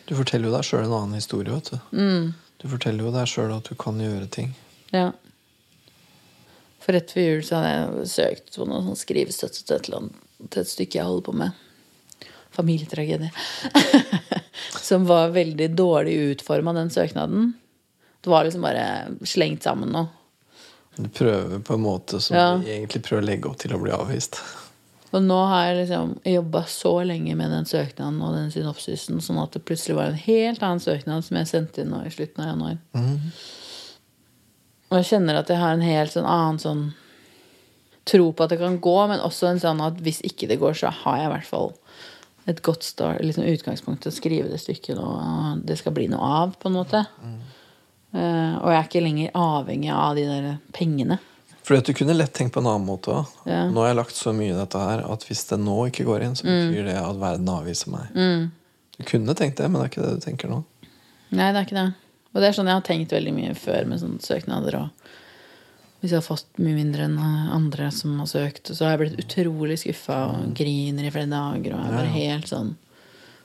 Du 0.08 0.16
forteller 0.20 0.50
jo 0.50 0.56
deg 0.56 0.66
sjøl 0.68 0.86
en 0.86 0.94
annen 0.98 1.18
historie. 1.20 1.54
vet 1.54 1.72
Du 1.72 1.98
Mm. 1.98 2.34
Du 2.63 2.70
forteller 2.72 3.04
jo 3.04 3.12
deg 3.12 3.28
sjøl 3.28 3.52
at 3.58 3.63
du 3.68 3.76
kan 3.76 3.98
gjøre 4.00 4.28
ting. 4.32 4.54
Ja. 4.96 5.12
For 6.84 6.94
rett 6.96 7.12
før 7.12 7.26
jul 7.26 7.42
så 7.44 7.60
hadde 7.60 7.74
jeg 7.74 8.08
søkt 8.13 8.56
på 8.56 8.68
noe 8.68 8.84
sånn 8.86 9.00
skrivestøtte 9.00 9.63
til 9.68 9.76
et, 9.76 9.89
annet, 9.98 10.24
til 10.50 10.62
et 10.62 10.68
stykke 10.72 11.00
jeg 11.00 11.08
holder 11.10 11.26
på 11.28 11.34
med. 11.42 11.52
Familietragedie. 12.56 13.32
Som 14.84 15.06
var 15.10 15.32
veldig 15.36 15.70
dårlig 15.76 16.16
utforma, 16.34 16.74
den 16.76 16.91
søknaden. 16.93 17.54
Det 18.24 18.30
var 18.32 18.45
liksom 18.47 18.62
bare 18.64 18.86
slengt 19.28 19.64
sammen 19.68 19.91
noe. 19.91 20.08
Du 20.95 21.08
prøver 21.10 21.60
på 21.66 21.74
en 21.74 21.82
måte 21.84 22.20
som 22.22 22.36
Ja. 22.38 22.49
egentlig 22.62 23.01
prøver 23.04 23.24
å 23.24 23.26
legge 23.26 23.49
opp 23.49 23.58
til 23.58 23.74
å 23.74 23.80
bli 23.82 23.91
avvist. 23.91 24.38
Og 25.14 25.22
nå 25.22 25.36
har 25.45 25.68
jeg 25.68 25.78
liksom 25.84 26.16
jobba 26.26 26.64
så 26.74 26.93
lenge 27.05 27.36
med 27.38 27.51
den 27.53 27.68
søknaden 27.70 28.22
og 28.26 28.34
den 28.34 28.49
synopsisen, 28.53 29.22
sånn 29.22 29.41
at 29.43 29.53
det 29.53 29.61
plutselig 29.68 29.97
var 29.99 30.09
en 30.09 30.24
helt 30.24 30.64
annen 30.66 30.82
søknad 30.82 31.26
som 31.26 31.38
jeg 31.38 31.51
sendte 31.51 31.84
inn 31.84 31.93
nå 31.93 32.01
i 32.07 32.14
slutten 32.14 32.41
av 32.41 32.49
januar. 32.49 32.80
Og 34.89 34.97
jeg 34.99 35.09
kjenner 35.11 35.39
at 35.39 35.49
jeg 35.49 35.61
har 35.61 35.78
en 35.78 35.86
helt 35.86 36.14
sånn 36.16 36.30
annen 36.30 36.59
sånn 36.61 36.84
tro 38.09 38.32
på 38.34 38.43
at 38.43 38.51
det 38.51 38.59
kan 38.59 38.82
gå, 38.84 38.95
men 39.07 39.22
også 39.24 39.47
en 39.51 39.61
sånn 39.61 39.82
at 39.86 40.01
hvis 40.03 40.20
ikke 40.28 40.49
det 40.49 40.59
går, 40.61 40.74
så 40.76 40.91
har 41.03 41.22
jeg 41.22 41.30
i 41.30 41.34
hvert 41.38 41.49
fall 41.49 41.70
et 42.51 42.59
godt 42.66 42.84
start, 42.84 43.22
liksom 43.24 43.45
utgangspunkt 43.47 44.03
til 44.03 44.11
å 44.11 44.16
skrive 44.16 44.49
det 44.51 44.59
stykket 44.59 44.97
nå, 44.99 45.05
og 45.07 45.61
det 45.64 45.78
skal 45.80 45.95
bli 45.95 46.09
noe 46.11 46.32
av, 46.41 46.57
på 46.59 46.68
en 46.68 46.76
måte. 46.76 47.05
Eh, 48.14 48.55
og 48.59 48.68
jeg 48.70 48.80
er 48.80 48.89
ikke 48.89 49.05
lenger 49.05 49.38
avhengig 49.39 49.93
av 49.95 50.18
de 50.18 50.26
der 50.28 50.49
pengene. 50.76 51.20
Fordi 51.64 51.80
at 51.80 51.88
du 51.88 51.93
kunne 51.95 52.16
lett 52.18 52.34
tenkt 52.36 52.53
på 52.55 52.59
en 52.59 52.68
annen 52.68 52.88
måte 52.88 53.14
òg. 53.14 53.36
Ja. 53.47 53.64
Nå 53.72 53.84
har 53.84 53.93
jeg 53.93 53.99
lagt 54.01 54.18
så 54.18 54.34
mye 54.36 54.51
i 54.51 54.57
dette 54.57 54.80
her 54.80 55.05
at 55.07 55.24
hvis 55.30 55.45
det 55.47 55.61
nå 55.64 55.78
ikke 55.88 56.05
går 56.07 56.26
inn, 56.26 56.36
så 56.36 56.43
betyr 56.47 56.89
det 56.89 56.97
at 56.99 57.20
verden 57.22 57.51
avviser 57.53 57.93
meg. 57.93 58.18
Du 58.97 59.03
kunne 59.07 59.36
tenkt 59.39 59.61
det, 59.61 59.70
men 59.72 59.80
det 59.80 59.86
er 59.86 59.93
ikke 59.93 60.03
det 60.03 60.16
du 60.20 60.26
tenker 60.26 60.51
nå. 60.51 60.59
Nei, 61.34 61.47
det 61.49 61.61
er 61.61 61.66
ikke 61.66 61.80
det. 61.80 61.89
Og 62.34 62.41
det 62.41 62.49
er 62.49 62.57
sånn 62.57 62.70
jeg 62.70 62.80
har 62.80 62.86
tenkt 62.86 63.14
veldig 63.16 63.34
mye 63.36 63.55
før 63.57 63.88
med 63.89 64.01
sånne 64.01 64.26
søknader. 64.26 64.80
Og 64.82 65.09
hvis 66.03 66.11
jeg 66.11 66.20
har 66.20 66.26
fått 66.26 66.59
mye 66.59 66.76
mindre 66.76 67.07
enn 67.07 67.18
andre 67.55 67.88
som 67.95 68.18
har 68.20 68.28
søkt, 68.28 68.74
så 68.74 68.84
har 68.84 68.97
jeg 68.97 69.03
blitt 69.03 69.22
utrolig 69.24 69.78
skuffa 69.80 70.20
og 70.34 70.51
griner 70.57 71.07
i 71.07 71.14
flere 71.14 71.32
dager. 71.32 71.78
Og 71.78 71.80
er 71.80 71.95
bare 71.95 72.16
helt 72.18 72.49
sånn 72.51 72.74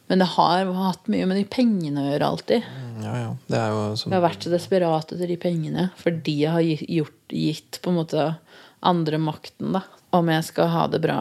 Men 0.09 0.23
det 0.23 0.31
har 0.35 0.71
hatt 0.73 1.09
mye 1.13 1.27
med 1.29 1.37
de 1.37 1.45
pengene 1.49 2.01
å 2.01 2.09
gjøre 2.09 2.29
alltid. 2.33 2.69
Ja, 3.05 3.15
ja. 3.21 3.33
Det 3.47 3.59
er 3.61 3.73
jo 3.75 3.81
som 4.01 4.13
Jeg 4.13 4.19
har 4.19 4.25
vært 4.25 4.45
så 4.47 4.53
desperat 4.53 5.13
etter 5.15 5.31
de 5.31 5.37
pengene 5.41 5.89
fordi 6.01 6.41
jeg 6.43 6.55
har 6.55 6.65
gjort, 6.65 7.17
gitt 7.29 7.81
på 7.85 7.93
en 7.93 7.99
måte 8.01 8.29
andre 8.89 9.21
makten, 9.21 9.75
da. 9.77 9.85
Om 10.17 10.31
jeg 10.33 10.47
skal 10.49 10.71
ha 10.73 10.87
det 10.89 11.03
bra 11.05 11.19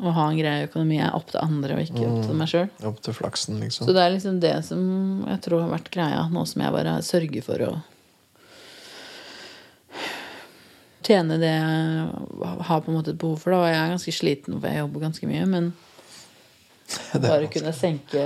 og 0.00 0.14
ha 0.16 0.26
en 0.30 0.38
grei 0.38 0.64
økonomi, 0.64 0.98
er 1.00 1.16
opp 1.16 1.28
til 1.32 1.40
andre 1.42 1.76
og 1.76 1.82
ikke 1.84 2.06
opp 2.08 2.22
til 2.24 2.36
meg 2.36 2.48
sjøl. 2.52 2.68
flaksen, 3.16 3.60
liksom. 3.60 3.88
Så 3.88 3.96
det 3.96 4.04
er 4.04 4.14
liksom 4.14 4.40
det 4.40 4.54
som 4.68 4.82
jeg 5.28 5.40
tror 5.44 5.64
har 5.64 5.74
vært 5.74 5.90
greia, 5.92 6.22
nå 6.32 6.44
som 6.48 6.64
jeg 6.64 6.76
bare 6.76 6.94
sørger 7.04 7.44
for 7.44 7.66
å 7.68 7.72
tjene 11.04 11.38
det 11.40 11.52
jeg 11.52 12.64
har 12.68 12.80
på 12.84 12.90
en 12.92 12.96
måte 12.96 13.12
et 13.14 13.20
behov 13.20 13.40
for. 13.42 13.52
Da. 13.52 13.60
Og 13.60 13.68
jeg 13.70 13.80
er 13.80 13.94
ganske 13.94 14.14
sliten, 14.14 14.58
for 14.58 14.68
jeg 14.68 14.82
jobber 14.84 15.06
ganske 15.08 15.30
mye. 15.30 15.46
Men 15.50 15.72
bare 17.22 17.48
kunne 17.52 17.72
senke 17.76 18.24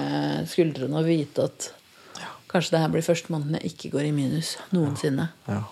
skuldrene 0.51 1.01
og 1.01 1.09
vite 1.09 1.49
at 1.49 1.71
kanskje 2.51 2.77
det 2.77 2.83
her 2.85 2.93
blir 2.93 3.03
første 3.07 3.33
måneden 3.35 3.59
jeg 3.59 3.73
ikke 3.75 3.91
går 3.97 4.09
i 4.09 4.13
minus 4.15 4.55
noensinne. 4.75 5.31
Ja, 5.51 5.63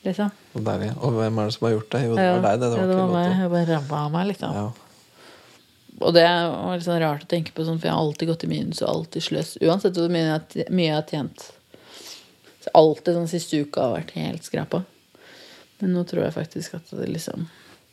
Liksom. 0.00 0.30
så 0.54 0.60
deilig. 0.64 0.94
Og 1.04 1.12
hvem 1.12 1.38
er 1.38 1.48
det 1.48 1.54
som 1.56 1.66
har 1.66 1.72
gjort 1.74 1.90
det? 1.92 1.98
Jo, 2.06 2.14
det 2.16 2.28
var 2.30 2.44
deg, 2.44 2.60
det. 2.60 2.68
Det 2.70 2.76
ja, 2.78 2.84
var 2.84 2.88
det 2.88 3.00
var 3.00 3.10
meg. 3.12 3.32
Jeg 3.36 3.50
bare 3.52 3.66
ramma 3.68 3.98
av 4.00 4.12
meg, 4.14 4.28
liksom. 4.30 4.54
Ja. 4.56 4.68
Og 6.00 6.14
det 6.16 6.22
var 6.24 6.76
litt 6.78 6.86
sånn 6.86 7.00
rart 7.02 7.24
å 7.26 7.28
tenke 7.28 7.52
på, 7.52 7.66
sånn, 7.68 7.80
for 7.80 7.90
jeg 7.90 7.92
har 7.92 8.04
alltid 8.06 8.30
gått 8.30 8.44
i 8.46 8.48
minus 8.48 8.80
og 8.80 8.88
alltid 8.94 9.26
sløst. 9.26 9.58
Uansett 9.60 9.98
hvor 10.00 10.12
mye 10.12 10.22
jeg, 10.30 10.64
mye 10.72 10.86
jeg 10.86 10.96
har 10.96 11.10
tjent. 11.10 11.44
Så 12.64 12.72
alltid 12.80 13.18
sånn 13.18 13.28
siste 13.28 13.60
uka 13.60 13.84
har 13.84 13.98
vært 13.98 14.14
helt 14.16 14.48
skrapa. 14.48 14.82
Men 15.80 15.92
nå 15.96 16.06
tror 16.08 16.24
jeg 16.24 16.36
faktisk 16.36 16.78
at 16.80 16.94
det 16.96 17.10
liksom 17.12 17.44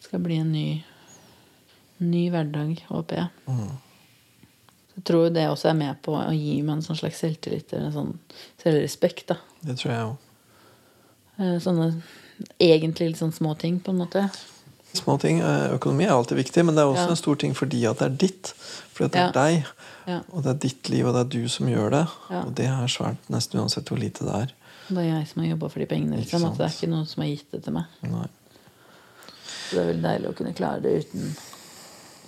skal 0.04 0.24
bli 0.24 0.40
en 0.40 0.54
ny, 0.56 0.68
ny 2.04 2.24
hverdag, 2.32 2.80
håper 2.88 3.24
jeg. 3.24 3.44
Mm. 3.52 3.76
Jeg 4.98 5.04
tror 5.06 5.30
det 5.34 5.46
også 5.48 5.70
er 5.70 5.78
med 5.78 6.00
på 6.04 6.16
å 6.18 6.32
gi 6.34 6.56
meg 6.66 6.78
en 6.80 6.82
sånn 6.86 6.98
slags 6.98 7.20
selvtillit 7.22 7.74
eller 7.74 7.92
en 7.92 7.94
sånn 7.94 8.14
selvrespekt. 8.64 9.28
da. 9.30 9.38
Det 9.64 9.78
tror 9.78 9.92
jeg 9.94 10.06
òg. 10.08 10.18
Eh, 11.40 11.58
Sånne 11.62 11.90
egentlig 12.60 13.12
litt 13.12 13.20
sånn 13.22 13.34
små 13.34 13.54
ting, 13.58 13.80
på 13.80 13.94
en 13.94 14.00
måte. 14.02 14.24
Små 14.98 15.20
ting. 15.22 15.40
eh, 15.40 15.76
Økonomi 15.76 16.06
er 16.08 16.16
alltid 16.16 16.38
viktig, 16.40 16.66
men 16.66 16.74
det 16.76 16.82
er 16.82 16.88
også 16.90 17.06
Ja. 17.06 17.10
en 17.14 17.16
stor 17.16 17.36
ting 17.36 17.54
fordi 17.54 17.86
at 17.90 18.00
det 18.00 18.06
er 18.08 18.18
ditt. 18.18 18.54
Fordi 18.94 19.06
at 19.06 19.12
det 19.12 19.20
Ja. 19.22 19.28
er 19.28 19.32
deg. 19.34 19.66
Ja. 20.08 20.20
Og 20.34 20.44
det 20.44 20.50
er 20.50 20.60
ditt 20.68 20.90
liv, 20.90 21.06
og 21.06 21.14
det 21.14 21.22
er 21.36 21.42
du 21.42 21.48
som 21.50 21.68
gjør 21.68 21.90
det. 21.92 22.08
Og 22.30 22.56
det 22.56 22.66
er 22.66 22.88
svært, 22.88 23.18
nesten 23.30 23.60
uansett 23.60 23.86
hvor 23.86 24.00
lite 24.00 24.26
det 24.26 24.34
er. 24.34 24.52
Det 24.90 24.98
er 24.98 25.20
jeg 25.20 25.28
som 25.28 25.44
har 25.44 25.50
jobba 25.58 25.70
for 25.70 25.80
de 25.80 25.86
pengene. 25.86 26.18
Liksom, 26.18 26.46
at 26.46 26.58
det 26.58 26.66
er 26.66 26.70
ikke 26.74 26.90
noen 26.90 27.06
som 27.08 27.22
har 27.22 27.30
gitt 27.30 27.52
det 27.52 27.64
til 27.64 27.74
meg. 27.74 27.86
Nei. 28.04 28.28
Så 29.70 29.76
det 29.76 29.80
er 29.80 29.94
veldig 29.94 30.02
deilig 30.02 30.28
å 30.30 30.36
kunne 30.36 30.54
klare 30.56 30.82
det 30.82 31.06
uten, 31.06 31.36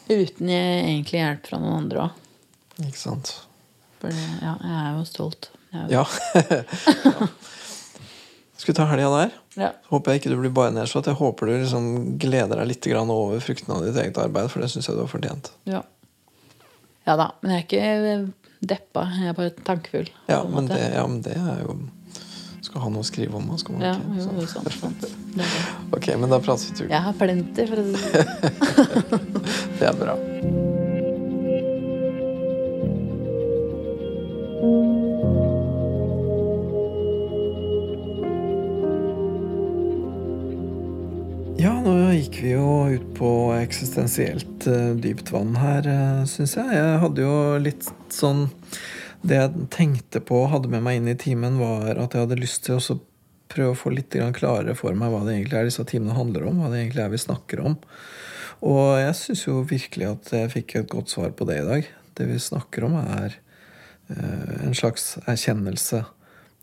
uten 0.09 0.49
egentlig 0.49 1.19
hjelp 1.21 1.47
fra 1.47 1.57
noen 1.57 1.77
andre 1.77 1.97
òg. 1.99 2.11
Ikke 2.87 2.99
sant. 2.99 3.33
For 3.99 4.13
det, 4.13 4.25
ja, 4.41 4.55
jeg 4.63 4.75
er 4.79 4.91
jo 4.97 5.05
stolt. 5.09 5.49
Er 5.73 5.85
jo, 5.85 5.99
Ja. 5.99 6.05
ja. 7.09 7.29
Skal 8.59 8.73
vi 8.73 8.77
ta 8.77 8.85
helga 8.89 9.09
der? 9.13 9.35
ja. 9.59 9.69
Håper 9.87 10.11
jeg 10.11 10.19
ikke 10.21 10.31
du 10.33 10.39
blir 10.41 10.51
bare 10.55 10.71
nedslått. 10.75 11.07
Jeg 11.07 11.15
håper 11.19 11.47
du 11.47 11.53
liksom 11.61 11.85
gleder 12.19 12.59
deg 12.59 12.67
litt 12.73 12.87
over 12.95 13.39
fruktene 13.43 13.77
av 13.77 13.85
ditt 13.87 13.99
eget 14.01 14.19
arbeid, 14.19 14.49
for 14.51 14.59
det 14.63 14.71
syns 14.71 14.87
jeg 14.89 14.97
du 14.97 15.03
har 15.05 15.11
fortjent. 15.11 15.51
ja. 15.69 15.83
Ja 17.07 17.15
da. 17.17 17.31
Men 17.41 17.55
jeg 17.55 17.79
er 17.79 18.03
ikke 18.03 18.33
deppa. 18.69 19.05
Jeg 19.17 19.31
er 19.31 19.37
bare 19.37 19.53
tankefull. 19.65 20.09
Ja, 20.29 20.43
men 20.43 20.67
det, 20.69 20.77
ja, 20.93 21.07
men 21.07 21.23
det 21.25 21.33
er 21.39 21.63
jo 21.63 21.77
Skal 22.61 22.83
ha 22.83 22.89
noe 22.91 23.01
å 23.01 23.07
skrive 23.07 23.39
om, 23.39 23.47
skal 23.57 23.79
man 23.79 23.85
ja, 23.87 23.93
ikke? 23.95 24.35
jo, 24.35 24.45
sant, 24.51 24.73
sant. 24.75 25.05
Det 25.33 25.41
er 25.41 25.53
det. 25.55 25.61
Ok, 25.97 26.11
men 26.21 26.29
da 26.29 26.37
prates 26.43 26.69
vi. 26.75 26.89
Jeg 26.91 27.01
har 27.07 27.15
plenty, 27.17 27.65
for 27.71 27.81
å 27.81 27.87
si 27.87 27.93
det 27.95 28.25
sånn. 29.07 29.47
Det 29.79 29.87
er 29.89 30.03
bra. 30.03 30.19
Ut 42.95 43.05
på 43.17 43.29
eksistensielt 43.57 44.67
eh, 44.69 44.93
dypt 44.99 45.31
vann 45.33 45.55
her, 45.59 45.85
uh, 45.87 46.23
syns 46.29 46.55
jeg. 46.57 46.71
Jeg 46.75 47.01
hadde 47.03 47.25
jo 47.25 47.35
litt 47.61 47.89
sånn 48.13 48.47
Det 49.21 49.35
jeg 49.35 49.67
tenkte 49.73 50.21
på 50.23 50.45
og 50.45 50.51
hadde 50.53 50.71
med 50.71 50.83
meg 50.85 50.99
inn 50.99 51.09
i 51.11 51.17
timen, 51.19 51.57
var 51.59 51.97
at 51.99 52.15
jeg 52.15 52.23
hadde 52.23 52.39
lyst 52.39 52.63
til 52.67 52.79
å 52.79 52.99
prøve 53.49 53.73
å 53.73 53.77
få 53.77 53.91
litt 53.91 54.15
klarere 54.37 54.75
for 54.77 54.95
meg 54.95 55.11
hva 55.11 55.25
det 55.25 55.35
egentlig 55.35 55.59
er 55.59 55.67
disse 55.67 55.85
timene 55.89 56.15
handler 56.15 56.45
om. 56.47 56.61
Hva 56.61 56.69
det 56.71 56.83
egentlig 56.83 57.03
er 57.03 57.11
vi 57.11 57.21
snakker 57.25 57.63
om. 57.65 57.75
Og 58.69 58.99
jeg 58.99 59.17
syns 59.19 59.43
jo 59.47 59.59
virkelig 59.67 60.07
at 60.09 60.31
jeg 60.35 60.53
fikk 60.53 60.75
et 60.79 60.89
godt 60.91 61.11
svar 61.11 61.33
på 61.35 61.47
det 61.49 61.59
i 61.61 61.67
dag. 61.67 61.91
Det 62.19 62.27
vi 62.29 62.39
snakker 62.43 62.87
om, 62.87 62.97
er 62.99 63.35
eh, 64.11 64.55
en 64.67 64.75
slags 64.77 65.13
erkjennelse 65.25 66.03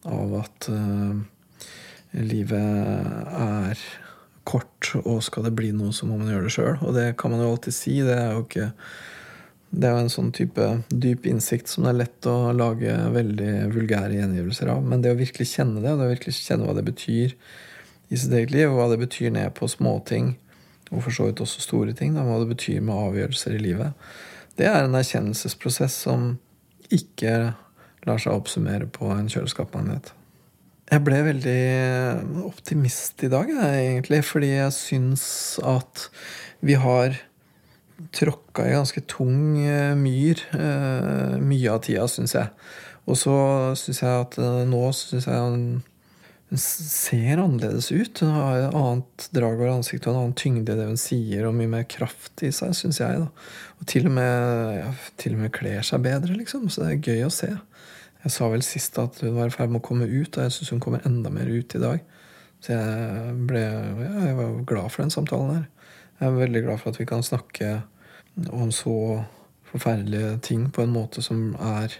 av 0.06 0.34
at 0.40 0.68
eh, 0.72 1.20
livet 2.16 3.30
er 3.36 3.86
kort, 4.46 4.92
og 5.02 5.20
skal 5.26 5.48
det 5.48 5.56
bli 5.58 5.72
noe, 5.74 5.92
så 5.94 6.06
må 6.08 6.18
man 6.20 6.30
gjøre 6.30 6.46
det 6.46 6.54
sjøl. 6.54 6.78
Og 6.86 6.94
det 6.96 7.10
kan 7.20 7.32
man 7.34 7.42
jo 7.42 7.50
alltid 7.52 7.74
si. 7.74 7.98
Det 8.06 8.14
er 8.14 8.32
jo 8.36 8.46
ikke 8.46 8.70
det 9.76 9.88
er 9.88 9.96
jo 9.96 10.04
en 10.04 10.12
sånn 10.12 10.30
type 10.32 10.66
dyp 10.88 11.26
innsikt 11.28 11.68
som 11.68 11.84
det 11.84 11.90
er 11.90 11.98
lett 12.04 12.28
å 12.30 12.52
lage 12.54 12.94
veldig 13.12 13.52
vulgære 13.74 14.14
gjengivelser 14.14 14.70
av. 14.72 14.84
Men 14.86 15.02
det 15.04 15.12
å 15.12 15.18
virkelig 15.18 15.50
kjenne 15.50 15.82
det, 15.82 15.92
og 15.92 16.00
det 16.00 16.06
å 16.06 16.12
virkelig 16.14 16.36
kjenne 16.38 16.68
hva 16.68 16.76
det 16.78 16.86
betyr 16.86 17.34
i 18.06 18.20
sitt 18.20 18.32
eget 18.32 18.54
liv, 18.54 18.70
og 18.70 18.78
hva 18.78 18.88
det 18.92 19.00
betyr 19.02 19.34
ned 19.34 19.52
på 19.58 19.68
småting, 19.68 20.36
og 20.92 21.02
for 21.02 21.12
så 21.12 21.28
vidt 21.28 21.42
også 21.42 21.64
store 21.64 21.96
ting, 21.98 22.14
da, 22.16 22.24
hva 22.24 22.38
det 22.40 22.50
betyr 22.54 22.80
med 22.80 22.94
avgjørelser 22.94 23.58
i 23.58 23.62
livet, 23.66 24.08
det 24.56 24.70
er 24.70 24.86
en 24.86 24.96
erkjennelsesprosess 24.96 25.98
som 26.06 26.36
ikke 26.94 27.34
lar 28.06 28.22
seg 28.22 28.32
oppsummere 28.32 28.88
på 28.88 29.10
en 29.12 29.28
kjøleskapmagnet. 29.28 30.14
Jeg 30.86 31.02
ble 31.02 31.16
veldig 31.26 31.60
optimist 32.46 33.24
i 33.26 33.30
dag, 33.32 33.48
egentlig, 33.50 34.20
fordi 34.22 34.52
jeg 34.52 34.74
syns 34.76 35.24
at 35.66 36.06
vi 36.62 36.76
har 36.78 37.16
tråkka 38.14 38.68
i 38.68 38.74
ganske 38.76 39.02
tung 39.10 39.58
eh, 39.64 39.96
myr 39.98 40.42
eh, 40.54 41.34
mye 41.42 41.72
av 41.72 41.82
tida, 41.82 42.06
syns 42.10 42.36
jeg. 42.36 42.52
Og 43.06 43.18
så 43.18 43.36
syns 43.78 44.02
jeg 44.02 44.24
at 44.26 44.38
eh, 44.38 44.62
nå 44.68 44.82
syns 44.94 45.26
jeg 45.26 45.42
hun 45.42 45.66
ser 46.62 47.40
annerledes 47.42 47.90
ut. 47.90 48.22
Hun 48.22 48.34
har 48.36 48.60
et 48.60 48.76
annet 48.78 49.28
drag 49.34 49.58
over 49.58 49.72
ansiktet 49.72 50.06
og 50.06 50.14
en 50.14 50.20
annen 50.20 50.38
tyngde 50.38 50.74
i 50.74 50.78
det 50.78 50.86
hun 50.86 51.00
sier, 51.00 51.48
og 51.48 51.56
mye 51.58 51.72
mer 51.72 51.86
kraft 51.90 52.44
i 52.46 52.52
seg, 52.54 52.76
syns 52.78 53.00
jeg. 53.02 53.24
da. 53.24 53.48
Og 53.80 53.88
til 53.90 54.06
og, 54.06 54.14
med, 54.20 54.76
ja, 54.78 54.92
til 55.18 55.34
og 55.34 55.42
med 55.42 55.54
kler 55.56 55.82
seg 55.86 56.04
bedre, 56.06 56.36
liksom. 56.38 56.68
Så 56.70 56.84
det 56.84 56.92
er 56.92 57.10
gøy 57.10 57.26
å 57.26 57.32
se. 57.34 57.50
Jeg 58.24 58.34
sa 58.34 58.48
vel 58.50 58.64
sist 58.66 58.98
at 58.98 59.20
hun 59.22 59.36
var 59.36 59.50
i 59.50 59.54
ferd 59.54 59.72
med 59.72 59.82
å 59.82 59.86
komme 59.86 60.08
ut, 60.08 60.36
og 60.36 60.46
jeg 60.46 60.54
syns 60.54 60.72
hun 60.74 60.82
kommer 60.82 61.04
enda 61.06 61.30
mer 61.32 61.50
ut 61.50 61.76
i 61.76 61.82
dag. 61.82 62.02
Så 62.64 62.72
jeg 62.72 63.34
ble 63.46 63.62
ja, 63.62 64.14
jeg 64.30 64.38
var 64.38 64.56
glad 64.66 64.92
for 64.92 65.04
den 65.04 65.14
samtalen 65.14 65.52
her. 65.52 65.66
Jeg 66.16 66.30
er 66.30 66.40
veldig 66.40 66.62
glad 66.64 66.80
for 66.80 66.92
at 66.92 67.00
vi 67.00 67.06
kan 67.08 67.24
snakke 67.26 67.70
om 68.50 68.72
så 68.72 68.96
forferdelige 69.66 70.38
ting 70.46 70.68
på 70.72 70.84
en 70.84 70.94
måte 70.94 71.22
som 71.24 71.50
er 71.60 71.92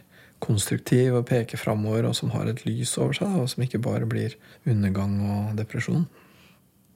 konstruktiv 0.43 1.17
og 1.17 1.27
peker 1.29 1.61
framover, 1.61 2.09
og 2.09 2.17
som 2.17 2.33
har 2.35 2.49
et 2.49 2.65
lys 2.67 2.97
over 3.01 3.17
seg, 3.17 3.37
og 3.41 3.49
som 3.51 3.65
ikke 3.65 3.83
bare 3.83 4.09
blir 4.09 4.37
undergang 4.69 5.19
og 5.25 5.57
depresjon. 5.59 6.07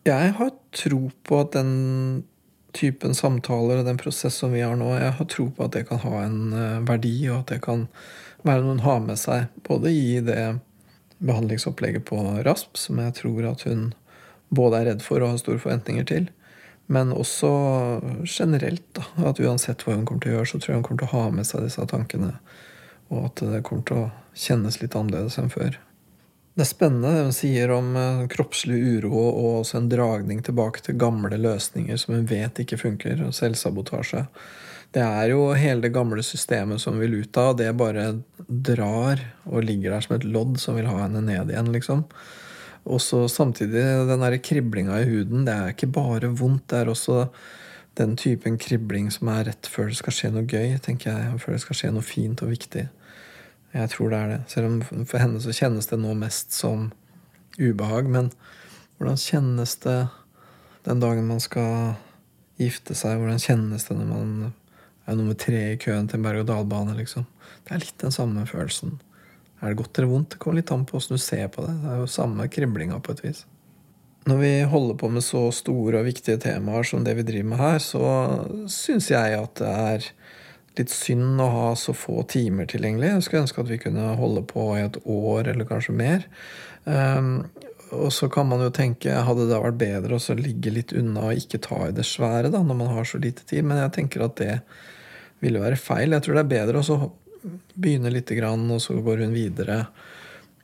Jeg 0.09 0.35
har 0.37 0.53
tro 0.77 1.09
på 1.29 1.41
at 1.41 1.55
den 1.57 2.25
typen 2.77 3.16
samtaler 3.16 3.81
og 3.81 3.89
den 3.89 3.99
prosess 4.01 4.39
som 4.41 4.55
vi 4.55 4.62
har 4.62 4.77
nå, 4.79 4.93
jeg 4.97 5.16
har 5.18 5.29
tro 5.29 5.49
på 5.55 5.66
at 5.66 5.75
det 5.75 5.87
kan 5.89 6.01
ha 6.05 6.21
en 6.23 6.41
eh, 6.55 6.83
verdi, 6.87 7.14
og 7.29 7.43
at 7.43 7.55
det 7.55 7.61
kan 7.64 7.89
være 8.47 8.64
noe 8.64 8.76
hun 8.76 8.84
har 8.84 9.01
med 9.05 9.20
seg, 9.20 9.49
både 9.66 9.93
i 9.93 10.20
det 10.24 10.45
behandlingsopplegget 11.20 12.07
på 12.09 12.20
RASP, 12.45 12.76
som 12.80 13.01
jeg 13.03 13.16
tror 13.20 13.51
at 13.53 13.64
hun 13.68 13.91
både 14.49 14.80
er 14.80 14.88
redd 14.91 15.03
for 15.05 15.22
og 15.22 15.34
har 15.34 15.43
store 15.43 15.62
forventninger 15.62 16.07
til, 16.09 16.30
men 16.91 17.12
også 17.14 17.51
generelt. 18.26 18.86
da, 18.97 19.05
At 19.30 19.41
uansett 19.41 19.84
hva 19.86 19.95
hun 19.95 20.07
kommer 20.09 20.24
til 20.24 20.32
å 20.32 20.38
gjøre, 20.38 20.51
så 20.51 20.59
tror 20.59 20.72
jeg 20.72 20.80
hun 20.80 20.88
kommer 20.88 21.05
til 21.05 21.11
å 21.12 21.18
ha 21.20 21.36
med 21.36 21.47
seg 21.47 21.66
disse 21.66 21.86
tankene. 21.93 22.32
Og 23.11 23.28
at 23.28 23.45
det 23.45 23.62
kommer 23.66 23.86
til 23.86 24.01
å 24.01 24.09
kjennes 24.34 24.80
litt 24.80 24.97
annerledes 24.99 25.38
enn 25.38 25.53
før. 25.53 25.78
Det 26.59 26.64
er 26.64 26.70
spennende 26.72 27.12
det 27.14 27.26
hun 27.28 27.36
sier 27.36 27.70
om 27.72 27.93
eh, 27.97 28.24
kroppslig 28.30 28.80
uro 28.97 29.12
og 29.14 29.61
også 29.61 29.78
en 29.78 29.91
dragning 29.93 30.43
tilbake 30.45 30.82
til 30.84 30.99
gamle 30.99 31.38
løsninger 31.38 32.01
som 32.01 32.16
hun 32.16 32.26
vet 32.30 32.59
ikke 32.61 32.80
funker, 32.80 33.22
selvsabotasje. 33.32 34.24
Det 34.91 35.03
er 35.05 35.30
jo 35.30 35.53
hele 35.55 35.84
det 35.84 35.93
gamle 35.95 36.22
systemet 36.26 36.82
som 36.82 36.99
vil 36.99 37.20
ut 37.22 37.38
av, 37.38 37.55
det 37.59 37.70
bare 37.78 38.09
drar 38.49 39.22
og 39.47 39.62
ligger 39.62 39.95
der 39.95 40.03
som 40.07 40.16
et 40.16 40.26
lodd 40.26 40.59
som 40.59 40.74
vil 40.78 40.88
ha 40.91 40.97
henne 41.05 41.22
ned 41.22 41.53
igjen, 41.53 41.70
liksom. 41.70 42.05
Og 42.91 42.99
så 43.05 43.22
samtidig 43.30 43.84
den 44.09 44.24
derre 44.24 44.41
kriblinga 44.43 44.99
i 44.99 45.07
huden. 45.07 45.45
Det 45.47 45.55
er 45.55 45.74
ikke 45.74 45.93
bare 45.95 46.32
vondt, 46.34 46.66
det 46.72 46.80
er 46.80 46.91
også 46.91 47.26
den 48.01 48.16
typen 48.16 48.57
kribling 48.59 49.11
som 49.12 49.28
er 49.30 49.45
rett 49.51 49.68
før 49.68 49.91
det 49.91 49.99
skal 49.99 50.16
skje 50.16 50.30
noe 50.34 50.49
gøy, 50.49 50.78
tenker 50.82 51.12
jeg. 51.12 51.41
Før 51.43 51.55
det 51.55 51.62
skal 51.64 51.78
skje 51.78 51.93
noe 51.95 52.07
fint 52.07 52.43
og 52.43 52.53
viktig. 52.55 52.86
Jeg 53.74 53.91
tror 53.93 54.11
det 54.11 54.18
er 54.18 54.32
det. 54.32 54.41
Selv 54.51 54.70
om 54.70 55.05
for 55.07 55.22
henne 55.22 55.43
så 55.43 55.55
kjennes 55.55 55.91
det 55.91 55.99
nå 56.01 56.14
mest 56.18 56.57
som 56.57 56.88
ubehag. 57.61 58.09
Men 58.11 58.30
hvordan 58.99 59.20
kjennes 59.20 59.76
det 59.84 59.99
den 60.88 61.03
dagen 61.03 61.28
man 61.28 61.43
skal 61.43 61.99
gifte 62.61 62.97
seg? 62.99 63.20
Hvordan 63.20 63.43
kjennes 63.43 63.86
det 63.86 63.99
når 63.99 64.11
man 64.11 64.32
er 65.11 65.18
nummer 65.18 65.38
tre 65.38 65.62
i 65.74 65.78
køen 65.80 66.08
til 66.08 66.20
en 66.20 66.26
berg-og-dal-bane? 66.26 66.96
liksom? 66.98 67.26
Det 67.66 67.76
er 67.76 67.84
litt 67.84 68.02
den 68.02 68.14
samme 68.14 68.46
følelsen. 68.48 68.98
Er 69.61 69.72
det 69.72 69.80
godt 69.82 69.98
eller 69.98 70.11
vondt? 70.11 70.34
Det 70.34 70.40
kommer 70.40 70.61
litt 70.61 70.72
an 70.72 70.86
på 70.88 70.96
åssen 70.98 71.18
du 71.18 71.22
ser 71.22 71.48
på 71.52 71.64
det. 71.66 71.74
Det 71.82 71.92
er 71.92 72.00
jo 72.00 72.11
samme 72.11 72.48
kriblinga 72.52 73.00
på 73.04 73.14
et 73.16 73.24
vis. 73.26 73.44
Når 74.28 74.36
vi 74.40 74.52
holder 74.68 74.96
på 75.00 75.08
med 75.12 75.24
så 75.24 75.46
store 75.54 76.00
og 76.00 76.08
viktige 76.08 76.40
temaer 76.40 76.84
som 76.84 77.04
det 77.04 77.14
vi 77.18 77.24
driver 77.28 77.48
med 77.52 77.61
her, 77.61 77.78
så 77.80 78.04
syns 78.68 79.11
jeg 79.12 79.36
at 79.36 79.54
det 79.61 79.70
er 79.70 80.11
litt 80.78 80.92
synd 80.92 81.40
å 81.40 81.48
ha 81.50 81.70
så 81.76 81.94
få 81.96 82.22
timer 82.30 82.68
tilgjengelig. 82.70 83.14
Jeg 83.14 83.26
skulle 83.26 83.44
ønske 83.46 83.64
at 83.64 83.72
vi 83.72 83.80
kunne 83.80 84.12
holde 84.20 84.44
på 84.48 84.66
i 84.76 84.84
et 84.84 85.00
år 85.04 85.50
eller 85.52 85.68
kanskje 85.68 85.96
mer. 85.96 86.28
Um, 86.84 87.48
og 87.90 88.12
så 88.14 88.28
kan 88.30 88.46
man 88.46 88.62
jo 88.62 88.70
tenke 88.72 89.22
hadde 89.26 89.48
det 89.50 89.58
vært 89.64 89.80
bedre 89.80 90.20
å 90.20 90.36
ligge 90.38 90.72
litt 90.72 90.94
unna 90.96 91.30
og 91.30 91.40
ikke 91.40 91.62
ta 91.64 91.88
i 91.88 91.94
det 91.94 92.06
svære 92.06 92.52
da, 92.52 92.62
når 92.62 92.78
man 92.78 92.92
har 92.94 93.08
så 93.08 93.18
lite 93.18 93.44
tid. 93.48 93.66
Men 93.66 93.82
jeg 93.82 93.94
tenker 93.98 94.24
at 94.26 94.36
det 94.38 94.61
ville 95.41 95.62
være 95.62 95.80
feil. 95.80 96.14
Jeg 96.14 96.26
tror 96.26 96.38
det 96.38 96.45
er 96.45 96.55
bedre 96.55 96.80
å 96.82 97.11
begynne 97.80 98.12
lite 98.12 98.36
grann, 98.36 98.66
og 98.72 98.82
så 98.84 98.97
går 99.01 99.24
hun 99.24 99.36
videre. 99.36 99.84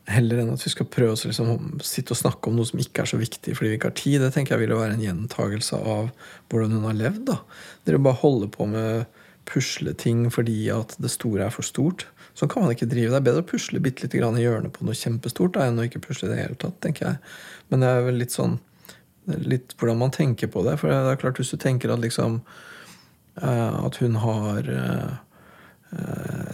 Heller 0.07 0.43
enn 0.43 0.53
at 0.53 0.63
vi 0.63 0.71
skal 0.71 0.89
prøve 0.93 1.17
å 1.17 1.29
liksom, 1.29 1.81
sitte 1.83 2.15
og 2.15 2.21
snakke 2.21 2.51
om 2.51 2.59
noe 2.59 2.69
som 2.69 2.79
ikke 2.79 3.03
er 3.03 3.11
så 3.11 3.19
viktig 3.19 3.57
fordi 3.59 3.73
vi 3.73 3.79
ikke 3.79 3.91
har 3.91 3.99
tid. 3.99 4.21
Det 4.23 4.33
tenker 4.37 4.55
jeg 4.55 4.67
ville 4.67 4.79
være 4.79 4.95
en 4.99 5.03
gjentagelse 5.03 5.81
av 5.81 6.13
hvordan 6.53 6.77
hun 6.77 6.87
har 6.91 7.01
levd. 7.01 7.25
da. 7.33 7.41
Dere 7.89 8.03
bare 8.05 8.21
holder 8.23 8.53
på 8.55 8.69
med 8.71 9.23
pusleting 9.47 10.27
fordi 10.35 10.69
at 10.75 10.95
det 11.03 11.11
store 11.15 11.49
er 11.49 11.55
for 11.55 11.67
stort. 11.67 12.07
Sånn 12.37 12.51
kan 12.53 12.63
man 12.63 12.75
ikke 12.75 12.89
drive. 12.91 13.11
Det 13.15 13.19
er 13.19 13.27
bedre 13.31 13.43
å 13.43 13.49
pusle 13.49 13.83
bitte 13.83 14.05
lite 14.05 14.21
grann 14.21 14.39
i 14.39 14.45
hjørnet 14.45 14.75
på 14.77 14.87
noe 14.87 14.99
kjempestort 14.99 15.57
da, 15.57 15.67
enn 15.67 15.81
å 15.81 15.87
ikke 15.89 16.05
pusle 16.05 16.29
i 16.29 16.35
det 16.35 16.43
hele 16.43 16.59
tatt, 16.61 16.79
tenker 16.85 17.09
jeg. 17.09 17.35
Men 17.73 17.83
det 17.83 17.91
er 17.91 18.07
vel 18.07 18.21
litt 18.21 18.35
sånn 18.35 18.59
litt 19.27 19.75
hvordan 19.81 19.99
man 20.05 20.15
tenker 20.15 20.51
på 20.53 20.63
det. 20.67 20.77
For 20.79 20.93
det 20.93 20.99
er 21.01 21.21
klart, 21.21 21.41
hvis 21.41 21.51
du 21.55 21.59
tenker 21.59 21.91
at 21.91 22.03
liksom 22.03 22.41
At 23.37 23.99
hun 24.01 24.17
har 24.23 24.69
uh, 24.73 25.17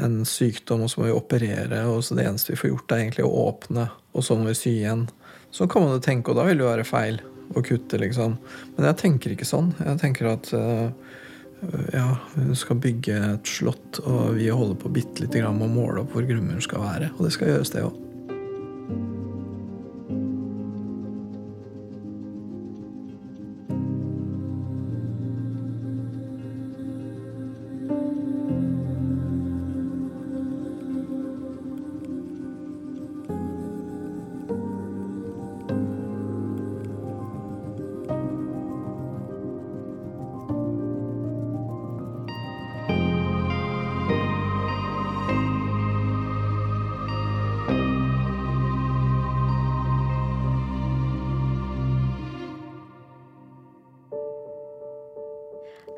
en 0.03 0.23
sykdom, 0.27 0.83
og 0.83 0.91
så 0.91 1.01
må 1.01 1.09
vi 1.09 1.15
operere, 1.17 1.85
og 1.91 2.03
så 2.05 2.17
det 2.19 2.27
eneste 2.27 2.55
vi 2.55 2.59
får 2.59 2.73
gjort, 2.73 2.95
er 2.95 3.05
egentlig 3.05 3.27
å 3.27 3.35
åpne, 3.47 3.89
og 4.13 4.27
så 4.27 4.37
må 4.39 4.51
vi 4.51 4.57
sy 4.59 4.73
igjen. 4.81 5.07
Sånn 5.55 5.71
kan 5.71 5.85
man 5.85 5.95
jo 5.95 6.03
tenke, 6.03 6.33
og 6.33 6.41
da 6.41 6.47
vil 6.49 6.59
det 6.59 6.69
være 6.69 6.89
feil 6.89 7.21
å 7.53 7.63
kutte, 7.65 8.01
liksom. 8.01 8.39
Men 8.77 8.89
jeg 8.91 9.01
tenker 9.03 9.35
ikke 9.35 9.49
sånn. 9.49 9.73
Jeg 9.79 10.01
tenker 10.03 10.33
at 10.33 10.53
uh, 10.57 10.89
ja, 11.95 12.07
hun 12.35 12.55
skal 12.59 12.81
bygge 12.83 13.19
et 13.35 13.51
slott, 13.59 14.03
og 14.03 14.39
vi 14.39 14.51
holder 14.51 14.79
på 14.83 14.93
bitte 14.95 15.25
lite 15.25 15.43
grann 15.43 15.61
med 15.61 15.71
å 15.71 15.75
måle 15.77 16.03
opp 16.03 16.17
hvor 16.17 16.27
grunnmuren 16.27 16.65
skal 16.65 16.83
være. 16.83 17.13
Og 17.17 17.29
det 17.29 17.37
skal 17.37 17.55
gjøres, 17.55 17.75
det 17.75 17.87
òg. 17.87 18.12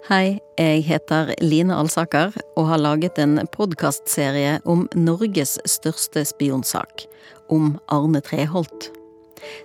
Hei, 0.05 0.37
jeg 0.61 0.83
heter 0.85 1.31
Line 1.41 1.73
Alsaker 1.81 2.35
og 2.61 2.67
har 2.69 2.81
laget 2.83 3.17
en 3.23 3.39
podkastserie 3.55 4.59
om 4.69 4.83
Norges 4.93 5.55
største 5.65 6.27
spionsak, 6.29 7.07
om 7.49 7.79
Arne 7.89 8.21
Treholt. 8.21 8.91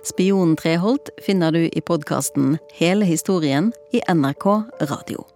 Spionen 0.00 0.56
Treholt 0.56 1.12
finner 1.20 1.52
du 1.52 1.66
i 1.68 1.84
podkasten 1.84 2.56
Hele 2.78 3.04
historien 3.04 3.68
i 3.92 4.00
NRK 4.08 4.48
Radio. 4.88 5.28